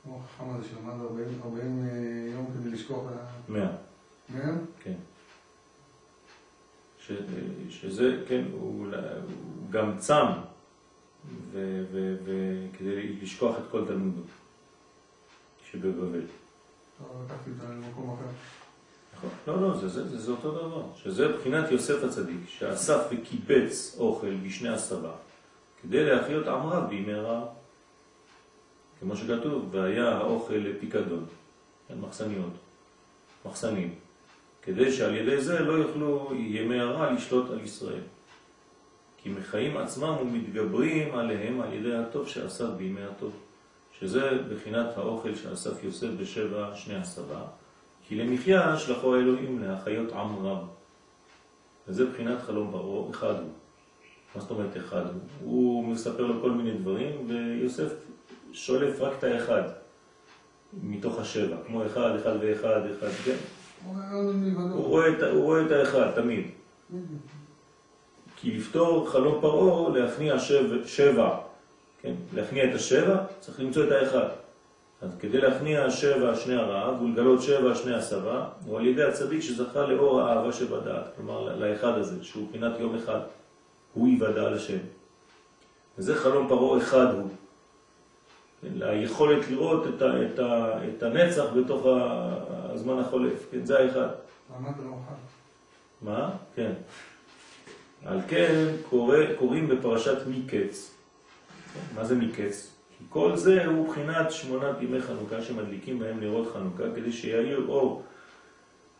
כמו 0.04 0.22
החכם 0.24 0.50
הזה 0.50 0.68
שלמד 0.68 0.93
40 1.43 1.84
אה, 1.84 2.32
יום 2.34 2.45
כדי 2.54 2.70
לשכוח... 2.70 3.04
100. 3.50 3.68
100? 4.30 4.43
כן. 4.80 4.95
שזה, 7.70 8.24
כן, 8.28 8.45
הוא 8.52 8.88
גם 9.70 9.98
צם 9.98 10.26
וכדי 11.51 13.15
לשכוח 13.21 13.57
את 13.57 13.63
כל 13.71 13.86
תלמודו 13.88 14.21
שבבבל. 15.71 16.21
נכון. 19.17 19.30
לא, 19.47 19.61
לא, 19.61 19.78
זה, 19.78 19.88
זה, 19.88 20.07
זה, 20.07 20.17
זה 20.17 20.32
אותו 20.32 20.51
דבר, 20.51 20.84
שזה 20.95 21.28
בחינת 21.28 21.71
יוסף 21.71 22.03
הצדיק, 22.03 22.38
שאסף 22.47 22.99
וקיבץ 23.11 23.95
אוכל 23.99 24.36
בשני 24.36 24.69
הסבה, 24.69 25.11
כדי 25.82 26.05
להחיות 26.05 26.47
עם 26.47 26.67
רב 26.67 26.89
בימי 26.89 27.13
רעב. 27.13 27.47
כמו 28.99 29.15
שכתוב, 29.15 29.69
והיה 29.71 30.09
האוכל 30.09 30.53
לפיקדון, 30.53 31.25
מחסניות, 32.01 32.53
מחסנים, 33.45 33.95
כדי 34.61 34.91
שעל 34.91 35.15
ידי 35.15 35.41
זה 35.41 35.59
לא 35.59 35.73
יוכלו 35.73 36.32
ימי 36.36 36.80
הרע 36.80 37.13
לשלוט 37.13 37.49
על 37.51 37.61
ישראל. 37.61 38.01
כי 39.28 39.34
מחיים 39.34 39.78
עצמם 39.78 40.15
ומתגברים 40.21 41.15
עליהם 41.15 41.61
על 41.61 41.73
ידי 41.73 41.95
הטוב 41.95 42.28
שאסף 42.28 42.65
בימי 42.78 43.01
הטוב, 43.01 43.34
שזה 43.99 44.30
בחינת 44.49 44.97
האוכל 44.97 45.36
שאסף 45.36 45.84
יוסף 45.84 46.07
בשבע 46.19 46.75
שני 46.75 46.95
הסבה, 46.95 47.41
כי 48.07 48.15
למחיה 48.15 48.78
שלחו 48.78 49.15
האלוהים 49.15 49.59
להחיות 49.59 50.13
עם 50.13 50.45
רב. 50.45 50.57
וזה 51.88 52.05
בחינת 52.05 52.41
חלום 52.41 52.71
פרעה, 52.71 53.09
אחד 53.09 53.36
הוא. 53.39 53.49
מה 54.36 54.41
זאת 54.41 54.51
אומרת 54.51 54.78
אחד 54.78 55.05
הוא? 55.05 55.21
הוא 55.41 55.88
מספר 55.88 56.25
לו 56.25 56.41
כל 56.41 56.51
מיני 56.51 56.78
דברים, 56.78 57.11
ויוסף 57.28 57.93
שולף 58.53 59.01
רק 59.01 59.13
את 59.19 59.23
האחד 59.23 59.63
מתוך 60.84 61.19
השבע, 61.19 61.55
כמו 61.67 61.86
אחד, 61.86 62.15
אחד 62.15 62.38
ואחד, 62.41 62.82
אחד, 62.97 63.09
כן? 63.25 63.36
הוא 65.32 65.43
רואה 65.43 65.65
את 65.65 65.71
האחד 65.71 66.11
תמיד. 66.15 66.45
כי 68.41 68.51
לפתור 68.57 69.09
חלום 69.09 69.41
פרעה, 69.41 69.97
להכניע 69.97 70.39
שבע, 70.39 70.75
שבע, 70.88 71.38
כן? 72.01 72.13
להכניע 72.33 72.69
את 72.69 72.75
השבע, 72.75 73.17
צריך 73.39 73.59
למצוא 73.59 73.83
את 73.83 73.91
האחד. 73.91 74.27
אז 75.01 75.15
כדי 75.19 75.41
להכניע 75.41 75.91
שבע 75.91 76.35
שני 76.35 76.55
הרעב 76.55 77.01
ולגלות 77.01 77.41
שבע 77.41 77.75
שני 77.75 77.95
הסבה, 77.95 78.45
הוא 78.65 78.77
על 78.77 78.85
ידי 78.85 79.03
הצדיק 79.03 79.41
שזכה 79.41 79.81
לאור 79.81 80.21
האהבה 80.21 80.53
שבדעת, 80.53 81.03
כלומר 81.15 81.55
לאחד 81.55 81.97
הזה, 81.97 82.23
שהוא 82.23 82.47
בחינת 82.49 82.79
יום 82.79 82.95
אחד, 82.95 83.19
הוא 83.93 84.07
יוודע 84.07 84.41
על 84.41 84.53
השם. 84.53 84.77
וזה 85.97 86.15
חלום 86.15 86.47
פרעה 86.47 86.77
אחד 86.77 87.13
הוא. 87.13 87.29
כן? 88.61 88.67
ליכולת 88.73 89.49
לראות 89.49 89.88
את, 89.88 90.01
ה, 90.01 90.25
את, 90.25 90.39
ה, 90.39 90.79
את 90.88 91.03
הנצח 91.03 91.45
בתוך 91.55 91.85
הזמן 92.73 92.99
החולף, 92.99 93.47
כן, 93.51 93.65
זה 93.65 93.79
האחד. 93.79 94.07
מה? 96.01 96.29
כן. 96.55 96.71
על 98.06 98.20
כן 98.28 98.66
קורא, 98.89 99.18
קוראים 99.39 99.68
בפרשת 99.68 100.18
מקץ. 100.28 100.95
מה 101.95 102.04
זה 102.04 102.16
מקץ? 102.16 102.72
כל 103.10 103.36
זה 103.36 103.66
הוא 103.66 103.88
בחינת 103.88 104.32
שמונת 104.32 104.82
ימי 104.82 105.02
חנוכה 105.02 105.41
שמדליקים 105.41 106.00
בהם 106.00 106.20
נרות 106.20 106.54
חנוכה 106.54 106.84
כדי 106.95 107.12
שיאיר 107.12 107.66
אור 107.68 108.04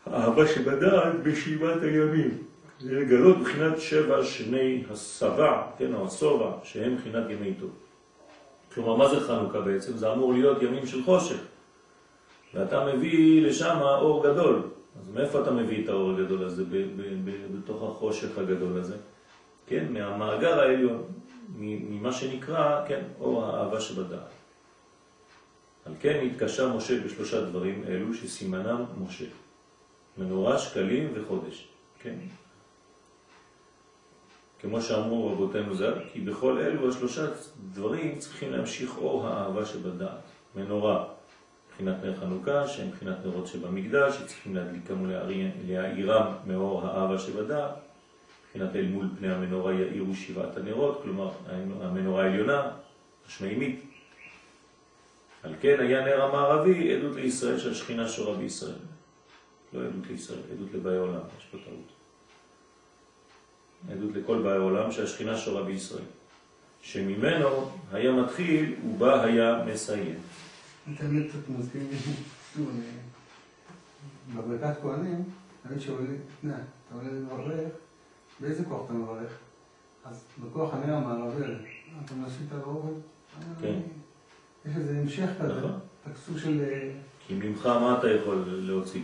האהבה 0.06 0.46
שבדעת 0.46 1.22
בשבעת 1.22 1.82
הימים. 1.82 2.38
זה 2.80 3.00
לגלות 3.00 3.38
בחינת 3.38 3.80
שבע 3.80 4.24
שני 4.24 4.84
הסבע, 4.90 5.62
כן, 5.78 5.94
או 5.94 6.06
הסובע, 6.06 6.50
שהם 6.62 6.96
בחינת 6.96 7.30
ימי 7.30 7.54
טוב. 7.60 7.70
כלומר, 8.74 8.96
מה 8.96 9.08
זה 9.08 9.20
חנוכה 9.20 9.60
בעצם? 9.60 9.96
זה 9.96 10.12
אמור 10.12 10.32
להיות 10.32 10.62
ימים 10.62 10.86
של 10.86 11.04
חושך. 11.04 11.38
ואתה 12.54 12.86
מביא 12.86 13.46
לשם 13.46 13.78
אור 13.80 14.26
גדול. 14.26 14.62
אז 15.00 15.08
מאיפה 15.14 15.42
אתה 15.42 15.50
מביא 15.50 15.84
את 15.84 15.88
האור 15.88 16.10
הגדול 16.10 16.44
הזה, 16.44 16.64
בתוך 17.54 17.82
החושך 17.82 18.38
הגדול 18.38 18.78
הזה? 18.78 18.96
כן, 19.66 19.92
מהמאגר 19.92 20.60
העליון, 20.60 21.02
ממה 21.56 22.12
שנקרא, 22.12 22.86
כן, 22.88 23.04
אור 23.20 23.44
האהבה 23.44 23.80
שבדעת. 23.80 24.30
על 25.86 25.92
כן 26.00 26.26
התקשה 26.26 26.68
משה 26.68 27.00
בשלושה 27.04 27.44
דברים 27.44 27.84
אלו 27.88 28.14
שסימנם 28.14 28.84
משה. 29.04 29.24
מנורה, 30.18 30.58
שקלים 30.58 31.12
וחודש. 31.14 31.68
כן. 31.98 32.14
כמו 34.60 34.82
שאמרו 34.82 35.32
רבותינו 35.32 35.74
ז"ל, 35.74 35.94
כי 36.12 36.20
בכל 36.20 36.58
אלו 36.58 36.88
השלושה 36.88 37.26
דברים 37.72 38.18
צריכים 38.18 38.52
להמשיך 38.52 38.98
אור 38.98 39.26
האהבה 39.26 39.66
שבדעת. 39.66 40.20
מנורה, 40.56 41.04
מבחינת 41.80 42.04
נר 42.04 42.16
חנוכה, 42.16 42.68
שהם 42.68 42.88
מבחינת 42.88 43.16
נרות 43.24 43.46
שבמקדש, 43.46 44.16
שצריכים 44.16 44.56
להדליקם 44.56 45.02
ולהאירם 45.02 46.32
מאור 46.46 46.86
האהבה 46.86 47.18
שבדעת. 47.18 47.70
מבחינת 48.46 48.76
אל 48.76 48.86
מול 48.86 49.06
פני 49.18 49.32
המנורה 49.32 49.72
יאירו 49.72 50.14
שבעת 50.14 50.56
הנרות, 50.56 51.00
כלומר 51.02 51.30
המנורה 51.80 52.22
העליונה, 52.22 52.70
השמימית. 53.26 53.80
על 55.42 55.54
כן 55.60 55.80
היה 55.80 56.04
נר 56.04 56.22
המערבי 56.22 56.94
עדות 56.94 57.16
לישראל 57.16 57.58
שהשכינה 57.58 58.08
שורה 58.08 58.36
בישראל. 58.36 58.78
לא 59.72 59.80
עדות 59.80 60.06
לישראל, 60.10 60.38
עדות 60.52 60.68
לבאי 60.74 60.96
עולם, 60.96 61.20
יש 61.38 61.44
פה 61.50 61.58
טעות. 61.64 61.92
עדות 63.92 64.10
לכל 64.14 64.42
באי 64.42 64.56
עולם 64.56 64.92
שהשכינה 64.92 65.36
שורה 65.36 65.62
בישראל. 65.62 66.04
שממנו 66.82 67.70
היה 67.92 68.12
מתחיל 68.12 68.74
ובה 68.86 69.24
היה 69.24 69.64
מסיים. 69.66 70.18
האמת 71.00 71.28
קצת 71.28 71.48
מזכיר 71.58 71.82
לי, 71.90 71.96
שוב, 72.54 72.68
אני... 72.74 72.84
בברכת 74.36 74.80
כהנים, 74.82 75.24
תמיד 75.62 75.80
שואלים, 75.80 76.16
אתה 76.40 76.94
עולה 76.94 77.08
לברך, 77.12 77.72
באיזה 78.40 78.64
כוח 78.64 78.84
אתה 78.84 78.92
מברך? 78.92 79.38
אז 80.04 80.24
בכוח 80.42 80.74
הנר 80.74 80.94
המערבי, 80.94 81.44
אתה 82.04 82.14
מנסים 82.14 82.46
את 82.48 82.52
האוכל? 82.52 82.88
כן. 83.60 83.80
יש 84.66 84.76
איזה 84.76 84.98
המשך 84.98 85.28
כזה, 85.40 85.58
נכון. 85.58 85.78
סוג 86.26 86.38
של... 86.38 86.60
אה, 86.60 86.90
כי 87.26 87.34
ממך 87.34 87.66
מה 87.66 87.98
אתה 87.98 88.10
יכול 88.10 88.44
להוציא? 88.46 89.02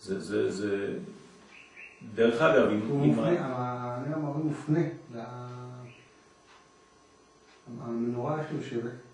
זה, 0.00 0.20
זה, 0.20 0.52
זה... 0.52 0.98
דרך 2.14 2.42
אגב, 2.42 2.70
אם... 2.70 2.80
הוא 2.88 3.06
מופנה, 3.06 3.28
הנר 3.28 4.16
המערבי 4.16 4.42
מופנה, 4.42 4.80
המנורה 7.80 8.40
איך 8.40 8.52
יושבת? 8.52 9.05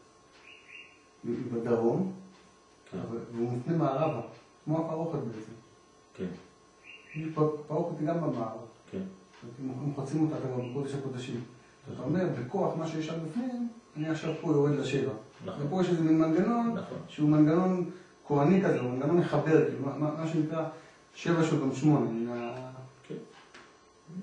בדרום, 1.25 2.13
כן. 2.91 2.99
והוא 3.35 3.51
מופנה 3.51 3.77
מערבה, 3.77 4.21
כמו 4.65 4.79
הפרוכת 4.79 5.19
בעצם. 5.19 5.53
כן. 6.15 6.27
פרוכת 7.67 8.01
היא 8.01 8.09
גם 8.09 8.21
במערב. 8.21 8.59
כן. 8.91 9.03
הם 9.59 9.95
חוצים 9.95 10.23
אותה 10.23 10.37
כבר 10.37 10.69
בקודש 10.69 10.95
הקודשים. 10.95 11.41
אתה 11.95 12.03
אומר, 12.03 12.25
בכוח 12.41 12.77
מה 12.77 12.87
שיש 12.87 13.07
שם 13.07 13.15
בפנים, 13.29 13.69
אני 13.97 14.09
עכשיו 14.09 14.35
פה 14.41 14.49
יורד 14.49 14.73
לשבע. 14.73 15.13
נכון. 15.45 15.67
ופה 15.67 15.81
יש 15.81 15.89
איזה 15.89 16.03
מין 16.03 16.19
מנגנון, 16.19 16.75
נכון. 16.75 16.99
שהוא 17.09 17.29
מנגנון 17.29 17.91
כהני 18.27 18.63
כזה, 18.63 18.81
הוא 18.81 18.91
מנגנון 18.91 19.17
מחבר, 19.17 19.65
כאילו, 19.71 19.87
מה, 19.87 20.15
מה 20.19 20.29
שנקרא 20.29 20.65
שבע 21.15 21.45
שהוא 21.45 21.61
גם 21.61 21.75
שמונה. 21.75 22.07
כן. 23.09 23.15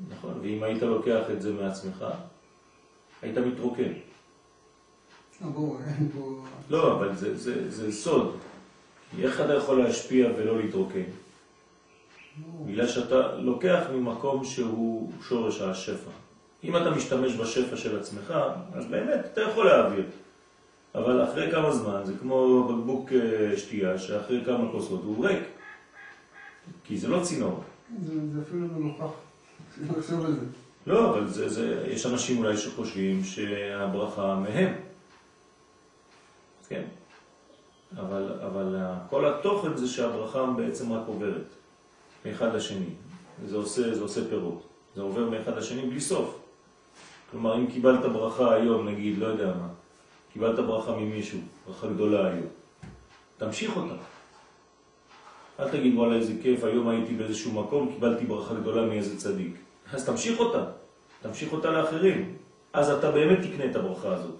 נכון, 0.09 0.39
ואם 0.41 0.63
היית 0.63 0.81
לוקח 0.81 1.23
את 1.33 1.41
זה 1.41 1.53
מעצמך, 1.53 2.05
היית 3.21 3.37
מתרוקן. 3.37 3.91
לא, 5.41 5.47
בואו, 5.49 5.77
אין 5.87 6.09
פה... 6.13 6.43
לא, 6.69 6.97
אבל 6.97 7.15
זה, 7.15 7.37
זה, 7.37 7.71
זה 7.71 7.91
סוד. 7.91 8.35
כי 9.11 9.23
איך 9.23 9.41
אתה 9.41 9.53
יכול 9.53 9.83
להשפיע 9.83 10.29
ולא 10.37 10.57
להתרוקן? 10.57 11.03
בגלל 12.65 12.87
שאתה 12.87 13.35
לוקח 13.35 13.83
ממקום 13.93 14.45
שהוא 14.45 15.11
שורש 15.27 15.61
השפע. 15.61 16.11
אם 16.63 16.77
אתה 16.77 16.91
משתמש 16.91 17.35
בשפע 17.35 17.77
של 17.77 17.99
עצמך, 17.99 18.33
אז 18.73 18.85
באמת 18.85 19.19
אתה 19.33 19.41
יכול 19.41 19.65
להעביר. 19.65 20.03
אבל 20.95 21.23
אחרי 21.23 21.51
כמה 21.51 21.71
זמן, 21.71 22.01
זה 22.03 22.13
כמו 22.21 22.63
בקבוק 22.63 23.13
אה, 23.13 23.57
שתייה, 23.57 23.99
שאחרי 23.99 24.45
כמה 24.45 24.71
כוסות 24.71 25.01
הוא 25.03 25.25
ריק. 25.25 25.43
כי 26.83 26.97
זה 26.97 27.07
לא 27.07 27.23
צינור. 27.23 27.63
זה, 28.01 28.13
זה 28.33 28.41
אפילו 28.41 30.25
על 30.25 30.33
זה. 30.33 30.45
לא, 30.87 31.09
אבל 31.09 31.27
זה, 31.27 31.49
זה, 31.49 31.87
יש 31.87 32.05
אנשים 32.05 32.37
אולי 32.37 32.57
שחושבים 32.57 33.23
שהברכה 33.23 34.35
מהם. 34.35 34.73
כן. 36.69 36.83
אבל, 37.97 38.39
אבל 38.45 38.75
כל 39.09 39.25
התוכן 39.25 39.77
זה 39.77 39.87
שהברכה 39.87 40.45
בעצם 40.45 40.93
רק 40.93 41.01
עוברת 41.07 41.53
מאחד 42.25 42.55
לשני. 42.55 42.89
זה 43.45 43.55
עושה, 43.55 43.95
זה 43.95 44.01
עושה 44.01 44.21
פירות. 44.29 44.63
זה 44.95 45.01
עובר 45.01 45.29
מאחד 45.29 45.57
לשני 45.57 45.81
בלי 45.81 45.99
סוף. 45.99 46.39
כלומר, 47.31 47.55
אם 47.57 47.67
קיבלת 47.67 48.05
ברכה 48.05 48.53
היום, 48.53 48.89
נגיד, 48.89 49.17
לא 49.17 49.27
יודע 49.27 49.45
מה, 49.45 49.67
קיבלת 50.33 50.59
ברכה 50.59 50.95
ממישהו, 50.95 51.39
ברכה 51.67 51.87
גדולה 51.87 52.27
היום, 52.27 52.47
תמשיך 53.37 53.77
אותה. 53.77 53.93
אל 55.59 55.69
תגיד, 55.69 55.95
וואלה, 55.95 56.15
איזה 56.15 56.33
כיף, 56.41 56.63
היום 56.63 56.89
הייתי 56.89 57.13
באיזשהו 57.13 57.51
מקום, 57.51 57.91
קיבלתי 57.93 58.25
ברכה 58.25 58.53
גדולה 58.53 58.85
מאיזה 58.85 59.17
צדיק. 59.17 59.55
אז 59.93 60.05
תמשיך 60.05 60.39
אותה, 60.39 60.65
תמשיך 61.21 61.53
אותה 61.53 61.71
לאחרים. 61.71 62.35
אז 62.73 62.89
אתה 62.89 63.11
באמת 63.11 63.39
תקנה 63.39 63.65
את 63.65 63.75
הברכה 63.75 64.13
הזאת. 64.13 64.35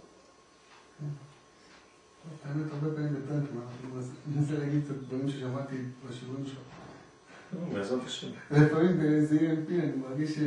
האמת, 2.46 2.72
הרבה 2.72 2.96
פעמים 2.96 3.14
בטנקמה, 3.14 3.62
אני 3.84 4.36
מנסה 4.36 4.58
להגיד 4.58 4.82
את 4.86 4.90
הדברים 4.90 5.30
ששמעתי 5.30 5.76
בשיעורים 6.10 6.46
שלך. 6.46 6.58
בעזרת 7.74 8.06
השם. 8.06 8.28
לפעמים 8.52 8.98
ב-ZNP 9.00 9.72
אני 9.72 9.92
מרגיש 10.10 10.40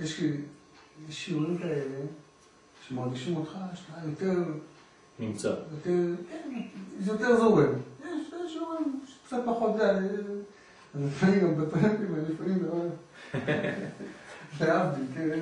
שיש 0.00 0.20
שיעורים 1.10 1.58
כאלה 1.58 1.98
שמרגישים 2.88 3.36
אותך 3.36 3.58
שאתה 3.74 4.08
יותר... 4.08 4.44
נמצא. 5.18 5.48
יותר, 5.48 6.22
כן, 6.30 6.60
זה 7.00 7.12
יותר 7.12 7.36
זורם. 7.36 7.72
יש 8.04 8.52
שיעורים 8.52 9.00
שקצת 9.06 9.36
פחות 9.46 9.76
זה, 9.76 9.90
אז 9.90 10.04
לפעמים 10.94 11.40
גם 11.40 11.56
בטרמפים, 11.56 12.14
לפעמים 12.30 12.62
לא... 12.62 12.84
להבדיל, 14.60 15.06
כן. 15.14 15.40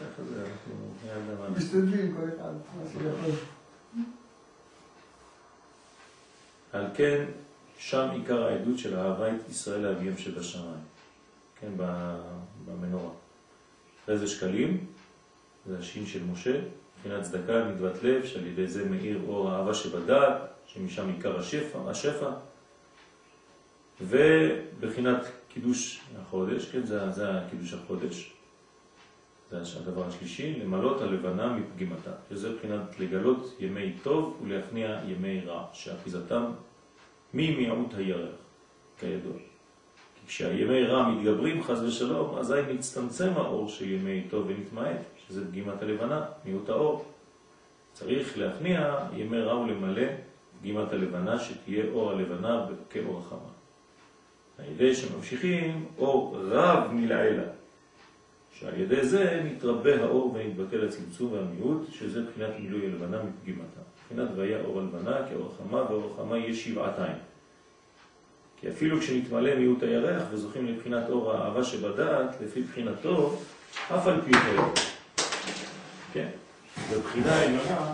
ככה 0.00 0.22
זה, 0.24 0.40
אנחנו... 0.40 0.95
משתדלים 1.56 2.16
כל 2.16 2.28
אחד, 2.36 2.52
מה 2.52 2.90
שיכול. 2.92 3.34
על 6.72 6.86
כן, 6.94 7.24
שם 7.78 8.08
עיקר 8.12 8.42
העדות 8.44 8.78
של 8.78 8.98
אהבה 8.98 9.28
את 9.28 9.48
ישראל 9.50 9.80
לאביהם 9.80 10.18
שבשמיים, 10.18 10.80
כן, 11.60 11.72
במנורה. 12.66 13.10
אחרי 14.04 14.18
זה 14.18 14.26
שקלים, 14.26 14.86
זה 15.66 15.78
השין 15.78 16.06
של 16.06 16.24
משה, 16.24 16.60
מבחינת 16.98 17.22
צדקה, 17.22 17.64
מדוות 17.64 18.02
לב, 18.02 18.26
שעל 18.26 18.46
ידי 18.46 18.66
זה 18.66 18.84
מאיר 18.84 19.20
אור 19.28 19.50
האהבה 19.50 19.74
שבדעת, 19.74 20.40
שמשם 20.66 21.08
עיקר 21.08 21.38
השפע, 21.38 21.78
השפע. 21.90 22.30
ובחינת 24.00 25.26
קידוש 25.48 26.00
החודש, 26.20 26.70
כן, 26.70 26.86
זה, 26.86 27.10
זה 27.10 27.26
קידוש 27.50 27.72
החודש, 27.72 28.35
זה 29.50 29.80
הדבר 29.80 30.06
השלישי, 30.06 30.60
למלות 30.60 31.00
הלבנה 31.02 31.52
מפגימתה, 31.52 32.10
שזה 32.28 32.56
בחינת 32.56 33.00
לגלות 33.00 33.56
ימי 33.60 33.92
טוב 34.02 34.40
ולהכניע 34.42 35.00
ימי 35.06 35.40
רע, 35.40 35.64
שאחיזתם 35.72 36.44
ממיעוט 37.34 37.94
הירח, 37.94 38.34
כידוע. 38.98 39.32
כי 40.14 40.26
כשהימי 40.26 40.82
רע 40.82 41.08
מתגברים, 41.08 41.62
חז 41.62 41.82
ושלום, 41.82 42.38
אזי 42.38 42.60
מצטמצם 42.74 43.32
האור 43.36 43.68
של 43.68 43.90
ימי 43.90 44.26
טוב 44.30 44.46
ונתמעט, 44.48 45.00
שזה 45.28 45.48
פגימת 45.48 45.82
הלבנה, 45.82 46.24
מיעוט 46.44 46.68
האור. 46.68 47.04
צריך 47.92 48.38
להכניע 48.38 48.96
ימי 49.16 49.40
רע 49.40 49.58
ולמלא 49.58 50.06
פגימת 50.60 50.92
הלבנה, 50.92 51.38
שתהיה 51.38 51.84
אור 51.92 52.10
הלבנה 52.10 52.66
כאור 52.90 53.18
החמה. 53.18 53.56
על 54.58 54.64
ידי 54.64 54.94
שממשיכים 54.94 55.86
אור 55.98 56.36
רב 56.40 56.92
מלעילה, 56.92 57.42
שעל 58.60 58.80
ידי 58.80 59.06
זה 59.06 59.42
מתרבה 59.44 60.02
האור 60.02 60.34
ונתבטל 60.34 60.88
הצמצום 60.88 61.32
והמיעוט, 61.32 61.86
שזה 61.92 62.22
בחינת 62.22 62.50
מילוי 62.60 62.86
הלבנה 62.86 63.22
מפגימתה. 63.22 63.80
בחינת 64.04 64.28
והיה 64.36 64.60
אור 64.60 64.80
הלבנה 64.80 65.16
כאור 65.28 65.52
החמה, 65.54 65.90
ואור 65.90 66.14
החמה 66.14 66.38
יש 66.38 66.64
שבעתיים. 66.64 67.16
כי 68.60 68.68
אפילו 68.68 69.00
כשנתמלא 69.00 69.54
מיעוט 69.54 69.82
הירח 69.82 70.22
וזוכים 70.30 70.66
לבחינת 70.66 71.08
אור 71.08 71.32
האהבה 71.32 71.64
שבדעת, 71.64 72.40
לפי 72.40 72.62
בחינתו, 72.62 73.38
אף 73.94 74.06
על 74.06 74.20
פי 74.20 74.32
כן. 74.32 74.82
כן? 76.12 76.28
בבחינה 76.92 77.34
העליונה 77.34 77.92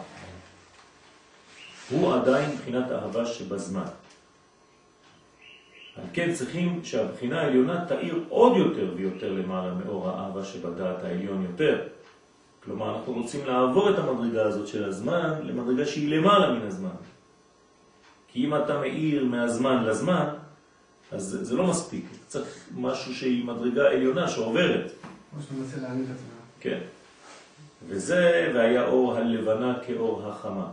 הוא 1.90 2.14
עדיין 2.14 2.56
בחינת 2.56 2.90
אהבה 2.90 3.26
שבזמן. 3.26 4.01
על 5.96 6.04
כן 6.12 6.32
צריכים 6.32 6.80
שהבחינה 6.84 7.40
העליונה 7.40 7.84
תאיר 7.88 8.24
עוד 8.28 8.56
יותר 8.56 8.92
ויותר 8.96 9.32
למעלה 9.32 9.74
מאור 9.74 10.08
האהבה 10.08 10.44
שבדעת 10.44 11.04
העליון 11.04 11.46
יותר. 11.50 11.82
כלומר, 12.64 12.96
אנחנו 12.96 13.12
רוצים 13.12 13.46
לעבור 13.46 13.90
את 13.90 13.98
המדרגה 13.98 14.46
הזאת 14.46 14.68
של 14.68 14.84
הזמן 14.84 15.32
למדרגה 15.42 15.86
שהיא 15.86 16.16
למעלה 16.16 16.52
מן 16.52 16.66
הזמן. 16.66 16.96
כי 18.28 18.44
אם 18.44 18.54
אתה 18.54 18.80
מאיר 18.80 19.24
מהזמן 19.24 19.84
לזמן, 19.84 20.26
אז 21.12 21.22
זה, 21.22 21.44
זה 21.44 21.56
לא 21.56 21.66
מספיק. 21.66 22.04
צריך 22.26 22.68
משהו 22.76 23.14
שהיא 23.14 23.44
מדרגה 23.44 23.90
עליונה 23.90 24.28
שעוברת. 24.28 24.92
כמו 25.30 25.42
שאתה 25.42 25.54
מנסה 25.54 25.80
להעמיד 25.80 26.04
את 26.04 26.16
עצמך. 26.16 26.32
כן. 26.60 26.78
וזה, 27.88 28.52
והיה 28.54 28.86
אור 28.86 29.14
הלבנה 29.14 29.78
כאור 29.86 30.28
החמה. 30.28 30.70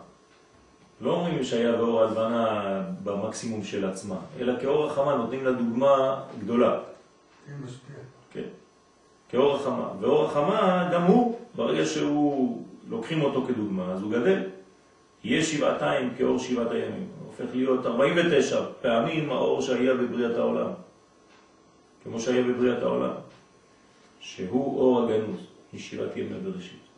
לא 1.01 1.11
אומרים 1.11 1.43
שהיה 1.43 1.71
באור 1.71 2.01
הלבנה 2.01 2.83
במקסימום 3.03 3.63
של 3.63 3.85
עצמה, 3.85 4.15
אלא 4.39 4.53
כאור 4.61 4.85
החמה 4.85 5.15
נותנים 5.15 5.45
לה 5.45 5.51
דוגמה 5.51 6.21
גדולה. 6.39 6.79
כן. 7.47 8.01
כן. 8.31 8.47
כאור 9.29 9.55
החמה. 9.55 9.89
ואור 9.99 10.25
החמה, 10.25 10.89
גם 10.93 11.03
הוא, 11.03 11.39
ברגע 11.55 11.85
שהוא, 11.85 12.63
לוקחים 12.89 13.21
אותו 13.21 13.45
כדוגמה, 13.47 13.91
אז 13.91 14.01
הוא 14.01 14.11
גדל. 14.11 14.43
יהיה 15.23 15.43
שבעתיים 15.43 16.13
כאור 16.17 16.39
שבעת 16.39 16.71
הימים. 16.71 17.07
הופך 17.25 17.45
להיות 17.53 17.85
49 17.85 18.65
פעמים 18.81 19.31
האור 19.31 19.61
שהיה 19.61 19.93
בבריאת 19.93 20.37
העולם. 20.37 20.71
כמו 22.03 22.19
שהיה 22.19 22.43
בבריאת 22.43 22.83
העולם. 22.83 23.13
שהוא 24.19 24.79
אור 24.79 25.03
הגנוז, 25.03 25.39
משירת 25.73 26.17
ימי 26.17 26.39
בראשית. 26.39 26.88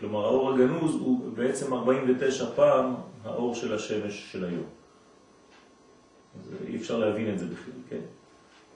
כלומר, 0.00 0.24
האור 0.24 0.52
הגנוז 0.52 0.94
הוא 0.94 1.32
בעצם 1.34 1.74
49 1.74 2.46
פעם 2.56 2.94
האור 3.24 3.54
של 3.54 3.74
השמש 3.74 4.32
של 4.32 4.44
היום. 4.44 4.66
אז 6.40 6.50
אי 6.66 6.76
אפשר 6.76 6.98
להבין 6.98 7.34
את 7.34 7.38
זה 7.38 7.46
בכלל, 7.46 7.74
כן? 7.88 8.00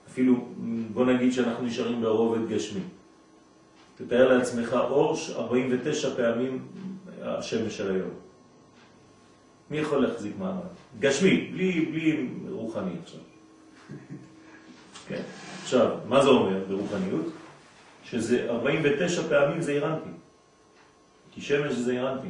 אפילו, 0.09 0.47
בוא 0.93 1.05
נגיד 1.05 1.33
שאנחנו 1.33 1.65
נשארים 1.65 2.01
ברובד 2.01 2.49
גשמי. 2.49 2.81
תתאר 3.97 4.37
לעצמך 4.37 4.73
אור 4.73 5.17
49 5.35 6.15
פעמים 6.15 6.67
השמש 7.21 7.77
של 7.77 7.91
היום. 7.91 8.09
מי 9.71 9.77
יכול 9.77 10.07
להחזיק 10.07 10.33
מעמד? 10.39 10.61
גשמי, 10.99 11.51
בלי, 11.53 11.85
בלי 11.85 12.29
רוחני 12.49 12.91
עכשיו. 13.03 13.19
כן. 15.07 15.21
עכשיו, 15.63 15.97
מה 16.07 16.23
זה 16.23 16.29
אומר 16.29 16.63
ברוחניות? 16.67 17.25
שזה 18.03 18.49
49 18.49 19.21
פעמים 19.29 19.61
זה 19.61 19.71
אירנטי. 19.71 20.09
כי 21.35 21.41
שמש 21.41 21.73
זה 21.73 21.91
אירנטי. 21.91 22.27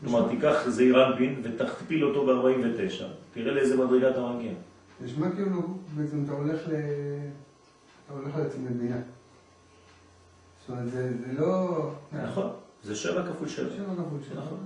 כלומר, 0.00 0.28
תיקח 0.28 0.68
זעירנפין 0.68 1.40
ותכפיל 1.42 2.04
אותו 2.04 2.26
ב-49, 2.26 3.04
תראה 3.34 3.54
לאיזה 3.54 3.76
מדרגה 3.76 4.10
אתה 4.10 4.26
מגיע. 4.26 4.52
נשמע 5.00 5.30
כאילו 5.30 5.62
בעצם 5.96 6.24
אתה 6.24 6.32
הולך 6.32 6.68
ל... 6.68 6.72
אתה 8.04 8.14
הולך 8.14 8.36
לעצם 8.36 8.66
לבינה. 8.66 8.96
זאת 10.60 10.70
אומרת, 10.70 10.90
זה, 10.90 11.12
זה 11.26 11.40
לא... 11.40 11.90
נכון, 12.12 12.50
זה 12.82 12.96
שבע 12.96 13.22
כפול 13.26 13.48
שבע. 13.48 13.76
שבע 13.76 13.94
כפול 13.94 14.18
שבע. 14.28 14.40
נכון, 14.40 14.58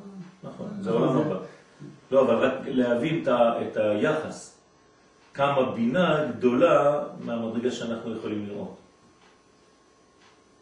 נכון, 0.42 0.68
זה 0.80 0.90
עולם 0.90 1.16
הבא. 1.18 1.38
לא, 2.10 2.22
אבל 2.22 2.34
רק 2.34 2.52
להבין 2.66 3.24
את 3.28 3.76
היחס, 3.76 4.58
כמה 5.34 5.72
בינה 5.72 6.32
גדולה 6.36 7.02
מהמדרגה 7.20 7.70
שאנחנו 7.70 8.16
יכולים 8.16 8.46
לראות. 8.46 8.79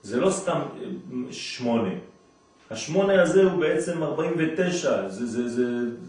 זה 0.08 0.20
לא 0.20 0.30
סתם 0.30 0.60
אה, 0.60 0.86
שמונה. 1.30 1.90
השמונה 2.70 3.22
הזה 3.22 3.42
הוא 3.42 3.60
בעצם 3.60 4.02
49, 4.02 5.08
זה, 5.08 5.26
זה, 5.26 5.48
זה, 5.48 5.64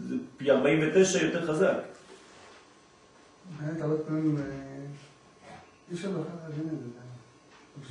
זה 0.08 0.14
פי 0.36 0.50
49 0.50 1.24
יותר 1.24 1.46
חזק. 1.46 1.76
באמת, 3.60 3.80
הרבה 3.80 3.96
פעמים 3.98 4.36
אה, 4.36 4.42
אי 5.90 5.94
אפשר 5.94 6.08
בכלל 6.08 6.22
להבין 6.42 6.68
את 6.72 6.78
זה. 6.78 7.00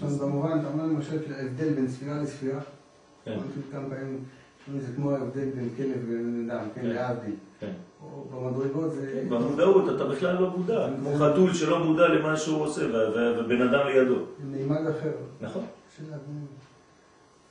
אומרת, 0.05 0.20
במובן, 0.20 0.60
אתה 0.60 0.68
אומר 0.68 0.84
למשל 0.84 1.34
ההבדל 1.34 1.74
בין 1.74 1.88
ספירה 1.88 2.22
לספירה, 2.22 2.60
כן, 3.26 3.38
כמה 3.72 3.89
פעמים, 3.89 4.24
זה 4.80 4.88
כמו 4.95 5.12
ההבדל 5.12 5.49
בין 5.55 5.70
כלב 5.78 5.97
ובן 6.07 6.49
אדם, 6.49 6.66
כן, 6.76 6.82
כן. 6.82 6.88
להבדיל. 6.88 7.36
כן. 7.60 7.72
במדרגות 8.32 8.93
זה... 8.93 9.26
במודעות 9.30 9.95
אתה 9.95 10.05
בכלל 10.05 10.41
לא 10.41 10.49
מודע, 10.57 10.88
כמו 10.99 11.16
חתול 11.16 11.53
שלא 11.53 11.86
מודע 11.86 12.07
למה 12.07 12.38
שהוא 12.38 12.62
עושה, 12.62 12.86
ובן 13.39 13.62
אדם 13.62 13.88
לידו. 13.88 14.16
מימד 14.51 14.88
אחר. 14.88 15.12
נכון. 15.41 15.66
קשה 15.90 16.04
להבין. 16.12 16.46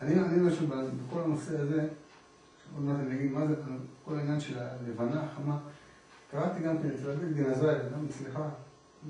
אני 0.00 0.14
אני 0.20 0.40
משהו 0.40 0.66
בכל 0.66 1.20
הנושא 1.20 1.60
הזה, 1.60 1.88
עוד 2.74 2.84
מעט 2.84 2.96
אני 3.00 3.16
אגיד 3.16 3.32
מה 3.32 3.46
זה, 3.46 3.54
כל 4.04 4.18
העניין 4.18 4.40
של 4.40 4.58
הלבנה 4.58 5.22
החמה, 5.22 5.58
קראתי 6.30 6.60
גם 6.60 6.78
כן 6.78 6.90
אצל 6.90 7.10
אביב 7.10 7.32
דינזאי, 7.32 7.74
גם 7.94 8.06
אצלך, 8.06 8.38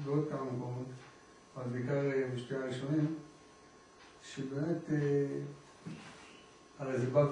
בעוד 0.05 0.25
כמה 0.31 0.45
מקומות, 0.45 0.87
אבל 1.57 1.71
בעיקר 1.73 2.03
בשתי 2.35 2.55
הראשונים, 2.55 3.15
שבאמת, 4.23 4.91
אה, 4.91 5.27
הרי 6.79 6.99
זה 6.99 7.11
בא 7.11 7.27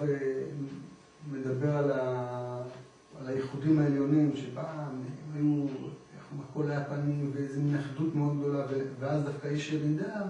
ומדבר 1.29 1.77
על, 1.77 1.93
ה, 1.93 2.63
על 3.21 3.27
הייחודים 3.29 3.79
העליונים, 3.79 4.37
שפעם 4.37 5.03
היו, 5.35 5.67
איך 6.17 6.27
הכל 6.51 6.71
היה 6.71 6.85
פנים 6.85 7.31
ואיזו 7.35 7.61
מין 7.61 7.77
אחדות 7.77 8.15
מאוד 8.15 8.39
גדולה, 8.39 8.67
ואז 9.01 9.25
דווקא 9.25 9.47
יש 9.47 9.73
ירידה 9.73 10.29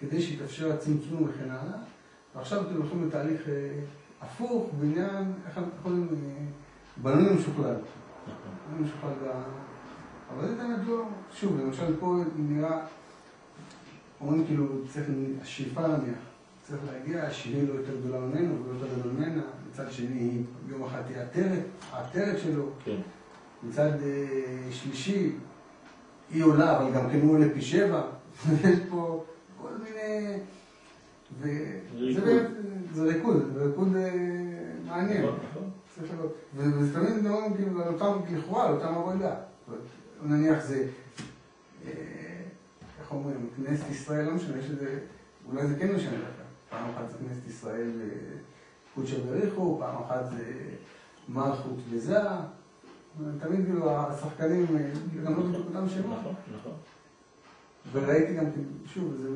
כדי 0.00 0.22
שיתאפשר 0.22 0.72
הצמצום 0.72 1.22
וכן 1.22 1.50
הלאה. 1.50 1.78
ועכשיו 2.36 2.60
אתם 2.60 2.76
הולכים 2.76 3.08
לתהליך 3.08 3.48
אה, 3.48 3.80
הפוך 4.20 4.70
בעניין, 4.80 5.32
איך 5.46 5.58
אנחנו 5.58 5.72
יכולים, 5.80 6.08
בנוי 7.02 7.34
משוכלל. 7.34 7.74
בנוי 8.70 8.82
משוכלל. 8.82 9.10
אבל 10.30 10.48
זה 10.48 10.54
באמת 10.54 10.78
לא, 10.86 11.04
שוב, 11.32 11.60
למשל 11.60 11.96
פה 12.00 12.16
נראה, 12.36 12.78
אומרים 14.20 14.46
כאילו, 14.46 14.66
צריך, 14.92 15.06
השאיפה 15.42 15.86
נניח, 15.86 16.18
צריך 16.62 16.80
להגיע, 16.92 17.22
השני 17.22 17.66
לא 17.66 17.72
יותר 17.72 17.96
גדולה 18.00 18.20
ממנו 18.20 18.64
ולא 18.64 18.74
יותר 18.74 18.98
גדול 18.98 19.12
ממנה, 19.12 19.42
מצד 19.70 19.92
שני 19.92 20.18
היא 20.18 20.44
יום 20.68 20.84
אחד 20.84 21.02
תהיה 21.02 21.22
עטרת, 21.22 21.62
העטרת 21.92 22.38
שלו, 22.38 22.70
כן. 22.84 22.96
מצד 23.62 23.92
אה, 24.02 24.68
שלישי 24.70 25.32
היא 26.30 26.44
עולה, 26.44 26.78
אבל 26.78 26.94
גם 26.94 27.10
כן 27.10 27.20
הוא 27.20 27.34
עולה 27.34 27.46
פי 27.54 27.62
שבע, 27.62 28.02
יש 28.64 28.78
פה 28.90 29.24
כל 29.64 29.74
מיני... 29.84 30.38
וזה 31.40 32.48
זה 32.92 33.02
ריקוד, 33.02 33.36
זה 33.54 33.64
ריקוד 33.64 33.96
אה, 33.96 34.10
מעניין. 34.86 35.24
נכון, 35.24 35.38
נכון. 35.50 36.28
וזה 36.54 37.00
תמיד 37.00 37.16
מדברים 37.16 37.54
כאילו 37.54 37.82
על 37.82 37.94
אותם, 37.94 38.34
לכאורה, 38.36 38.68
על 38.68 38.74
אותם 38.74 38.94
עבודה. 38.94 39.34
נניח 40.22 40.64
זה, 40.64 40.88
אה, 41.84 41.90
איך 43.00 43.12
אומרים, 43.12 43.48
כנסת 43.56 43.90
ישראל, 43.90 44.24
לא 44.24 44.34
משנה, 44.34 44.58
יש 44.58 44.70
איזה, 44.70 44.98
אולי 45.48 45.66
זה 45.66 45.78
כן 45.78 45.94
משנה 45.94 46.18
לך. 46.18 46.34
פעם 46.70 46.90
אחת 46.90 47.10
זה 47.10 47.18
כנסת 47.18 47.48
ישראל 47.48 47.90
אה, 48.00 48.36
קודשא 48.94 49.18
בריחו, 49.18 49.76
פעם 49.80 50.02
אחת 50.02 50.24
זה 50.30 50.44
מלכות 51.28 51.76
וזה. 51.90 52.18
תמיד 53.40 53.64
כאילו 53.66 53.90
השחקנים, 53.90 54.66
גם 55.24 55.36
לא 55.36 55.42
בדיוק 55.42 55.66
אותם 55.66 55.88
שמות. 55.88 56.18
נכון, 56.20 56.34
נכון. 56.56 56.72
וראיתי 57.92 58.34
גם, 58.34 58.44
שוב, 58.86 59.14
זה 59.16 59.28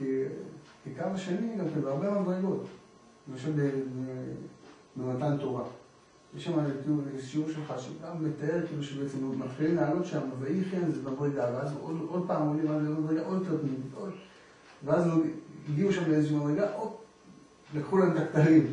זה 0.00 0.28
כקו 0.84 1.04
השני, 1.04 1.56
גם 1.58 1.64
כן 1.74 1.80
בהרבה 1.82 2.20
מדרגות. 2.20 2.66
למשל 3.32 3.50
במתן 4.96 5.36
תורה. 5.36 5.64
יש 6.36 6.44
שם 6.44 6.52
שיעור 7.20 7.48
שלך 7.48 7.74
שגם 7.78 8.24
מתאר 8.24 8.66
כאילו 8.66 8.82
שבעצם 8.82 9.40
מתחילים 9.40 9.76
לעלות 9.76 10.06
שם, 10.06 10.20
ויהי 10.40 10.64
כן 10.64 10.90
זה 10.90 11.10
מדרגה, 11.10 11.50
ואז 11.54 11.72
עוד, 11.80 11.96
עוד 12.08 12.24
פעם 12.26 12.48
עולים 12.48 12.70
על 12.70 12.78
מדרגה 12.80 13.26
עוד 13.26 13.38
יותר 13.38 13.58
פנימית, 13.58 13.94
עוד, 13.94 14.10
ואז 14.84 15.04
הגיעו 15.68 15.92
שם 15.92 16.10
לאיזושהי 16.10 16.36
מדרגה, 16.36 16.72
עוד, 16.72 16.92
לקחו 17.74 17.98
להם 17.98 18.12
את 18.12 18.16
הכתרים, 18.16 18.72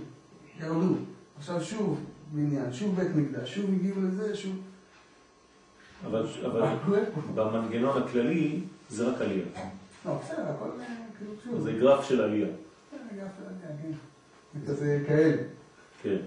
ירדו. 0.59 0.95
עכשיו 1.37 1.61
שוב 1.61 1.99
בניין, 2.31 2.73
שוב 2.73 2.95
בית 2.95 3.15
מקדש, 3.15 3.55
שוב 3.55 3.69
הגיעו 3.73 4.01
לזה, 4.01 4.35
שוב... 4.35 4.55
אבל, 6.05 6.25
אבל 6.45 6.75
במנגנון 7.35 8.01
הכללי 8.01 8.61
זה 8.91 9.07
רק 9.07 9.21
עלייה. 9.21 9.45
לא, 10.05 10.11
אה, 10.11 10.55
כאילו. 11.43 11.61
זה 11.61 11.71
גרף 11.73 12.05
של 12.05 12.21
עלייה. 12.21 12.47
כן. 12.89 14.65
זה 14.65 15.03
כאלה. 15.07 15.43
כן, 16.03 16.17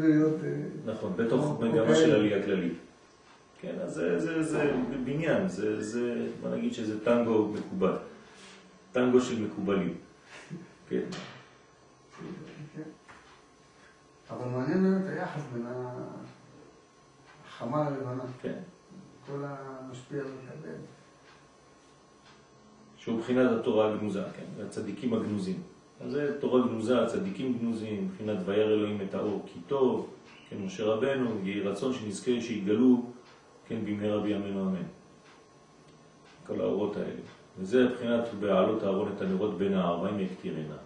להיות... 0.00 0.44
אה, 0.44 0.92
נכון, 0.92 1.12
בתוך. 1.16 1.60
מגמה 1.60 1.94
של 1.94 2.14
עלייה 2.14 2.42
כללית. 2.42 2.78
כן, 3.60 3.74
אז 3.82 3.94
זה, 3.94 4.20
זה, 4.20 4.42
זה 4.42 4.72
בניין, 5.04 5.48
זה, 5.48 5.82
זה, 5.82 6.28
בוא 6.40 6.50
נגיד 6.50 6.74
שזה 6.74 7.04
טנגו 7.04 7.48
מקובל. 7.48 7.96
טנגו 8.92 9.20
של 9.20 9.42
מקובלים. 9.42 9.94
כן, 10.88 11.00
כן. 12.76 12.82
אבל 14.30 14.48
מעניין 14.48 14.82
באמת 14.82 15.06
היחס 15.06 15.42
בין 15.52 15.66
החמה 17.46 17.90
ללבנה. 17.90 18.24
כן. 18.42 18.58
כל 19.26 19.42
המשפיע 19.44 20.22
ומקבל. 20.22 20.76
שהוא 23.04 23.16
מבחינת 23.16 23.50
התורה 23.50 23.92
הגנוזה, 23.92 24.22
כן, 24.36 24.64
הצדיקים 24.66 25.14
הגנוזים. 25.14 25.62
אז 26.00 26.12
זה 26.12 26.40
תורה 26.40 26.66
גנוזה, 26.66 27.06
צדיקים 27.06 27.58
גנוזים, 27.58 28.04
מבחינת 28.04 28.38
וירא 28.44 28.72
אלוהים 28.72 29.00
את 29.08 29.14
האור 29.14 29.42
כי 29.46 29.58
טוב, 29.66 30.10
כן, 30.48 30.56
משה 30.66 30.84
רבנו, 30.84 31.30
יהי 31.42 31.60
רצון 31.60 31.92
שנזכה 31.92 32.40
שיגלו, 32.40 33.02
כן, 33.68 33.84
במהרה 33.84 34.20
בימינו 34.20 34.62
אמן. 34.62 34.82
כל 36.46 36.60
האורות 36.60 36.96
האלה. 36.96 37.20
וזה 37.58 37.84
מבחינת 37.84 38.24
בעלות 38.40 38.82
הארון 38.82 39.12
את 39.16 39.22
הנרות 39.22 39.58
בין 39.58 39.74
הארבעים 39.74 40.20
יקטירנה. 40.20 40.76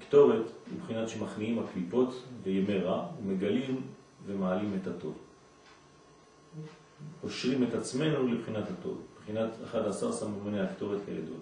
קטורת 0.00 0.46
היא 0.66 0.74
מבחינת 0.76 1.08
שמכניעים 1.08 1.58
הקליפות 1.58 2.22
וימי 2.42 2.78
רע 2.78 3.06
ומגלים 3.22 3.80
ומעלים 4.26 4.78
את 4.82 4.86
הטוב. 4.86 5.18
קושרים 7.20 7.62
את 7.62 7.74
עצמנו 7.74 8.28
לבחינת 8.28 8.64
הטוב, 8.70 9.00
מבחינת 9.28 9.50
11 9.64 10.12
סממני 10.12 10.60
הקטורת 10.60 10.98
כידוע. 11.06 11.36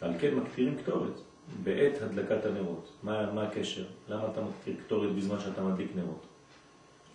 על 0.00 0.12
כן 0.20 0.34
מקטירים 0.34 0.76
קטורת 0.76 1.20
בעת 1.62 2.02
הדלקת 2.02 2.44
הנרות. 2.44 2.88
מה, 3.02 3.32
מה 3.32 3.42
הקשר? 3.42 3.84
למה 4.08 4.26
אתה 4.32 4.40
מקטיר 4.40 4.74
קטורת 4.86 5.14
בזמן 5.14 5.40
שאתה 5.40 5.62
מדליק 5.62 5.90
נרות? 5.96 6.26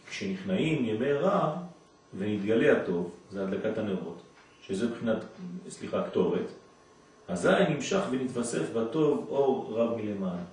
כשנכנעים 0.09 0.85
ימי 0.85 1.13
רע 1.13 1.55
ונתגלה 2.17 2.81
הטוב, 2.81 3.11
זה 3.31 3.43
הדלקת 3.43 3.77
הנרות, 3.77 4.21
שזה 4.61 4.87
מבחינת, 4.89 5.17
סליחה, 5.69 6.03
קטורת, 6.09 6.47
אזי 7.27 7.49
נמשך 7.69 8.01
ונתווסף 8.11 8.73
בטוב 8.73 9.25
אור 9.29 9.71
רב 9.71 9.97
מלמעלה. 9.97 10.43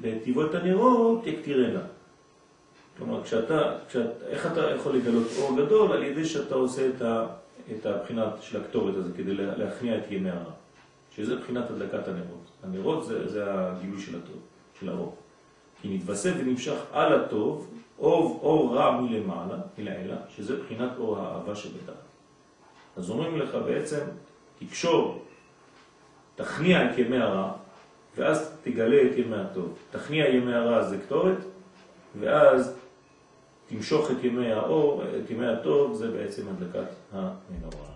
בטבעות 0.00 0.54
הנרות 0.54 1.26
יקטירנה. 1.26 1.82
כלומר, 2.98 3.22
כשאתה, 3.22 3.76
כשאת, 3.88 4.22
איך 4.26 4.46
אתה 4.46 4.70
יכול 4.70 4.96
לגלות 4.96 5.26
אור 5.38 5.56
גדול? 5.56 5.92
על 5.92 6.02
ידי 6.02 6.24
שאתה 6.24 6.54
עושה 6.54 6.88
את, 6.88 7.02
ה, 7.02 7.26
את 7.72 7.86
הבחינת 7.86 8.32
של 8.40 8.60
הקטורת 8.60 8.94
הזה 8.94 9.12
כדי 9.16 9.34
להכניע 9.34 9.98
את 9.98 10.10
ימי 10.10 10.30
הרע, 10.30 10.52
שזה 11.16 11.36
בחינת 11.36 11.70
הדלקת 11.70 12.08
הנרות. 12.08 12.50
הנרות 12.62 13.04
זה, 13.06 13.28
זה 13.28 13.44
הגילוי 13.46 14.00
של 14.00 14.18
הטוב, 14.18 14.40
של 14.80 14.88
האור. 14.88 15.16
כי 15.82 15.96
נתווסף 15.96 16.32
ונמשך 16.38 16.78
על 16.92 17.20
הטוב 17.20 17.70
אור, 17.98 18.40
אור 18.42 18.76
רע 18.76 19.00
מלמעלה, 19.00 19.56
מלעילה, 19.78 20.16
שזה 20.36 20.56
בחינת 20.56 20.90
אור 20.98 21.18
האהבה 21.18 21.54
שבדעת. 21.54 21.96
אז 22.96 23.10
אומרים 23.10 23.38
לך 23.38 23.54
בעצם, 23.54 24.00
תקשור, 24.58 25.24
תכניע 26.36 26.90
את 26.90 26.98
ימי 26.98 27.18
הרע, 27.18 27.52
ואז 28.16 28.58
תגלה 28.62 29.02
את 29.02 29.18
ימי 29.18 29.36
הטוב. 29.36 29.78
תכניע 29.90 30.28
ימי 30.28 30.54
הרע 30.54 30.82
זה 30.82 30.98
קטורת, 30.98 31.38
ואז 32.20 32.76
תמשוך 33.66 34.10
את 34.10 34.24
ימי 34.24 34.52
האור, 34.52 35.02
את 35.24 35.30
ימי 35.30 35.46
הטוב, 35.46 35.94
זה 35.94 36.10
בעצם 36.10 36.42
הדלקת 36.48 36.90
המנורה. 37.14 37.94